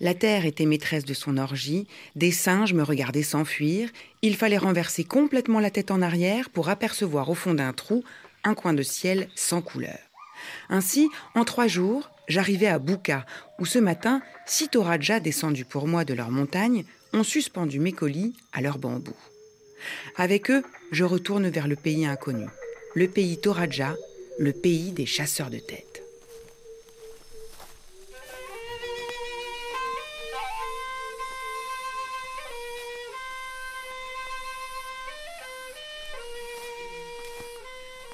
La 0.00 0.14
terre 0.14 0.46
était 0.46 0.66
maîtresse 0.66 1.04
de 1.04 1.14
son 1.14 1.36
orgie, 1.36 1.86
des 2.16 2.32
singes 2.32 2.74
me 2.74 2.82
regardaient 2.82 3.22
s'enfuir, 3.22 3.90
il 4.22 4.36
fallait 4.36 4.58
renverser 4.58 5.04
complètement 5.04 5.60
la 5.60 5.70
tête 5.70 5.90
en 5.90 6.02
arrière 6.02 6.50
pour 6.50 6.68
apercevoir 6.68 7.30
au 7.30 7.34
fond 7.34 7.54
d'un 7.54 7.72
trou 7.72 8.04
un 8.44 8.54
coin 8.54 8.74
de 8.74 8.82
ciel 8.82 9.28
sans 9.34 9.62
couleur. 9.62 9.98
Ainsi, 10.68 11.08
en 11.34 11.44
trois 11.44 11.66
jours, 11.66 12.10
j'arrivais 12.28 12.66
à 12.66 12.78
Bouka, 12.78 13.24
où 13.58 13.66
ce 13.66 13.78
matin, 13.78 14.22
six 14.46 14.68
Toraja 14.68 15.20
descendus 15.20 15.64
pour 15.64 15.86
moi 15.88 16.04
de 16.04 16.14
leur 16.14 16.30
montagne 16.30 16.84
ont 17.12 17.22
suspendu 17.24 17.78
mes 17.78 17.92
colis 17.92 18.34
à 18.52 18.60
leur 18.60 18.78
bambou. 18.78 19.16
Avec 20.16 20.50
eux, 20.50 20.62
je 20.90 21.04
retourne 21.04 21.48
vers 21.48 21.68
le 21.68 21.76
pays 21.76 22.06
inconnu, 22.06 22.46
le 22.94 23.08
pays 23.08 23.38
Toraja, 23.38 23.94
le 24.38 24.52
pays 24.52 24.92
des 24.92 25.06
chasseurs 25.06 25.50
de 25.50 25.58
têtes. 25.58 25.93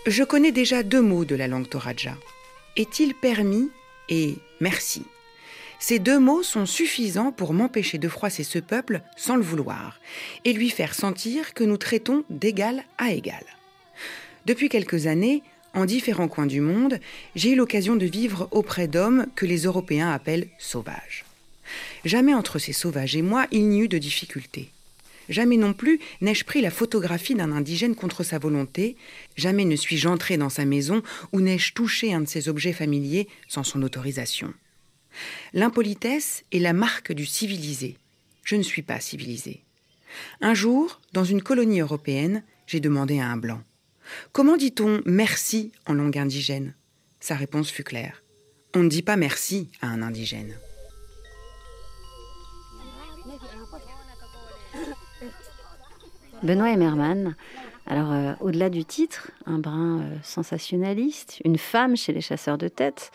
Je 0.07 0.25
connais 0.25 0.51
déjà 0.51 0.83
deux 0.83 1.03
mots 1.03 1.27
de 1.27 1.35
la 1.35 1.47
langue 1.47 1.69
Toraja. 1.69 2.17
Est-il 2.77 3.15
permis 3.15 3.69
et 4.09 4.37
merci? 4.59 5.05
Ces 5.79 5.99
deux 5.99 6.19
mots 6.19 6.43
sont 6.43 6.65
suffisants 6.65 7.33
pour 7.33 7.53
m'empêcher 7.53 7.99
de 7.99 8.09
froisser 8.09 8.43
ce 8.43 8.59
peuple 8.59 9.03
sans 9.17 9.37
le 9.37 9.43
vouloir 9.43 10.01
et 10.47 10.55
lui 10.55 10.71
faire 10.71 10.95
sentir 10.95 11.53
que 11.53 11.65
nous 11.65 11.77
traitons 11.77 12.25
d'égal 12.31 12.83
à 12.97 13.13
égal. 13.13 13.45
Depuis 14.47 14.71
quelques 14.71 15.07
années, 15.07 15.43
en 15.75 15.85
différents 15.85 16.29
coins 16.29 16.47
du 16.47 16.63
monde, 16.63 16.99
j'ai 17.37 17.53
eu 17.53 17.57
l'occasion 17.57 17.95
de 17.95 18.07
vivre 18.07 18.49
auprès 18.53 18.89
d'hommes 18.89 19.27
que 19.37 19.45
les 19.45 19.65
Européens 19.65 20.11
appellent 20.11 20.49
sauvages. 20.59 21.27
Jamais 22.07 22.35
entre 22.35 22.59
ces 22.59 22.73
sauvages 22.73 23.17
et 23.17 23.23
moi, 23.23 23.47
il 23.51 23.69
n'y 23.69 23.81
eut 23.81 23.89
de 23.89 23.99
difficulté. 23.99 24.71
Jamais 25.31 25.57
non 25.57 25.72
plus 25.72 26.01
n'ai-je 26.20 26.45
pris 26.45 26.61
la 26.61 26.72
photographie 26.72 27.37
d'un 27.37 27.53
indigène 27.53 27.95
contre 27.95 28.24
sa 28.24 28.39
volonté, 28.39 28.97
jamais 29.37 29.64
ne 29.64 29.76
suis-je 29.76 30.09
entré 30.09 30.37
dans 30.37 30.51
sa 30.51 30.64
maison 30.64 31.03
ou 31.33 31.41
n'ai-je 31.41 31.72
touché 31.72 32.12
un 32.12 32.20
de 32.20 32.28
ses 32.28 32.49
objets 32.49 32.72
familiers 32.72 33.28
sans 33.49 33.62
son 33.62 33.83
autorisation. 33.83 34.53
L'impolitesse 35.55 36.45
est 36.53 36.59
la 36.59 36.72
marque 36.72 37.12
du 37.12 37.26
civilisé. 37.26 37.97
Je 38.45 38.57
ne 38.57 38.62
suis 38.62 38.83
pas 38.83 39.01
civilisé. 39.01 39.62
Un 40.41 40.55
jour, 40.55 41.01
dans 41.12 41.24
une 41.24 41.43
colonie 41.43 41.81
européenne, 41.81 42.43
j'ai 42.66 42.81
demandé 42.81 43.20
à 43.20 43.28
un 43.28 43.37
blanc 43.37 43.62
Comment 44.33 44.57
dit-on 44.57 45.01
merci 45.07 45.70
en 45.87 45.95
langue 45.95 46.18
indigène? 46.18 46.74
Sa 47.20 47.37
réponse 47.37 47.70
fut 47.70 47.85
claire. 47.85 48.22
On 48.74 48.83
ne 48.83 48.89
dit 48.89 49.03
pas 49.03 49.16
merci 49.16 49.70
à 49.81 49.89
un 49.89 50.03
indigène. 50.03 50.55
Benoît 56.43 56.70
Emmerman. 56.70 57.34
Alors, 57.86 58.12
euh, 58.12 58.32
au-delà 58.41 58.70
du 58.70 58.84
titre, 58.84 59.30
un 59.45 59.59
brin 59.59 60.01
euh, 60.01 60.16
sensationnaliste, 60.22 61.41
une 61.45 61.59
femme 61.59 61.97
chez 61.97 62.14
les 62.14 62.22
chasseurs 62.22 62.57
de 62.57 62.68
têtes, 62.68 63.11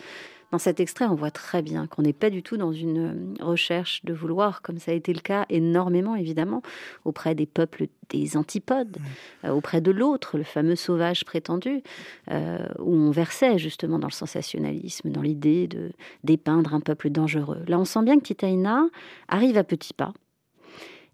dans 0.52 0.58
cet 0.58 0.78
extrait, 0.78 1.06
on 1.06 1.16
voit 1.16 1.32
très 1.32 1.60
bien 1.60 1.88
qu'on 1.88 2.02
n'est 2.02 2.12
pas 2.12 2.30
du 2.30 2.44
tout 2.44 2.56
dans 2.56 2.72
une 2.72 2.98
euh, 3.40 3.44
recherche 3.44 4.04
de 4.04 4.14
vouloir, 4.14 4.62
comme 4.62 4.78
ça 4.78 4.92
a 4.92 4.94
été 4.94 5.12
le 5.12 5.18
cas 5.20 5.44
énormément, 5.48 6.14
évidemment, 6.14 6.62
auprès 7.04 7.34
des 7.34 7.46
peuples 7.46 7.86
des 8.10 8.36
antipodes, 8.36 8.98
auprès 9.42 9.80
de 9.80 9.90
l'autre, 9.90 10.38
le 10.38 10.44
fameux 10.44 10.76
sauvage 10.76 11.24
prétendu, 11.24 11.82
où 12.30 12.94
on 12.94 13.10
versait 13.10 13.58
justement 13.58 13.98
dans 13.98 14.06
le 14.06 14.12
sensationnalisme, 14.12 15.10
dans 15.10 15.22
l'idée 15.22 15.66
de 15.66 15.90
dépeindre 16.22 16.72
un 16.72 16.78
peuple 16.78 17.10
dangereux. 17.10 17.64
Là, 17.66 17.80
on 17.80 17.84
sent 17.84 18.04
bien 18.04 18.16
que 18.16 18.22
Titaïna 18.22 18.86
arrive 19.26 19.58
à 19.58 19.64
petits 19.64 19.92
pas, 19.92 20.12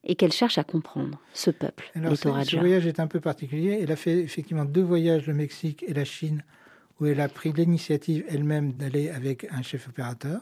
et 0.04 0.16
qu'elle 0.16 0.32
cherche 0.32 0.58
à 0.58 0.64
comprendre 0.64 1.20
ce 1.32 1.50
peuple, 1.50 1.90
Alors, 1.94 2.16
Ce 2.16 2.56
voyage 2.56 2.86
est 2.86 3.00
un 3.00 3.06
peu 3.06 3.20
particulier. 3.20 3.78
Elle 3.82 3.92
a 3.92 3.96
fait 3.96 4.18
effectivement 4.18 4.64
deux 4.64 4.82
voyages, 4.82 5.26
le 5.26 5.34
Mexique 5.34 5.84
et 5.86 5.94
la 5.94 6.04
Chine, 6.04 6.42
où 7.00 7.06
elle 7.06 7.20
a 7.20 7.28
pris 7.28 7.52
l'initiative 7.52 8.24
elle-même 8.28 8.72
d'aller 8.72 9.10
avec 9.10 9.46
un 9.50 9.62
chef 9.62 9.88
opérateur. 9.88 10.40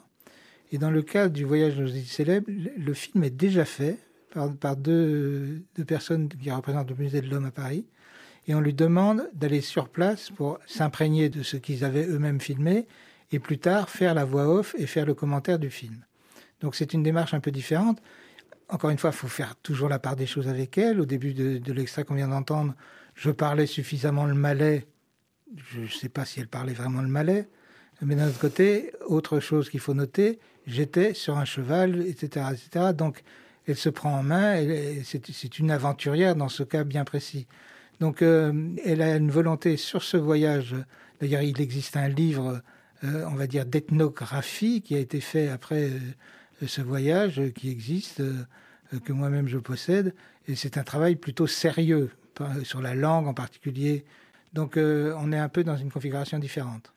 Et 0.73 0.79
dans 0.79 0.91
le 0.91 1.03
cadre 1.03 1.35
du 1.35 1.45
voyage 1.45 1.79
aux 1.79 1.87
îles 1.87 2.07
célèbres, 2.07 2.49
le 2.49 2.95
film 2.95 3.25
est 3.25 3.31
déjà 3.31 3.65
fait 3.65 3.99
par, 4.33 4.55
par 4.55 4.77
deux, 4.77 5.63
deux, 5.77 5.85
personnes 5.85 6.29
qui 6.29 6.51
représentent 6.51 6.91
le 6.91 6.97
musée 6.97 7.21
de 7.21 7.29
l'homme 7.29 7.47
à 7.47 7.51
Paris. 7.51 7.87
Et 8.47 8.55
on 8.55 8.61
lui 8.61 8.73
demande 8.73 9.29
d'aller 9.35 9.61
sur 9.61 9.89
place 9.89 10.31
pour 10.31 10.59
s'imprégner 10.67 11.29
de 11.29 11.43
ce 11.43 11.57
qu'ils 11.57 11.85
avaient 11.85 12.07
eux-mêmes 12.07 12.41
filmé 12.41 12.87
et 13.33 13.39
plus 13.39 13.59
tard 13.59 13.91
faire 13.91 14.15
la 14.15 14.25
voix 14.25 14.49
off 14.49 14.75
et 14.79 14.87
faire 14.87 15.07
le 15.07 15.15
commentaire 15.15 15.59
du 15.59 15.71
film. 15.71 16.05
Donc 16.61 16.75
c'est 16.75 16.93
une 16.93 17.03
démarche 17.03 17.35
un 17.35 17.41
peu 17.41 17.51
différente 17.51 18.01
encore 18.71 18.91
une 18.91 18.99
fois, 18.99 19.11
il 19.11 19.17
faut 19.17 19.29
faire 19.29 19.57
toujours 19.57 19.89
la 19.89 19.99
part 19.99 20.17
des 20.17 20.27
choses 20.27 20.49
avec 20.49 20.79
elle. 20.79 21.01
Au 21.01 21.07
début 21.07 21.35
de, 21.35 21.73
l'extrait 21.73 22.05
qu'on 22.05 22.15
vient 22.15 22.29
d'entendre, 22.29 22.75
je 23.15 23.31
parlais 23.31 23.67
suffisamment 23.67 24.27
le 24.27 24.35
malais. 24.35 24.87
Je 25.57 25.81
ne 25.81 25.89
sais 25.89 26.09
pas 26.09 26.25
si 26.25 26.41
elle 26.41 26.49
parlait 26.49 26.73
vraiment 26.73 27.03
le 27.03 27.09
malais. 27.09 27.49
Mais 28.03 28.15
d'un 28.15 28.29
autre 28.29 28.39
côté, 28.39 28.93
autre 29.07 29.41
chose 29.41 29.69
qu'il 29.69 29.81
faut 29.81 29.95
noter, 29.95 30.39
j'étais 30.67 31.13
sur 31.15 31.37
un 31.37 31.45
cheval, 31.45 32.07
etc., 32.07 32.47
etc. 32.53 32.93
Donc, 32.95 33.23
elle 33.67 33.77
se 33.77 33.89
prend 33.89 34.19
en 34.19 34.23
main. 34.23 34.65
C'est 35.05 35.59
une 35.59 35.71
aventurière 35.71 36.37
dans 36.37 36.49
ce 36.49 36.63
cas 36.63 36.85
bien 36.85 37.05
précis. 37.05 37.47
Donc, 37.99 38.23
euh, 38.23 38.75
elle 38.85 39.03
a 39.03 39.17
une 39.17 39.31
volonté 39.31 39.77
sur 39.77 40.03
ce 40.03 40.17
voyage. 40.17 40.75
D'ailleurs, 41.21 41.43
il 41.43 41.61
existe 41.61 41.97
un 41.97 42.09
livre, 42.09 42.63
euh, 43.05 43.27
on 43.31 43.35
va 43.35 43.47
dire, 43.47 43.67
d'ethnographie 43.67 44.81
qui 44.81 44.95
a 44.95 44.99
été 44.99 45.21
fait 45.21 45.49
après. 45.49 45.91
Euh, 45.91 45.99
ce 46.67 46.81
voyage 46.81 47.41
qui 47.55 47.71
existe, 47.71 48.21
euh, 48.21 48.45
que 49.05 49.13
moi-même 49.13 49.49
je 49.49 49.59
possède, 49.59 50.15
et 50.47 50.55
c'est 50.55 50.79
un 50.79 50.83
travail 50.83 51.17
plutôt 51.17 51.47
sérieux, 51.47 52.11
sur 52.63 52.81
la 52.81 52.95
langue 52.95 53.27
en 53.27 53.35
particulier. 53.35 54.05
Donc 54.55 54.77
euh, 54.77 55.15
on 55.19 55.31
est 55.31 55.39
un 55.39 55.51
peu 55.51 55.63
dans 55.63 55.77
une 55.77 55.91
configuration 55.91 56.39
différente. 56.39 56.93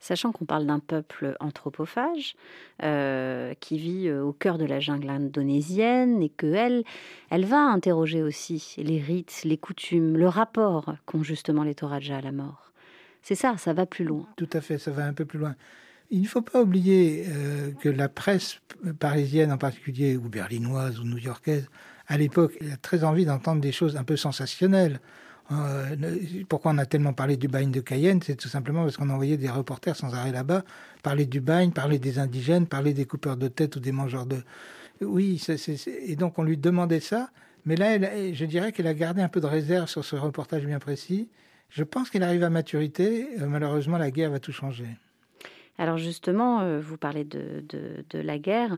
Sachant 0.00 0.32
qu'on 0.32 0.46
parle 0.46 0.64
d'un 0.64 0.78
peuple 0.78 1.36
anthropophage 1.38 2.34
euh, 2.82 3.52
qui 3.60 3.76
vit 3.76 4.10
au 4.10 4.32
cœur 4.32 4.56
de 4.56 4.64
la 4.64 4.80
jungle 4.80 5.10
indonésienne 5.10 6.22
et 6.22 6.30
que 6.30 6.46
elle, 6.46 6.82
elle 7.28 7.44
va 7.44 7.58
interroger 7.58 8.22
aussi 8.22 8.74
les 8.78 8.98
rites, 8.98 9.42
les 9.44 9.58
coutumes, 9.58 10.16
le 10.16 10.28
rapport 10.28 10.94
qu'ont 11.04 11.22
justement 11.22 11.62
les 11.62 11.74
Toraja 11.74 12.16
à 12.16 12.20
la 12.22 12.32
mort. 12.32 12.72
C'est 13.20 13.34
ça, 13.34 13.56
ça 13.58 13.74
va 13.74 13.84
plus 13.84 14.06
loin. 14.06 14.26
Tout 14.36 14.48
à 14.52 14.62
fait, 14.62 14.78
ça 14.78 14.92
va 14.92 15.04
un 15.04 15.12
peu 15.12 15.26
plus 15.26 15.38
loin. 15.38 15.56
Il 16.10 16.22
ne 16.22 16.26
faut 16.26 16.42
pas 16.42 16.62
oublier 16.62 17.24
euh, 17.28 17.72
que 17.72 17.88
la 17.88 18.08
presse 18.08 18.60
parisienne 18.98 19.50
en 19.50 19.58
particulier, 19.58 20.16
ou 20.16 20.28
berlinoise 20.28 21.00
ou 21.00 21.04
new-yorkaise, 21.04 21.68
à 22.06 22.16
l'époque, 22.16 22.56
a 22.72 22.76
très 22.76 23.04
envie 23.04 23.24
d'entendre 23.24 23.60
des 23.60 23.72
choses 23.72 23.96
un 23.96 24.04
peu 24.04 24.16
sensationnelles. 24.16 25.00
Euh, 25.52 25.96
pourquoi 26.48 26.72
on 26.72 26.78
a 26.78 26.86
tellement 26.86 27.12
parlé 27.12 27.36
du 27.36 27.48
bagne 27.48 27.70
de 27.70 27.80
Cayenne? 27.80 28.20
C'est 28.22 28.36
tout 28.36 28.48
simplement 28.48 28.82
parce 28.82 28.96
qu'on 28.96 29.10
envoyait 29.10 29.36
des 29.36 29.50
reporters 29.50 29.96
sans 29.96 30.14
arrêt 30.14 30.32
là-bas, 30.32 30.64
parler 31.02 31.26
du 31.26 31.40
bagne, 31.40 31.70
parler 31.72 31.98
des 31.98 32.18
indigènes, 32.18 32.66
parler 32.66 32.94
des 32.94 33.04
coupeurs 33.04 33.36
de 33.36 33.48
tête 33.48 33.76
ou 33.76 33.80
des 33.80 33.92
mangeurs 33.92 34.26
de... 34.26 34.42
Oui, 35.00 35.42
et 36.06 36.16
donc 36.16 36.38
on 36.38 36.42
lui 36.42 36.56
demandait 36.56 37.00
ça, 37.00 37.30
mais 37.66 37.76
là, 37.76 37.98
je 38.32 38.44
dirais 38.44 38.72
qu'elle 38.72 38.86
a 38.86 38.94
gardé 38.94 39.22
un 39.22 39.28
peu 39.28 39.40
de 39.40 39.46
réserve 39.46 39.88
sur 39.88 40.04
ce 40.04 40.16
reportage 40.16 40.64
bien 40.64 40.78
précis. 40.78 41.28
Je 41.68 41.82
pense 41.82 42.10
qu'elle 42.10 42.22
arrive 42.22 42.44
à 42.44 42.50
maturité. 42.50 43.28
Euh, 43.40 43.46
malheureusement, 43.46 43.98
la 43.98 44.10
guerre 44.10 44.30
va 44.30 44.38
tout 44.38 44.52
changer. 44.52 44.86
Alors 45.78 45.98
justement, 45.98 46.60
euh, 46.60 46.80
vous 46.80 46.96
parlez 46.96 47.24
de, 47.24 47.62
la 48.14 48.38
guerre. 48.38 48.76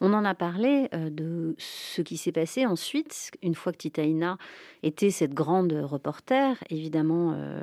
On 0.00 0.14
en 0.14 0.24
a 0.24 0.34
parlé 0.34 0.88
euh, 0.94 1.10
de 1.10 1.54
ce 1.58 2.00
qui 2.00 2.16
s'est 2.16 2.32
passé 2.32 2.64
ensuite, 2.64 3.30
une 3.42 3.54
fois 3.54 3.72
que 3.72 3.78
Titaïna 3.78 4.38
était 4.82 5.10
cette 5.10 5.34
grande 5.34 5.72
reporter. 5.72 6.56
Évidemment, 6.70 7.34
euh, 7.36 7.60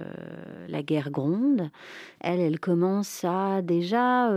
la 0.68 0.84
guerre 0.84 1.10
gronde. 1.10 1.72
Elle, 2.20 2.40
elle 2.40 2.60
commence 2.60 3.24
à 3.24 3.62
déjà, 3.62 4.30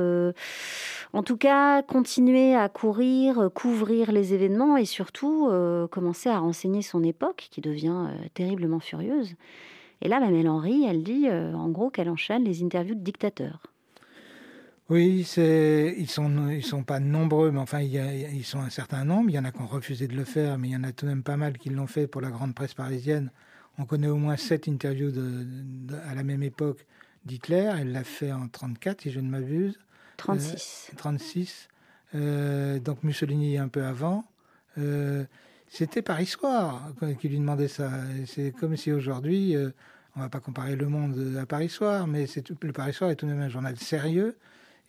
en 1.12 1.22
tout 1.22 1.36
cas, 1.36 1.82
continuer 1.82 2.54
à 2.54 2.68
courir, 2.68 3.50
couvrir 3.54 4.12
les 4.12 4.34
événements 4.34 4.76
et 4.76 4.84
surtout 4.84 5.50
commencer 5.90 6.28
à 6.28 6.38
renseigner 6.38 6.82
son 6.82 7.02
époque, 7.02 7.48
qui 7.50 7.60
devient 7.60 8.06
terriblement 8.34 8.80
furieuse. 8.80 9.34
Et 10.02 10.08
là, 10.08 10.20
Mamelle 10.20 10.48
Henry, 10.48 10.84
elle 10.86 11.02
dit 11.02 11.28
en 11.30 11.68
gros 11.68 11.90
qu'elle 11.90 12.10
enchaîne 12.10 12.44
les 12.44 12.62
interviews 12.62 12.94
de 12.94 13.00
dictateurs. 13.00 13.62
Oui, 14.88 15.24
c'est, 15.24 15.94
ils 15.98 16.08
sont, 16.08 16.48
ils 16.48 16.64
sont 16.64 16.82
pas 16.82 16.98
nombreux, 16.98 17.50
mais 17.50 17.58
enfin, 17.58 17.80
il 17.80 17.90
y 17.90 17.98
a, 17.98 18.14
ils 18.14 18.44
sont 18.44 18.60
un 18.60 18.70
certain 18.70 19.04
nombre. 19.04 19.28
Il 19.28 19.34
y 19.34 19.38
en 19.38 19.44
a 19.44 19.52
qui 19.52 19.60
ont 19.60 19.66
refusé 19.66 20.08
de 20.08 20.16
le 20.16 20.24
faire, 20.24 20.56
mais 20.56 20.68
il 20.68 20.70
y 20.72 20.76
en 20.76 20.84
a 20.84 20.92
tout 20.92 21.04
de 21.04 21.10
même 21.10 21.22
pas 21.22 21.36
mal 21.36 21.58
qui 21.58 21.68
l'ont 21.68 21.86
fait 21.86 22.06
pour 22.06 22.22
la 22.22 22.30
grande 22.30 22.54
presse 22.54 22.72
parisienne. 22.72 23.30
On 23.76 23.84
connaît 23.84 24.08
au 24.08 24.16
moins 24.16 24.38
sept 24.38 24.66
interviews 24.66 25.10
de, 25.10 25.46
à 26.08 26.14
la 26.14 26.24
même 26.24 26.42
époque 26.42 26.86
d'Hitler. 27.26 27.70
Elle 27.78 27.92
l'a 27.92 28.02
fait 28.02 28.32
en 28.32 28.48
34, 28.48 29.02
si 29.02 29.10
je 29.10 29.20
ne 29.20 29.28
m'abuse. 29.28 29.78
36. 30.16 30.92
36. 30.96 31.68
Euh, 32.14 32.18
euh, 32.18 32.78
donc 32.80 33.02
Mussolini 33.04 33.58
un 33.58 33.68
peu 33.68 33.84
avant. 33.84 34.24
Euh, 34.78 35.24
c'était 35.68 36.00
Paris 36.00 36.26
Soir 36.26 36.92
qui 37.20 37.28
lui 37.28 37.38
demandait 37.38 37.68
ça. 37.68 37.90
C'est 38.26 38.52
comme 38.52 38.74
si 38.78 38.90
aujourd'hui, 38.90 39.54
on 40.16 40.20
va 40.20 40.30
pas 40.30 40.40
comparer 40.40 40.76
Le 40.76 40.88
Monde 40.88 41.36
à 41.38 41.44
Paris 41.44 41.68
Soir, 41.68 42.06
mais 42.06 42.26
c'est 42.26 42.48
le 42.48 42.72
Paris 42.72 42.94
Soir 42.94 43.10
est 43.10 43.16
tout 43.16 43.26
de 43.26 43.32
même 43.32 43.42
un 43.42 43.50
journal 43.50 43.76
sérieux 43.76 44.34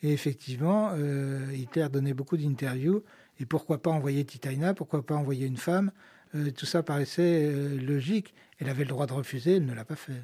et 0.02 0.14
effectivement, 0.14 0.92
euh, 0.94 1.46
Hitler 1.54 1.88
donnait 1.92 2.14
beaucoup 2.14 2.38
d'interviews. 2.38 3.04
Et 3.40 3.46
pourquoi 3.46 3.82
pas 3.82 3.90
envoyer 3.90 4.24
Titaina 4.26 4.74
Pourquoi 4.74 5.06
pas 5.06 5.16
envoyer 5.16 5.46
une 5.46 5.58
femme? 5.58 5.92
Euh, 6.36 6.52
Tout 6.52 6.66
ça 6.66 6.84
paraissait 6.84 7.46
euh, 7.46 7.78
logique. 7.78 8.34
Elle 8.60 8.70
avait 8.70 8.84
le 8.84 8.90
droit 8.90 9.08
de 9.08 9.14
refuser, 9.14 9.58
elle 9.58 9.66
ne 9.66 9.74
l'a 9.74 9.86
pas 9.86 9.96
fait. 9.96 10.22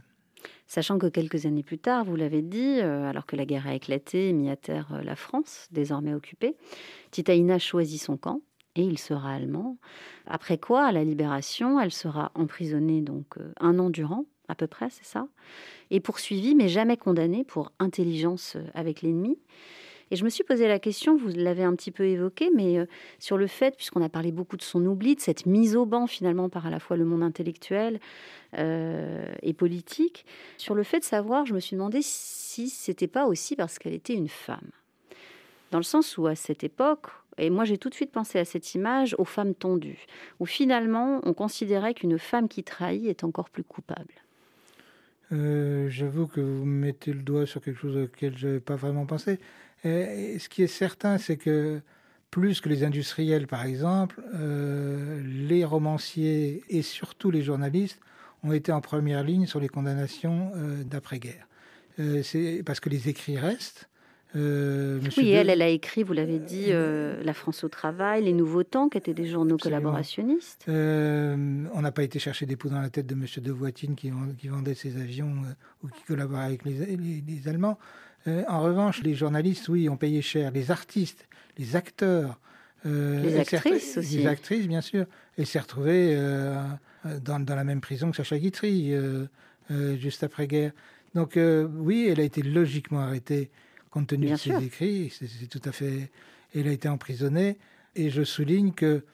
Sachant 0.67 0.97
que 0.97 1.07
quelques 1.07 1.45
années 1.45 1.63
plus 1.63 1.77
tard, 1.77 2.05
vous 2.05 2.15
l'avez 2.15 2.41
dit, 2.41 2.79
alors 2.79 3.25
que 3.25 3.35
la 3.35 3.45
guerre 3.45 3.67
a 3.67 3.73
éclaté 3.73 4.29
et 4.29 4.33
mis 4.33 4.49
à 4.49 4.55
terre 4.55 5.01
la 5.03 5.15
France, 5.15 5.67
désormais 5.71 6.13
occupée, 6.13 6.55
Titaina 7.11 7.57
choisit 7.57 8.01
son 8.01 8.17
camp 8.17 8.41
et 8.75 8.83
il 8.83 8.99
sera 8.99 9.31
allemand. 9.33 9.77
Après 10.25 10.57
quoi, 10.57 10.85
à 10.85 10.91
la 10.91 11.03
libération, 11.03 11.79
elle 11.79 11.91
sera 11.91 12.31
emprisonnée 12.35 13.01
donc 13.01 13.37
un 13.59 13.79
an 13.79 13.89
durant, 13.89 14.25
à 14.47 14.55
peu 14.55 14.67
près, 14.67 14.89
c'est 14.89 15.05
ça 15.05 15.27
et 15.91 15.99
poursuivi, 15.99 16.55
mais 16.55 16.67
jamais 16.67 16.97
condamné 16.97 17.43
pour 17.43 17.71
intelligence 17.79 18.55
euh, 18.55 18.63
avec 18.73 19.01
l'ennemi. 19.01 19.37
Et 20.11 20.15
je 20.15 20.23
me 20.23 20.29
suis 20.29 20.43
posé 20.43 20.67
la 20.67 20.77
question, 20.77 21.17
vous 21.17 21.29
l'avez 21.29 21.63
un 21.63 21.75
petit 21.75 21.89
peu 21.89 22.05
évoqué, 22.05 22.51
mais 22.53 22.77
euh, 22.77 22.85
sur 23.17 23.37
le 23.37 23.47
fait, 23.47 23.75
puisqu'on 23.75 24.03
a 24.03 24.09
parlé 24.09 24.31
beaucoup 24.31 24.55
de 24.55 24.61
son 24.61 24.85
oubli, 24.85 25.15
de 25.15 25.19
cette 25.19 25.45
mise 25.45 25.75
au 25.75 25.85
banc 25.85 26.05
finalement 26.05 26.47
par 26.47 26.67
à 26.67 26.69
la 26.69 26.79
fois 26.79 26.95
le 26.95 27.05
monde 27.05 27.23
intellectuel 27.23 27.99
euh, 28.57 29.25
et 29.41 29.53
politique, 29.53 30.25
sur 30.57 30.75
le 30.75 30.83
fait 30.83 30.99
de 30.99 31.05
savoir, 31.05 31.45
je 31.45 31.53
me 31.53 31.59
suis 31.59 31.75
demandé 31.75 31.99
si 32.01 32.69
c'était 32.69 33.07
pas 33.07 33.25
aussi 33.25 33.55
parce 33.55 33.79
qu'elle 33.79 33.93
était 33.93 34.13
une 34.13 34.29
femme. 34.29 34.69
Dans 35.71 35.79
le 35.79 35.83
sens 35.83 36.17
où 36.17 36.27
à 36.27 36.35
cette 36.35 36.63
époque, 36.63 37.07
et 37.37 37.49
moi 37.49 37.65
j'ai 37.65 37.79
tout 37.79 37.89
de 37.89 37.95
suite 37.95 38.11
pensé 38.11 38.37
à 38.37 38.45
cette 38.45 38.75
image 38.75 39.15
aux 39.17 39.25
femmes 39.25 39.55
tondues, 39.55 40.05
où 40.39 40.45
finalement 40.45 41.19
on 41.23 41.33
considérait 41.33 41.95
qu'une 41.95 42.19
femme 42.19 42.47
qui 42.47 42.63
trahit 42.63 43.07
est 43.07 43.23
encore 43.23 43.49
plus 43.49 43.63
coupable. 43.63 44.24
Euh, 45.35 45.89
j'avoue 45.89 46.27
que 46.27 46.41
vous 46.41 46.65
mettez 46.65 47.13
le 47.13 47.21
doigt 47.21 47.45
sur 47.45 47.61
quelque 47.61 47.79
chose 47.79 47.97
auquel 47.97 48.37
je 48.37 48.47
n'avais 48.47 48.59
pas 48.59 48.75
vraiment 48.75 49.05
pensé. 49.05 49.39
Et, 49.83 50.39
ce 50.39 50.49
qui 50.49 50.63
est 50.63 50.67
certain, 50.67 51.17
c'est 51.17 51.37
que 51.37 51.81
plus 52.31 52.61
que 52.61 52.69
les 52.69 52.83
industriels, 52.83 53.47
par 53.47 53.65
exemple, 53.65 54.21
euh, 54.33 55.21
les 55.23 55.63
romanciers 55.63 56.63
et 56.69 56.81
surtout 56.81 57.31
les 57.31 57.41
journalistes 57.41 57.99
ont 58.43 58.51
été 58.51 58.71
en 58.71 58.81
première 58.81 59.23
ligne 59.23 59.45
sur 59.45 59.59
les 59.59 59.69
condamnations 59.69 60.51
euh, 60.55 60.83
d'après-guerre. 60.83 61.47
c'est 62.23 62.61
parce 62.65 62.79
que 62.79 62.89
les 62.89 63.09
écrits 63.09 63.37
restent, 63.37 63.89
euh, 64.35 64.99
oui, 65.17 65.29
elle, 65.29 65.49
elle 65.49 65.61
a 65.61 65.69
écrit, 65.69 66.03
vous 66.03 66.13
l'avez 66.13 66.39
dit, 66.39 66.65
euh, 66.69 67.21
La 67.23 67.33
France 67.33 67.63
au 67.63 67.69
travail, 67.69 68.23
Les 68.23 68.33
Nouveaux 68.33 68.63
Temps, 68.63 68.89
qui 68.89 68.97
étaient 68.97 69.13
des 69.13 69.27
journaux 69.27 69.57
collaborationnistes. 69.57 70.65
Euh, 70.67 71.65
on 71.73 71.81
n'a 71.81 71.91
pas 71.91 72.03
été 72.03 72.19
chercher 72.19 72.45
des 72.45 72.55
poux 72.55 72.69
dans 72.69 72.81
la 72.81 72.89
tête 72.89 73.07
de 73.07 73.13
M. 73.13 73.25
de 73.37 73.51
Voitine 73.51 73.95
qui, 73.95 74.11
qui 74.37 74.47
vendait 74.49 74.73
ses 74.73 74.97
avions 74.97 75.33
ou 75.83 75.87
qui 75.87 76.03
collaborait 76.03 76.45
avec 76.45 76.65
les, 76.65 76.97
les, 76.97 77.47
Allemands. 77.47 77.77
en 78.27 78.61
revanche, 78.61 79.01
les 79.03 79.15
journalistes, 79.15 79.69
oui, 79.69 79.87
ont 79.87 79.97
payé 79.97 80.21
cher. 80.21 80.51
Les 80.51 80.69
artistes, 80.69 81.27
les 81.57 81.75
acteurs. 81.75 82.39
les 82.83 83.39
actrices 83.39 83.97
aussi. 83.97 84.17
Les 84.17 84.27
actrices, 84.27 84.67
bien 84.67 84.81
sûr. 84.81 85.05
Et 85.37 85.45
s'est 85.45 85.59
retrouvé 85.59 86.17
dans, 87.23 87.39
dans, 87.39 87.55
la 87.55 87.63
même 87.63 87.79
prison 87.79 88.11
que 88.11 88.17
Sacha 88.17 88.37
Guitry, 88.37 88.93
juste 89.97 90.23
après-guerre. 90.23 90.71
Donc 91.13 91.39
oui, 91.77 92.09
elle 92.11 92.19
a 92.19 92.23
été 92.23 92.41
logiquement 92.41 92.99
arrêtée 92.99 93.49
compte 93.95 94.07
tenu 94.07 94.29
de 94.29 94.35
ses 94.35 94.63
écrits. 94.63 95.11
C'est 95.17 95.47
tout 95.47 95.61
à 95.63 95.71
fait. 95.71 96.11
Elle 96.53 96.67
a 96.67 96.71
été 96.71 96.89
emprisonnée. 96.89 97.57
Et 97.95 98.09
je 98.09 98.23
souligne 98.23 98.73
que 98.73 99.05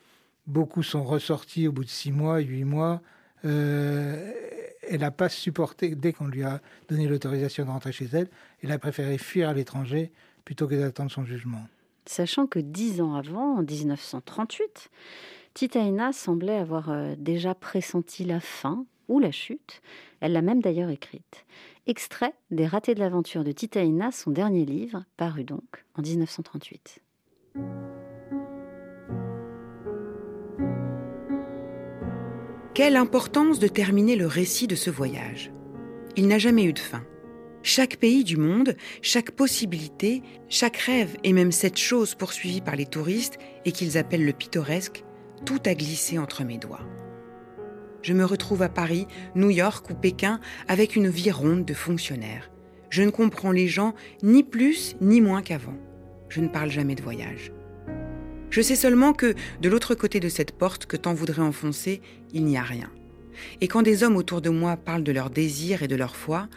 beaucoup 0.48 0.82
sont 0.82 1.04
ressortis 1.04 1.68
au 1.68 1.72
bout 1.72 1.84
de 1.84 1.90
six 1.90 2.12
mois, 2.12 2.40
huit 2.40 2.64
mois. 2.64 3.02
Euh, 3.46 4.32
elle 4.90 5.02
n'a 5.02 5.12
pas 5.12 5.30
supporté, 5.30 5.96
dès 5.96 6.14
qu'on 6.14 6.26
lui 6.26 6.44
a 6.44 6.62
donné 6.90 7.08
l'autorisation 7.08 7.64
de 7.64 7.70
rentrer 7.70 7.92
chez 7.92 8.10
elle, 8.12 8.28
elle 8.64 8.72
a 8.72 8.80
préféré 8.80 9.20
fuir 9.20 9.50
à 9.50 9.54
l'étranger 9.54 10.12
plutôt 10.44 10.68
que 10.68 10.76
d'attendre 10.76 11.12
son 11.12 11.26
jugement. 11.26 11.62
Sachant 12.08 12.48
que 12.48 12.58
dix 12.58 13.00
ans 13.00 13.14
avant, 13.14 13.58
en 13.58 13.62
1938, 13.62 14.90
Titaina 15.54 16.12
semblait 16.12 16.58
avoir 16.58 16.90
euh, 16.90 17.14
déjà 17.18 17.54
pressenti 17.54 18.26
la 18.26 18.40
fin 18.40 18.86
ou 19.08 19.20
la 19.20 19.32
chute. 19.32 19.82
Elle 20.20 20.34
l'a 20.34 20.42
même 20.42 20.62
d'ailleurs 20.62 20.90
écrite. 20.90 21.46
Extrait 21.88 22.34
des 22.52 22.68
Ratés 22.68 22.96
de 22.96 23.00
l'aventure 23.00 23.44
de 23.44 23.52
Titaïna, 23.52 24.12
son 24.12 24.32
dernier 24.32 24.66
livre, 24.66 25.04
paru 25.18 25.44
donc 25.44 25.86
en 25.96 26.02
1938. 26.02 27.02
Quelle 32.74 32.96
importance 32.96 33.60
de 33.60 33.68
terminer 33.68 34.16
le 34.16 34.28
récit 34.28 34.68
de 34.68 34.76
ce 34.76 34.90
voyage. 34.90 35.52
Il 36.16 36.28
n'a 36.28 36.38
jamais 36.38 36.64
eu 36.64 36.74
de 36.74 36.80
fin. 36.80 37.04
Chaque 37.64 37.98
pays 37.98 38.24
du 38.24 38.38
monde, 38.38 38.76
chaque 39.02 39.32
possibilité, 39.32 40.24
chaque 40.50 40.78
rêve 40.78 41.18
et 41.24 41.34
même 41.34 41.52
cette 41.52 41.78
chose 41.78 42.16
poursuivie 42.16 42.62
par 42.62 42.76
les 42.76 42.86
touristes 42.86 43.38
et 43.66 43.72
qu'ils 43.72 43.98
appellent 43.98 44.26
le 44.26 44.34
pittoresque, 44.34 45.04
tout 45.46 45.60
a 45.66 45.76
glissé 45.76 46.18
entre 46.18 46.44
mes 46.44 46.58
doigts 46.58 46.88
je 48.02 48.14
me 48.14 48.26
retrouve 48.26 48.62
à 48.62 48.70
Paris, 48.70 49.08
New 49.36 49.50
York 49.50 49.90
ou 49.90 49.94
Pékin 49.94 50.40
avec 50.68 50.96
une 50.96 51.10
vie 51.10 51.32
ronde 51.32 51.66
de 51.66 51.74
fonctionnaires. 51.74 52.50
Je 52.90 53.04
ne 53.04 53.10
comprends 53.10 53.52
les 53.52 53.68
gens 53.68 53.94
ni 54.24 54.44
plus 54.44 54.96
ni 55.02 55.22
moins 55.22 55.42
qu'avant. 55.42 55.78
Je 56.30 56.42
ne 56.42 56.48
parle 56.48 56.70
jamais 56.70 56.96
de 56.96 57.02
voyage. 57.02 57.52
Je 58.50 58.62
sais 58.62 58.76
seulement 58.76 59.14
que, 59.14 59.34
de 59.62 59.70
l'autre 59.70 59.96
côté 59.96 60.20
de 60.20 60.28
cette 60.28 60.52
porte 60.52 60.86
que 60.86 60.98
tant 60.98 61.14
voudrait 61.14 61.42
enfoncer, 61.42 62.02
il 62.34 62.44
n'y 62.44 62.58
a 62.58 62.64
rien. 62.64 62.90
Et 63.62 63.68
quand 63.70 63.82
des 63.82 64.04
hommes 64.04 64.18
autour 64.18 64.42
de 64.42 64.50
moi 64.50 64.76
parlent 64.76 65.04
de 65.04 65.12
leurs 65.12 65.30
désirs 65.30 65.84
et 65.84 65.88
de 65.88 65.96
leur 65.96 66.16
foi, 66.16 66.50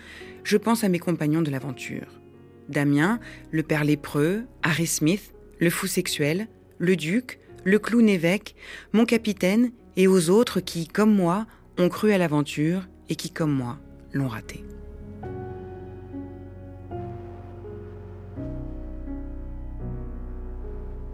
je 0.43 0.57
pense 0.57 0.83
à 0.83 0.89
mes 0.89 0.99
compagnons 0.99 1.43
de 1.43 1.51
l'aventure. 1.51 2.21
Damien, 2.69 3.21
le 3.53 3.63
père 3.63 3.85
lépreux, 3.85 4.43
Harry 4.63 4.87
Smith, 4.87 5.35
le 5.61 5.71
fou 5.71 5.87
sexuel, 5.87 6.49
le 6.79 6.97
duc, 6.97 7.39
le 7.63 7.79
clown 7.79 8.09
évêque, 8.09 8.57
mon 8.93 9.05
capitaine 9.05 9.71
et 9.97 10.09
aux 10.09 10.31
autres 10.31 10.61
qui, 10.61 10.87
comme 10.87 11.15
moi, 11.15 11.47
ont 11.79 11.89
cru 11.89 12.13
à 12.13 12.19
l'aventure 12.19 12.83
et 13.09 13.17
qui, 13.17 13.31
comme 13.31 13.53
moi, 13.53 13.79
l'ont 14.13 14.29
raté. 14.29 14.65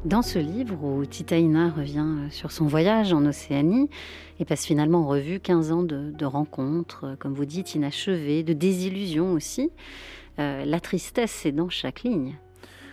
Dans 0.06 0.22
ce 0.22 0.38
livre 0.38 0.82
où 0.82 1.04
Titaïna 1.04 1.68
revient 1.68 2.06
sur 2.30 2.52
son 2.52 2.66
voyage 2.66 3.12
en 3.12 3.26
Océanie 3.26 3.90
et 4.38 4.46
passe 4.46 4.64
finalement 4.64 5.00
en 5.00 5.06
revue 5.06 5.40
15 5.40 5.72
ans 5.72 5.82
de, 5.82 6.24
rencontres, 6.24 7.16
comme 7.18 7.34
vous 7.34 7.44
dites, 7.44 7.74
inachevées, 7.74 8.42
de 8.42 8.54
désillusions 8.54 9.32
aussi, 9.32 9.70
euh, 10.38 10.64
la 10.64 10.80
tristesse 10.80 11.44
est 11.44 11.52
dans 11.52 11.68
chaque 11.68 12.02
ligne. 12.02 12.38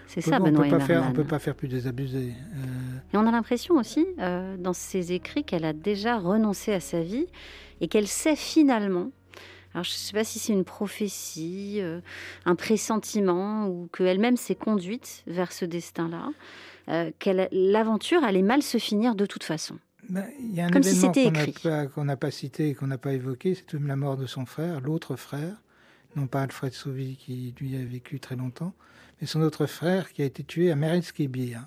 C'est 0.07 0.21
ça, 0.21 0.39
Benoît 0.39 0.65
on 0.65 1.09
ne 1.09 1.13
peut 1.13 1.23
pas 1.25 1.39
faire 1.39 1.55
plus 1.55 1.67
désabusé. 1.67 2.33
Euh. 2.55 3.13
Et 3.13 3.17
on 3.17 3.27
a 3.27 3.31
l'impression 3.31 3.75
aussi, 3.75 4.05
euh, 4.19 4.55
dans 4.57 4.73
ses 4.73 5.11
écrits, 5.11 5.43
qu'elle 5.43 5.65
a 5.65 5.73
déjà 5.73 6.17
renoncé 6.17 6.73
à 6.73 6.79
sa 6.79 7.01
vie 7.01 7.27
et 7.81 7.87
qu'elle 7.87 8.07
sait 8.07 8.35
finalement 8.35 9.11
alors, 9.73 9.83
je 9.83 9.91
ne 9.91 9.97
sais 9.97 10.13
pas 10.13 10.23
si 10.23 10.39
c'est 10.39 10.53
une 10.53 10.63
prophétie, 10.63 11.81
euh, 11.81 11.99
un 12.45 12.55
pressentiment, 12.55 13.67
ou 13.67 13.87
qu'elle-même 13.95 14.35
s'est 14.35 14.55
conduite 14.55 15.23
vers 15.27 15.51
ce 15.51 15.65
destin-là, 15.65 16.29
que 17.19 17.47
l'aventure 17.51 18.23
allait 18.23 18.41
mal 18.41 18.63
se 18.63 18.79
finir 18.79 19.13
de 19.13 19.27
toute 19.27 19.43
façon. 19.43 19.77
Ben, 20.09 20.25
il 20.39 20.55
y 20.55 20.61
a 20.61 20.65
un 20.65 20.71
Comme 20.71 20.81
événement 20.81 21.89
qu'on 21.93 22.05
n'a 22.05 22.15
pas, 22.15 22.31
cité 22.31 22.69
et 22.69 22.73
qu'on 22.73 22.87
n'a 22.87 22.97
pas 22.97 23.13
évoqué, 23.13 23.53
c'est 23.53 23.73
la 23.73 23.95
mort 23.95 24.17
de 24.17 24.25
son 24.25 24.47
frère, 24.47 24.81
l'autre 24.81 25.15
frère, 25.15 25.61
non 26.15 26.27
pas 26.27 26.41
Alfred 26.41 26.73
Sauvy 26.73 27.17
qui 27.17 27.53
lui 27.59 27.75
a 27.75 27.83
vécu 27.83 28.19
très 28.19 28.35
longtemps, 28.35 28.73
mais 29.19 29.27
son 29.27 29.41
autre 29.41 29.65
frère 29.65 30.11
qui 30.11 30.21
a 30.21 30.25
été 30.25 30.43
tué 30.43 30.71
à 30.71 30.75
Meretskébir. 30.75 31.65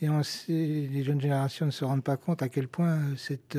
Et 0.00 0.08
on 0.08 0.22
sait, 0.22 0.52
les 0.52 1.04
jeunes 1.04 1.20
générations 1.20 1.66
ne 1.66 1.70
se 1.70 1.84
rendent 1.84 2.02
pas 2.02 2.16
compte 2.16 2.42
à 2.42 2.48
quel 2.48 2.66
point 2.66 2.98
cette, 3.16 3.58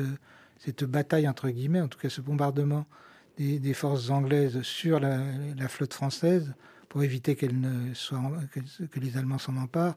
cette 0.58 0.84
bataille, 0.84 1.28
entre 1.28 1.48
guillemets, 1.48 1.80
en 1.80 1.88
tout 1.88 1.98
cas 1.98 2.10
ce 2.10 2.20
bombardement 2.20 2.86
des, 3.38 3.74
forces 3.74 4.10
anglaises 4.10 4.62
sur 4.62 5.00
la, 5.00 5.18
flotte 5.68 5.94
française, 5.94 6.54
pour 6.88 7.02
éviter 7.02 7.34
qu'elle 7.34 7.58
ne 7.58 7.92
soit, 7.94 8.20
que, 8.52 9.00
les 9.00 9.16
Allemands 9.16 9.38
s'en 9.38 9.56
emparent, 9.56 9.96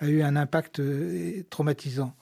a 0.00 0.08
eu 0.08 0.22
un 0.22 0.36
impact 0.36 0.78
euh, 0.78 1.42
traumatisant. 1.50 2.14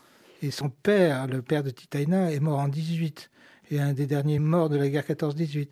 Et 0.42 0.50
son 0.50 0.70
père, 0.70 1.26
le 1.26 1.42
père 1.42 1.62
de 1.62 1.70
Titaina, 1.70 2.32
est 2.32 2.40
mort 2.40 2.58
en 2.58 2.68
18 2.68 3.30
et 3.70 3.80
un 3.80 3.92
des 3.92 4.06
derniers 4.06 4.38
morts 4.38 4.70
de 4.70 4.76
la 4.76 4.88
guerre 4.88 5.04
14-18. 5.04 5.68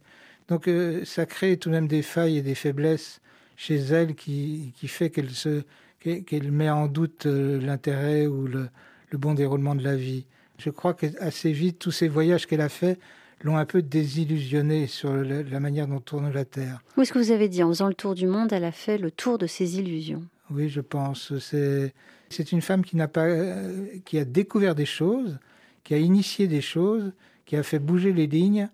Donc 0.49 0.69
euh, 0.69 1.05
ça 1.05 1.25
crée 1.27 1.57
tout 1.57 1.71
de 1.71 1.75
même 1.75 1.89
des 1.89 2.03
failles 2.03 2.39
et 2.39 2.43
des 2.43 2.55
faiblesses 2.55 3.21
chez 3.57 3.77
elle 3.77 4.15
qui, 4.15 4.73
qui 4.77 4.89
fait 4.89 5.11
qu'elle 5.11 5.31
se 5.31 5.63
qu'elle 6.01 6.53
met 6.53 6.69
en 6.69 6.87
doute 6.87 7.25
euh, 7.25 7.59
l'intérêt 7.61 8.27
ou 8.27 8.47
le, 8.47 8.69
le, 9.09 9.19
bon 9.19 9.33
déroulement 9.33 9.75
de 9.75 9.83
la 9.83 9.97
vie. 9.97 10.27
Je 10.59 10.69
crois 10.69 10.93
qu'assez 10.93 11.53
vite, 11.53 11.79
tous 11.79 11.93
ces 11.93 12.09
voyages 12.09 12.47
qu'elle 12.47 12.61
a 12.61 12.69
faits 12.69 12.99
l'ont 13.43 13.57
un 13.57 13.65
peu 13.65 13.83
désillusionnée 13.83 14.87
sur 14.87 15.15
la, 15.15 15.61
manière 15.61 15.87
dont 15.87 16.01
tourne 16.01 16.31
la 16.33 16.45
Terre. 16.45 16.83
Où 16.97 17.03
est-ce 17.03 17.13
que 17.13 17.19
vous 17.19 17.31
avez 17.31 17.49
dit, 17.49 17.63
en 17.63 17.69
faisant 17.69 17.89
le 17.89 17.95
tour 17.95 18.15
du 18.15 18.27
monde, 18.27 18.53
elle 18.53 18.65
a 18.65 18.73
fait 18.73 18.99
le 18.99 19.11
tour 19.11 19.39
de 19.39 19.47
ses 19.47 19.79
illusions? 19.79 20.23
Oui, 20.51 20.69
je 20.69 20.81
pense. 20.81 21.37
C'est, 21.39 21.95
c'est 22.31 22.53
une 22.53 22.63
femme 22.63 22.85
qui, 22.85 22.97
n'a 22.97 23.09
pas, 23.09 23.27
euh, 23.27 23.87
qui 24.05 24.19
a 24.19 24.25
découvert 24.25 24.75
des 24.75 24.87
choses, 24.87 25.39
qui 25.85 25.95
a 25.95 25.99
initié 25.99 26.49
des 26.49 26.61
choses, 26.61 27.13
qui 27.45 27.57
a 27.57 27.63
fait 27.63 27.79
bouger 27.79 28.13
les 28.13 28.27
lignes, 28.27 28.69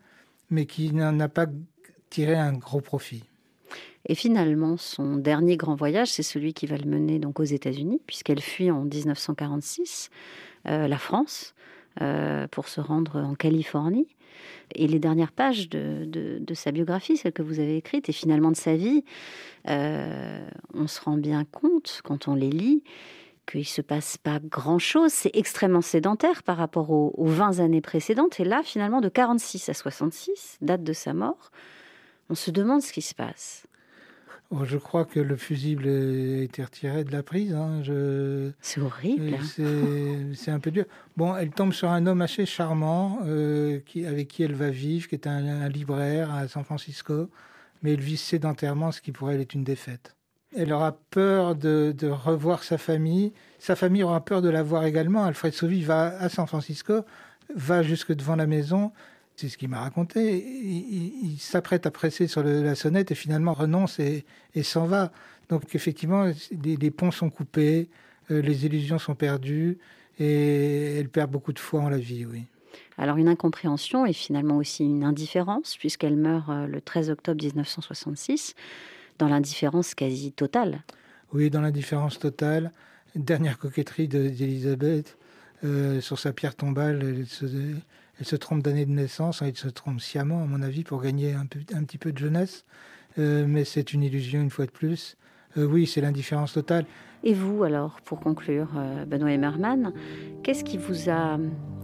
mais 0.50 0.66
qui 0.66 0.92
n'en 0.92 1.18
a 1.20 1.28
pas 1.28 1.46
tiré 2.08 2.34
un 2.34 2.52
gros 2.52 2.80
profit. 2.80 3.24
Et 4.10 4.16
finalement, 4.16 4.76
son 4.76 5.14
dernier 5.14 5.56
grand 5.56 5.76
voyage, 5.76 6.08
c'est 6.08 6.24
celui 6.24 6.52
qui 6.52 6.66
va 6.66 6.76
le 6.76 6.84
mener 6.84 7.20
donc 7.20 7.38
aux 7.38 7.44
États-Unis, 7.44 8.02
puisqu'elle 8.08 8.40
fuit 8.40 8.68
en 8.68 8.82
1946 8.82 10.10
euh, 10.66 10.88
la 10.88 10.98
France 10.98 11.54
euh, 12.02 12.48
pour 12.48 12.66
se 12.66 12.80
rendre 12.80 13.20
en 13.20 13.36
Californie. 13.36 14.08
Et 14.74 14.88
les 14.88 14.98
dernières 14.98 15.30
pages 15.30 15.68
de, 15.68 16.42
sa 16.54 16.72
biographie, 16.72 17.18
celle 17.18 17.32
que 17.32 17.42
vous 17.42 17.60
avez 17.60 17.76
écrite, 17.76 18.08
et 18.08 18.12
finalement 18.12 18.50
de 18.50 18.56
sa 18.56 18.74
vie, 18.74 19.04
euh, 19.68 20.44
on 20.74 20.88
se 20.88 21.00
rend 21.00 21.16
bien 21.16 21.44
compte, 21.44 22.00
quand 22.02 22.26
on 22.26 22.34
les 22.34 22.50
lit, 22.50 22.82
qu'il 23.46 23.64
se 23.64 23.80
passe 23.80 24.16
pas 24.18 24.40
grand-chose. 24.40 25.12
C'est 25.12 25.36
extrêmement 25.36 25.82
sédentaire 25.82 26.42
par 26.42 26.56
rapport 26.56 26.90
aux, 26.90 27.14
aux, 27.16 27.26
20 27.26 27.60
années 27.60 27.80
précédentes. 27.80 28.40
Et 28.40 28.44
là, 28.44 28.62
finalement, 28.64 29.00
de 29.00 29.08
46 29.08 29.68
à 29.68 29.74
66, 29.74 30.58
date 30.62 30.82
de 30.82 30.92
sa 30.92 31.14
mort, 31.14 31.52
on 32.28 32.34
se 32.34 32.50
demande 32.50 32.82
ce 32.82 32.92
qui 32.92 33.02
se 33.02 33.14
passe. 33.14 33.68
Je 34.64 34.78
crois 34.78 35.04
que 35.04 35.20
le 35.20 35.36
fusible 35.36 35.86
a 35.86 36.42
été 36.42 36.64
retiré 36.64 37.04
de 37.04 37.12
la 37.12 37.22
prise. 37.22 37.54
Hein. 37.54 37.82
C'est 38.60 38.80
horrible. 38.80 39.38
C'est 40.34 40.50
un 40.50 40.58
peu 40.58 40.72
dur. 40.72 40.86
Bon, 41.16 41.36
elle 41.36 41.50
tombe 41.50 41.72
sur 41.72 41.90
un 41.90 42.06
homme 42.06 42.20
assez 42.20 42.46
charmant 42.46 43.20
euh, 43.24 43.78
qui, 43.86 44.06
avec 44.06 44.26
qui 44.26 44.42
elle 44.42 44.54
va 44.54 44.70
vivre, 44.70 45.08
qui 45.08 45.14
est 45.14 45.28
un, 45.28 45.68
libraire 45.68 46.34
à 46.34 46.48
San 46.48 46.64
Francisco, 46.64 47.30
mais 47.82 47.92
elle 47.92 48.00
vit 48.00 48.16
sédentairement, 48.16 48.90
ce 48.90 49.00
qui 49.00 49.12
pour 49.12 49.30
elle 49.30 49.40
est 49.40 49.54
une 49.54 49.62
défaite. 49.62 50.16
Elle 50.56 50.72
aura 50.72 50.98
peur 51.10 51.54
de, 51.54 51.94
de 51.96 52.08
revoir 52.08 52.64
sa 52.64 52.76
famille. 52.76 53.32
Sa 53.60 53.76
famille 53.76 54.02
aura 54.02 54.24
peur 54.24 54.42
de 54.42 54.48
la 54.48 54.64
voir 54.64 54.84
également. 54.84 55.22
Alfred 55.24 55.52
Sauvy 55.52 55.84
va 55.84 56.18
à 56.18 56.28
San 56.28 56.48
Francisco, 56.48 57.04
va 57.54 57.84
jusque 57.84 58.12
devant 58.12 58.34
la 58.34 58.48
maison 58.48 58.90
c'est 59.40 59.48
ce 59.48 59.56
qu'il 59.56 59.70
m'a 59.70 59.80
raconté. 59.80 60.36
Il, 60.36 61.38
s'apprête 61.38 61.86
à 61.86 61.90
presser 61.90 62.26
sur 62.26 62.42
la 62.42 62.74
sonnette 62.74 63.10
et 63.10 63.14
finalement 63.14 63.54
renonce 63.54 63.98
et, 63.98 64.24
s'en 64.62 64.84
va. 64.84 65.12
Donc 65.48 65.74
effectivement, 65.74 66.30
les, 66.62 66.90
ponts 66.90 67.10
sont 67.10 67.30
coupés, 67.30 67.88
euh, 68.30 68.42
les 68.42 68.66
illusions 68.66 68.98
sont 68.98 69.14
perdues 69.14 69.78
et 70.18 70.98
elle 70.98 71.08
perd 71.08 71.30
beaucoup 71.30 71.54
de 71.54 71.58
foi 71.58 71.80
en 71.80 71.88
la 71.88 71.96
vie, 71.98 72.26
oui. 72.26 72.44
Alors 72.98 73.16
une 73.16 73.28
incompréhension 73.28 74.04
et 74.04 74.12
finalement 74.12 74.58
aussi 74.58 74.84
une 74.84 75.04
indifférence, 75.04 75.76
puisqu'elle 75.78 76.16
meurt 76.16 76.50
euh, 76.50 76.66
le 76.66 76.82
13 76.82 77.08
octobre 77.08 77.42
1966, 77.42 78.54
dans 79.18 79.28
l'indifférence 79.28 79.94
quasi 79.94 80.32
totale. 80.32 80.82
Oui, 81.32 81.48
dans 81.48 81.62
l'indifférence 81.62 82.18
totale. 82.18 82.72
Dernière 83.16 83.58
coquetterie 83.58 84.06
d'Elisabeth, 84.06 85.16
euh, 85.64 86.00
sur 86.00 86.18
sa 86.18 86.32
pierre 86.32 86.54
tombale, 86.54 87.02
elle 87.02 87.26
se, 87.26 87.46
elle 88.20 88.26
se 88.26 88.36
trompe 88.36 88.62
d'année 88.62 88.84
de 88.84 88.92
naissance, 88.92 89.40
elle 89.42 89.56
se 89.56 89.68
trompe 89.68 89.98
sciemment, 90.00 90.42
à 90.42 90.46
mon 90.46 90.60
avis, 90.60 90.84
pour 90.84 91.00
gagner 91.00 91.32
un, 91.32 91.46
petit 91.46 91.96
peu 91.96 92.12
de 92.12 92.18
jeunesse. 92.18 92.66
Euh, 93.18 93.46
mais 93.48 93.64
c'est 93.64 93.94
une 93.94 94.02
illusion, 94.02 94.42
une 94.42 94.50
fois 94.50 94.66
de 94.66 94.70
plus. 94.70 95.16
Euh, 95.56 95.64
oui, 95.64 95.86
c'est 95.86 96.02
l'indifférence 96.02 96.52
totale. 96.52 96.84
Et 97.24 97.32
vous, 97.32 97.64
alors, 97.64 98.00
pour 98.04 98.20
conclure, 98.20 98.68
euh, 98.76 99.06
Benoît 99.06 99.30
Emmerman, 99.32 99.94
qu'est-ce 100.42 100.64
qui 100.64 100.76
vous 100.76 101.08
a 101.08 101.38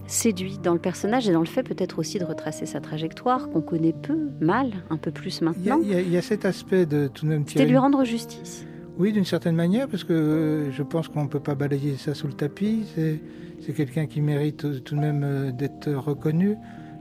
séduit 0.07 0.59
dans 0.59 0.74
le 0.74 0.78
personnage 0.78 1.26
et 1.26 1.32
dans 1.32 1.41
le 1.41 1.47
fait 1.47 1.62
peut-être 1.62 1.99
aussi 1.99 2.18
de 2.18 2.24
retracer 2.24 2.66
sa 2.66 2.80
trajectoire 2.80 3.49
qu'on 3.49 3.62
connaît 3.62 3.95
peu, 3.95 4.28
mal, 4.39 4.70
un 4.91 4.99
peu 4.99 5.11
plus 5.11 5.41
maintenant 5.41 5.80
Il 5.82 6.12
y, 6.12 6.16
a 6.18 6.22
cet 6.22 6.45
aspect 6.45 6.84
de 6.84 7.09
tout 7.09 7.24
de 7.24 7.30
même... 7.30 7.45
C'était 7.47 7.66
lui 7.66 7.78
rendre 7.78 8.05
justice. 8.05 8.66
Oui, 8.99 9.12
d'une 9.12 9.24
certaine 9.24 9.57
manière, 9.57 9.89
parce 9.89 10.05
que 10.05 10.68
je 10.70 10.82
pense 10.82 11.09
qu'on 11.09 11.24
ne 11.24 11.28
peut 11.28 11.41
pas 11.41 11.55
balayer 11.55 11.97
ça 11.97 12.14
sous 12.14 12.26
le 12.26 12.34
tapis. 12.34 12.84
C'est 12.95 13.20
c'est 13.61 13.72
quelqu'un 13.72 14.07
qui 14.07 14.20
mérite 14.20 14.82
tout 14.84 14.94
de 14.94 15.00
même 15.00 15.22
euh, 15.24 15.52
d'être 15.52 15.90
reconnu. 15.92 16.57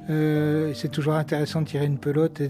Euh, 0.10 0.72
c'est 0.74 0.90
toujours 0.90 1.14
intéressant 1.16 1.62
de 1.62 1.68
tirer 1.68 1.86
une 1.86 1.98
pelote 1.98 2.40
et 2.42 2.50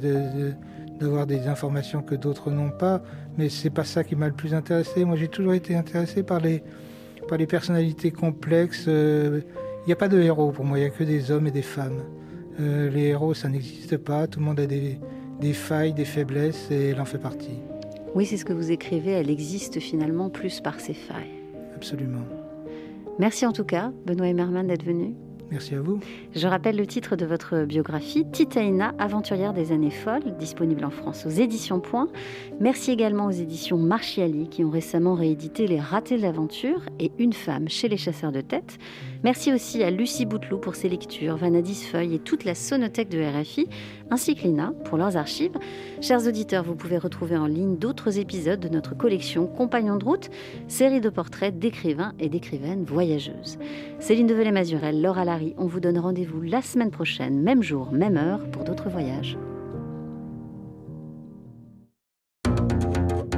d'avoir 0.99 1.25
des 1.25 1.47
informations 1.47 2.01
que 2.01 2.15
d'autres 2.15 2.51
n'ont 2.51 2.71
pas, 2.71 3.01
mais 3.37 3.49
c'est 3.49 3.69
pas 3.69 3.85
ça 3.85 4.03
qui 4.03 4.15
m'a 4.15 4.27
le 4.27 4.33
plus 4.33 4.53
intéressé. 4.53 5.05
Moi, 5.05 5.15
j'ai 5.15 5.29
toujours 5.29 5.53
été 5.53 5.75
intéressé 5.75 6.23
par 6.23 6.39
les, 6.39 6.63
par 7.27 7.37
les 7.37 7.47
personnalités 7.47 8.11
complexes. 8.11 8.85
Euh, 8.87 9.41
il 9.83 9.87
n'y 9.87 9.93
a 9.93 9.97
pas 9.97 10.09
de 10.09 10.19
héros 10.19 10.51
pour 10.51 10.65
moi, 10.65 10.77
il 10.77 10.81
n'y 10.81 10.87
a 10.87 10.89
que 10.89 11.03
des 11.03 11.31
hommes 11.31 11.47
et 11.47 11.51
des 11.51 11.61
femmes. 11.61 12.01
les 12.59 13.07
héros, 13.07 13.33
ça 13.33 13.47
n'existe 13.47 13.97
pas. 13.97 14.27
Tout 14.27 14.39
le 14.39 14.45
monde 14.45 14.59
a 14.59 14.65
des, 14.65 14.99
des 15.39 15.53
failles, 15.53 15.93
des 15.93 16.05
faiblesses, 16.05 16.69
et 16.71 16.89
elle 16.89 16.99
en 17.01 17.05
fait 17.05 17.19
partie. 17.19 17.59
Oui, 18.15 18.25
c'est 18.25 18.37
ce 18.37 18.45
que 18.45 18.53
vous 18.53 18.71
écrivez. 18.71 19.11
Elle 19.11 19.29
existe 19.29 19.79
finalement 19.79 20.29
plus 20.29 20.61
par 20.61 20.79
ses 20.79 20.93
failles. 20.93 21.35
Absolument. 21.75 22.25
Merci 23.17 23.45
en 23.45 23.53
tout 23.53 23.63
cas, 23.63 23.91
Benoît 24.05 24.27
Emmerman, 24.27 24.67
d'être 24.67 24.83
venu. 24.83 25.15
Merci 25.51 25.75
à 25.75 25.81
vous. 25.81 25.99
Je 26.33 26.47
rappelle 26.47 26.75
le 26.75 26.87
titre 26.87 27.15
de 27.15 27.25
votre 27.25 27.65
biographie, 27.65 28.25
Titaina, 28.31 28.93
aventurière 28.97 29.53
des 29.53 29.71
années 29.71 29.91
folles, 29.91 30.35
disponible 30.39 30.83
en 30.83 30.89
France 30.89 31.25
aux 31.25 31.29
éditions 31.29 31.79
Point. 31.79 32.07
Merci 32.59 32.91
également 32.91 33.27
aux 33.27 33.31
éditions 33.31 33.77
Marchiali 33.77 34.49
qui 34.49 34.63
ont 34.63 34.71
récemment 34.71 35.13
réédité 35.13 35.67
Les 35.67 35.79
Ratés 35.79 36.17
de 36.17 36.23
l'aventure 36.23 36.81
et 36.99 37.11
Une 37.19 37.33
femme 37.33 37.69
chez 37.69 37.87
les 37.87 37.97
chasseurs 37.97 38.31
de 38.31 38.41
tête. 38.41 38.79
Merci 39.25 39.51
aussi 39.51 39.81
à 39.81 39.89
Lucie 39.89 40.27
Bouteloup 40.27 40.59
pour 40.59 40.75
ses 40.75 40.87
lectures, 40.87 41.35
Vanadis 41.35 41.83
Feuille 41.91 42.13
et 42.13 42.19
toute 42.19 42.45
la 42.45 42.53
sonothèque 42.53 43.09
de 43.09 43.23
RFI, 43.23 43.67
ainsi 44.11 44.35
que 44.35 44.43
Lina 44.43 44.71
pour 44.83 44.99
leurs 44.99 45.17
archives. 45.17 45.57
Chers 45.99 46.27
auditeurs, 46.27 46.63
vous 46.63 46.75
pouvez 46.75 46.99
retrouver 46.99 47.35
en 47.35 47.47
ligne 47.47 47.75
d'autres 47.75 48.19
épisodes 48.19 48.59
de 48.59 48.69
notre 48.69 48.95
collection 48.95 49.47
Compagnons 49.47 49.95
de 49.95 50.05
route, 50.05 50.29
série 50.67 51.01
de 51.01 51.09
portraits 51.09 51.57
d'écrivains 51.57 52.13
et 52.19 52.29
d'écrivaines 52.29 52.83
voyageuses. 52.83 53.57
Céline 53.99 54.27
Develay-Mazurel, 54.27 55.01
Laura 55.01 55.25
Larry, 55.25 55.55
on 55.57 55.65
vous 55.65 55.79
donne 55.79 55.97
rendez-vous 55.97 56.43
la 56.43 56.61
semaine 56.61 56.91
prochaine, 56.91 57.41
même 57.41 57.63
jour, 57.63 57.91
même 57.91 58.17
heure, 58.17 58.47
pour 58.51 58.63
d'autres 58.63 58.89
voyages. 58.89 59.39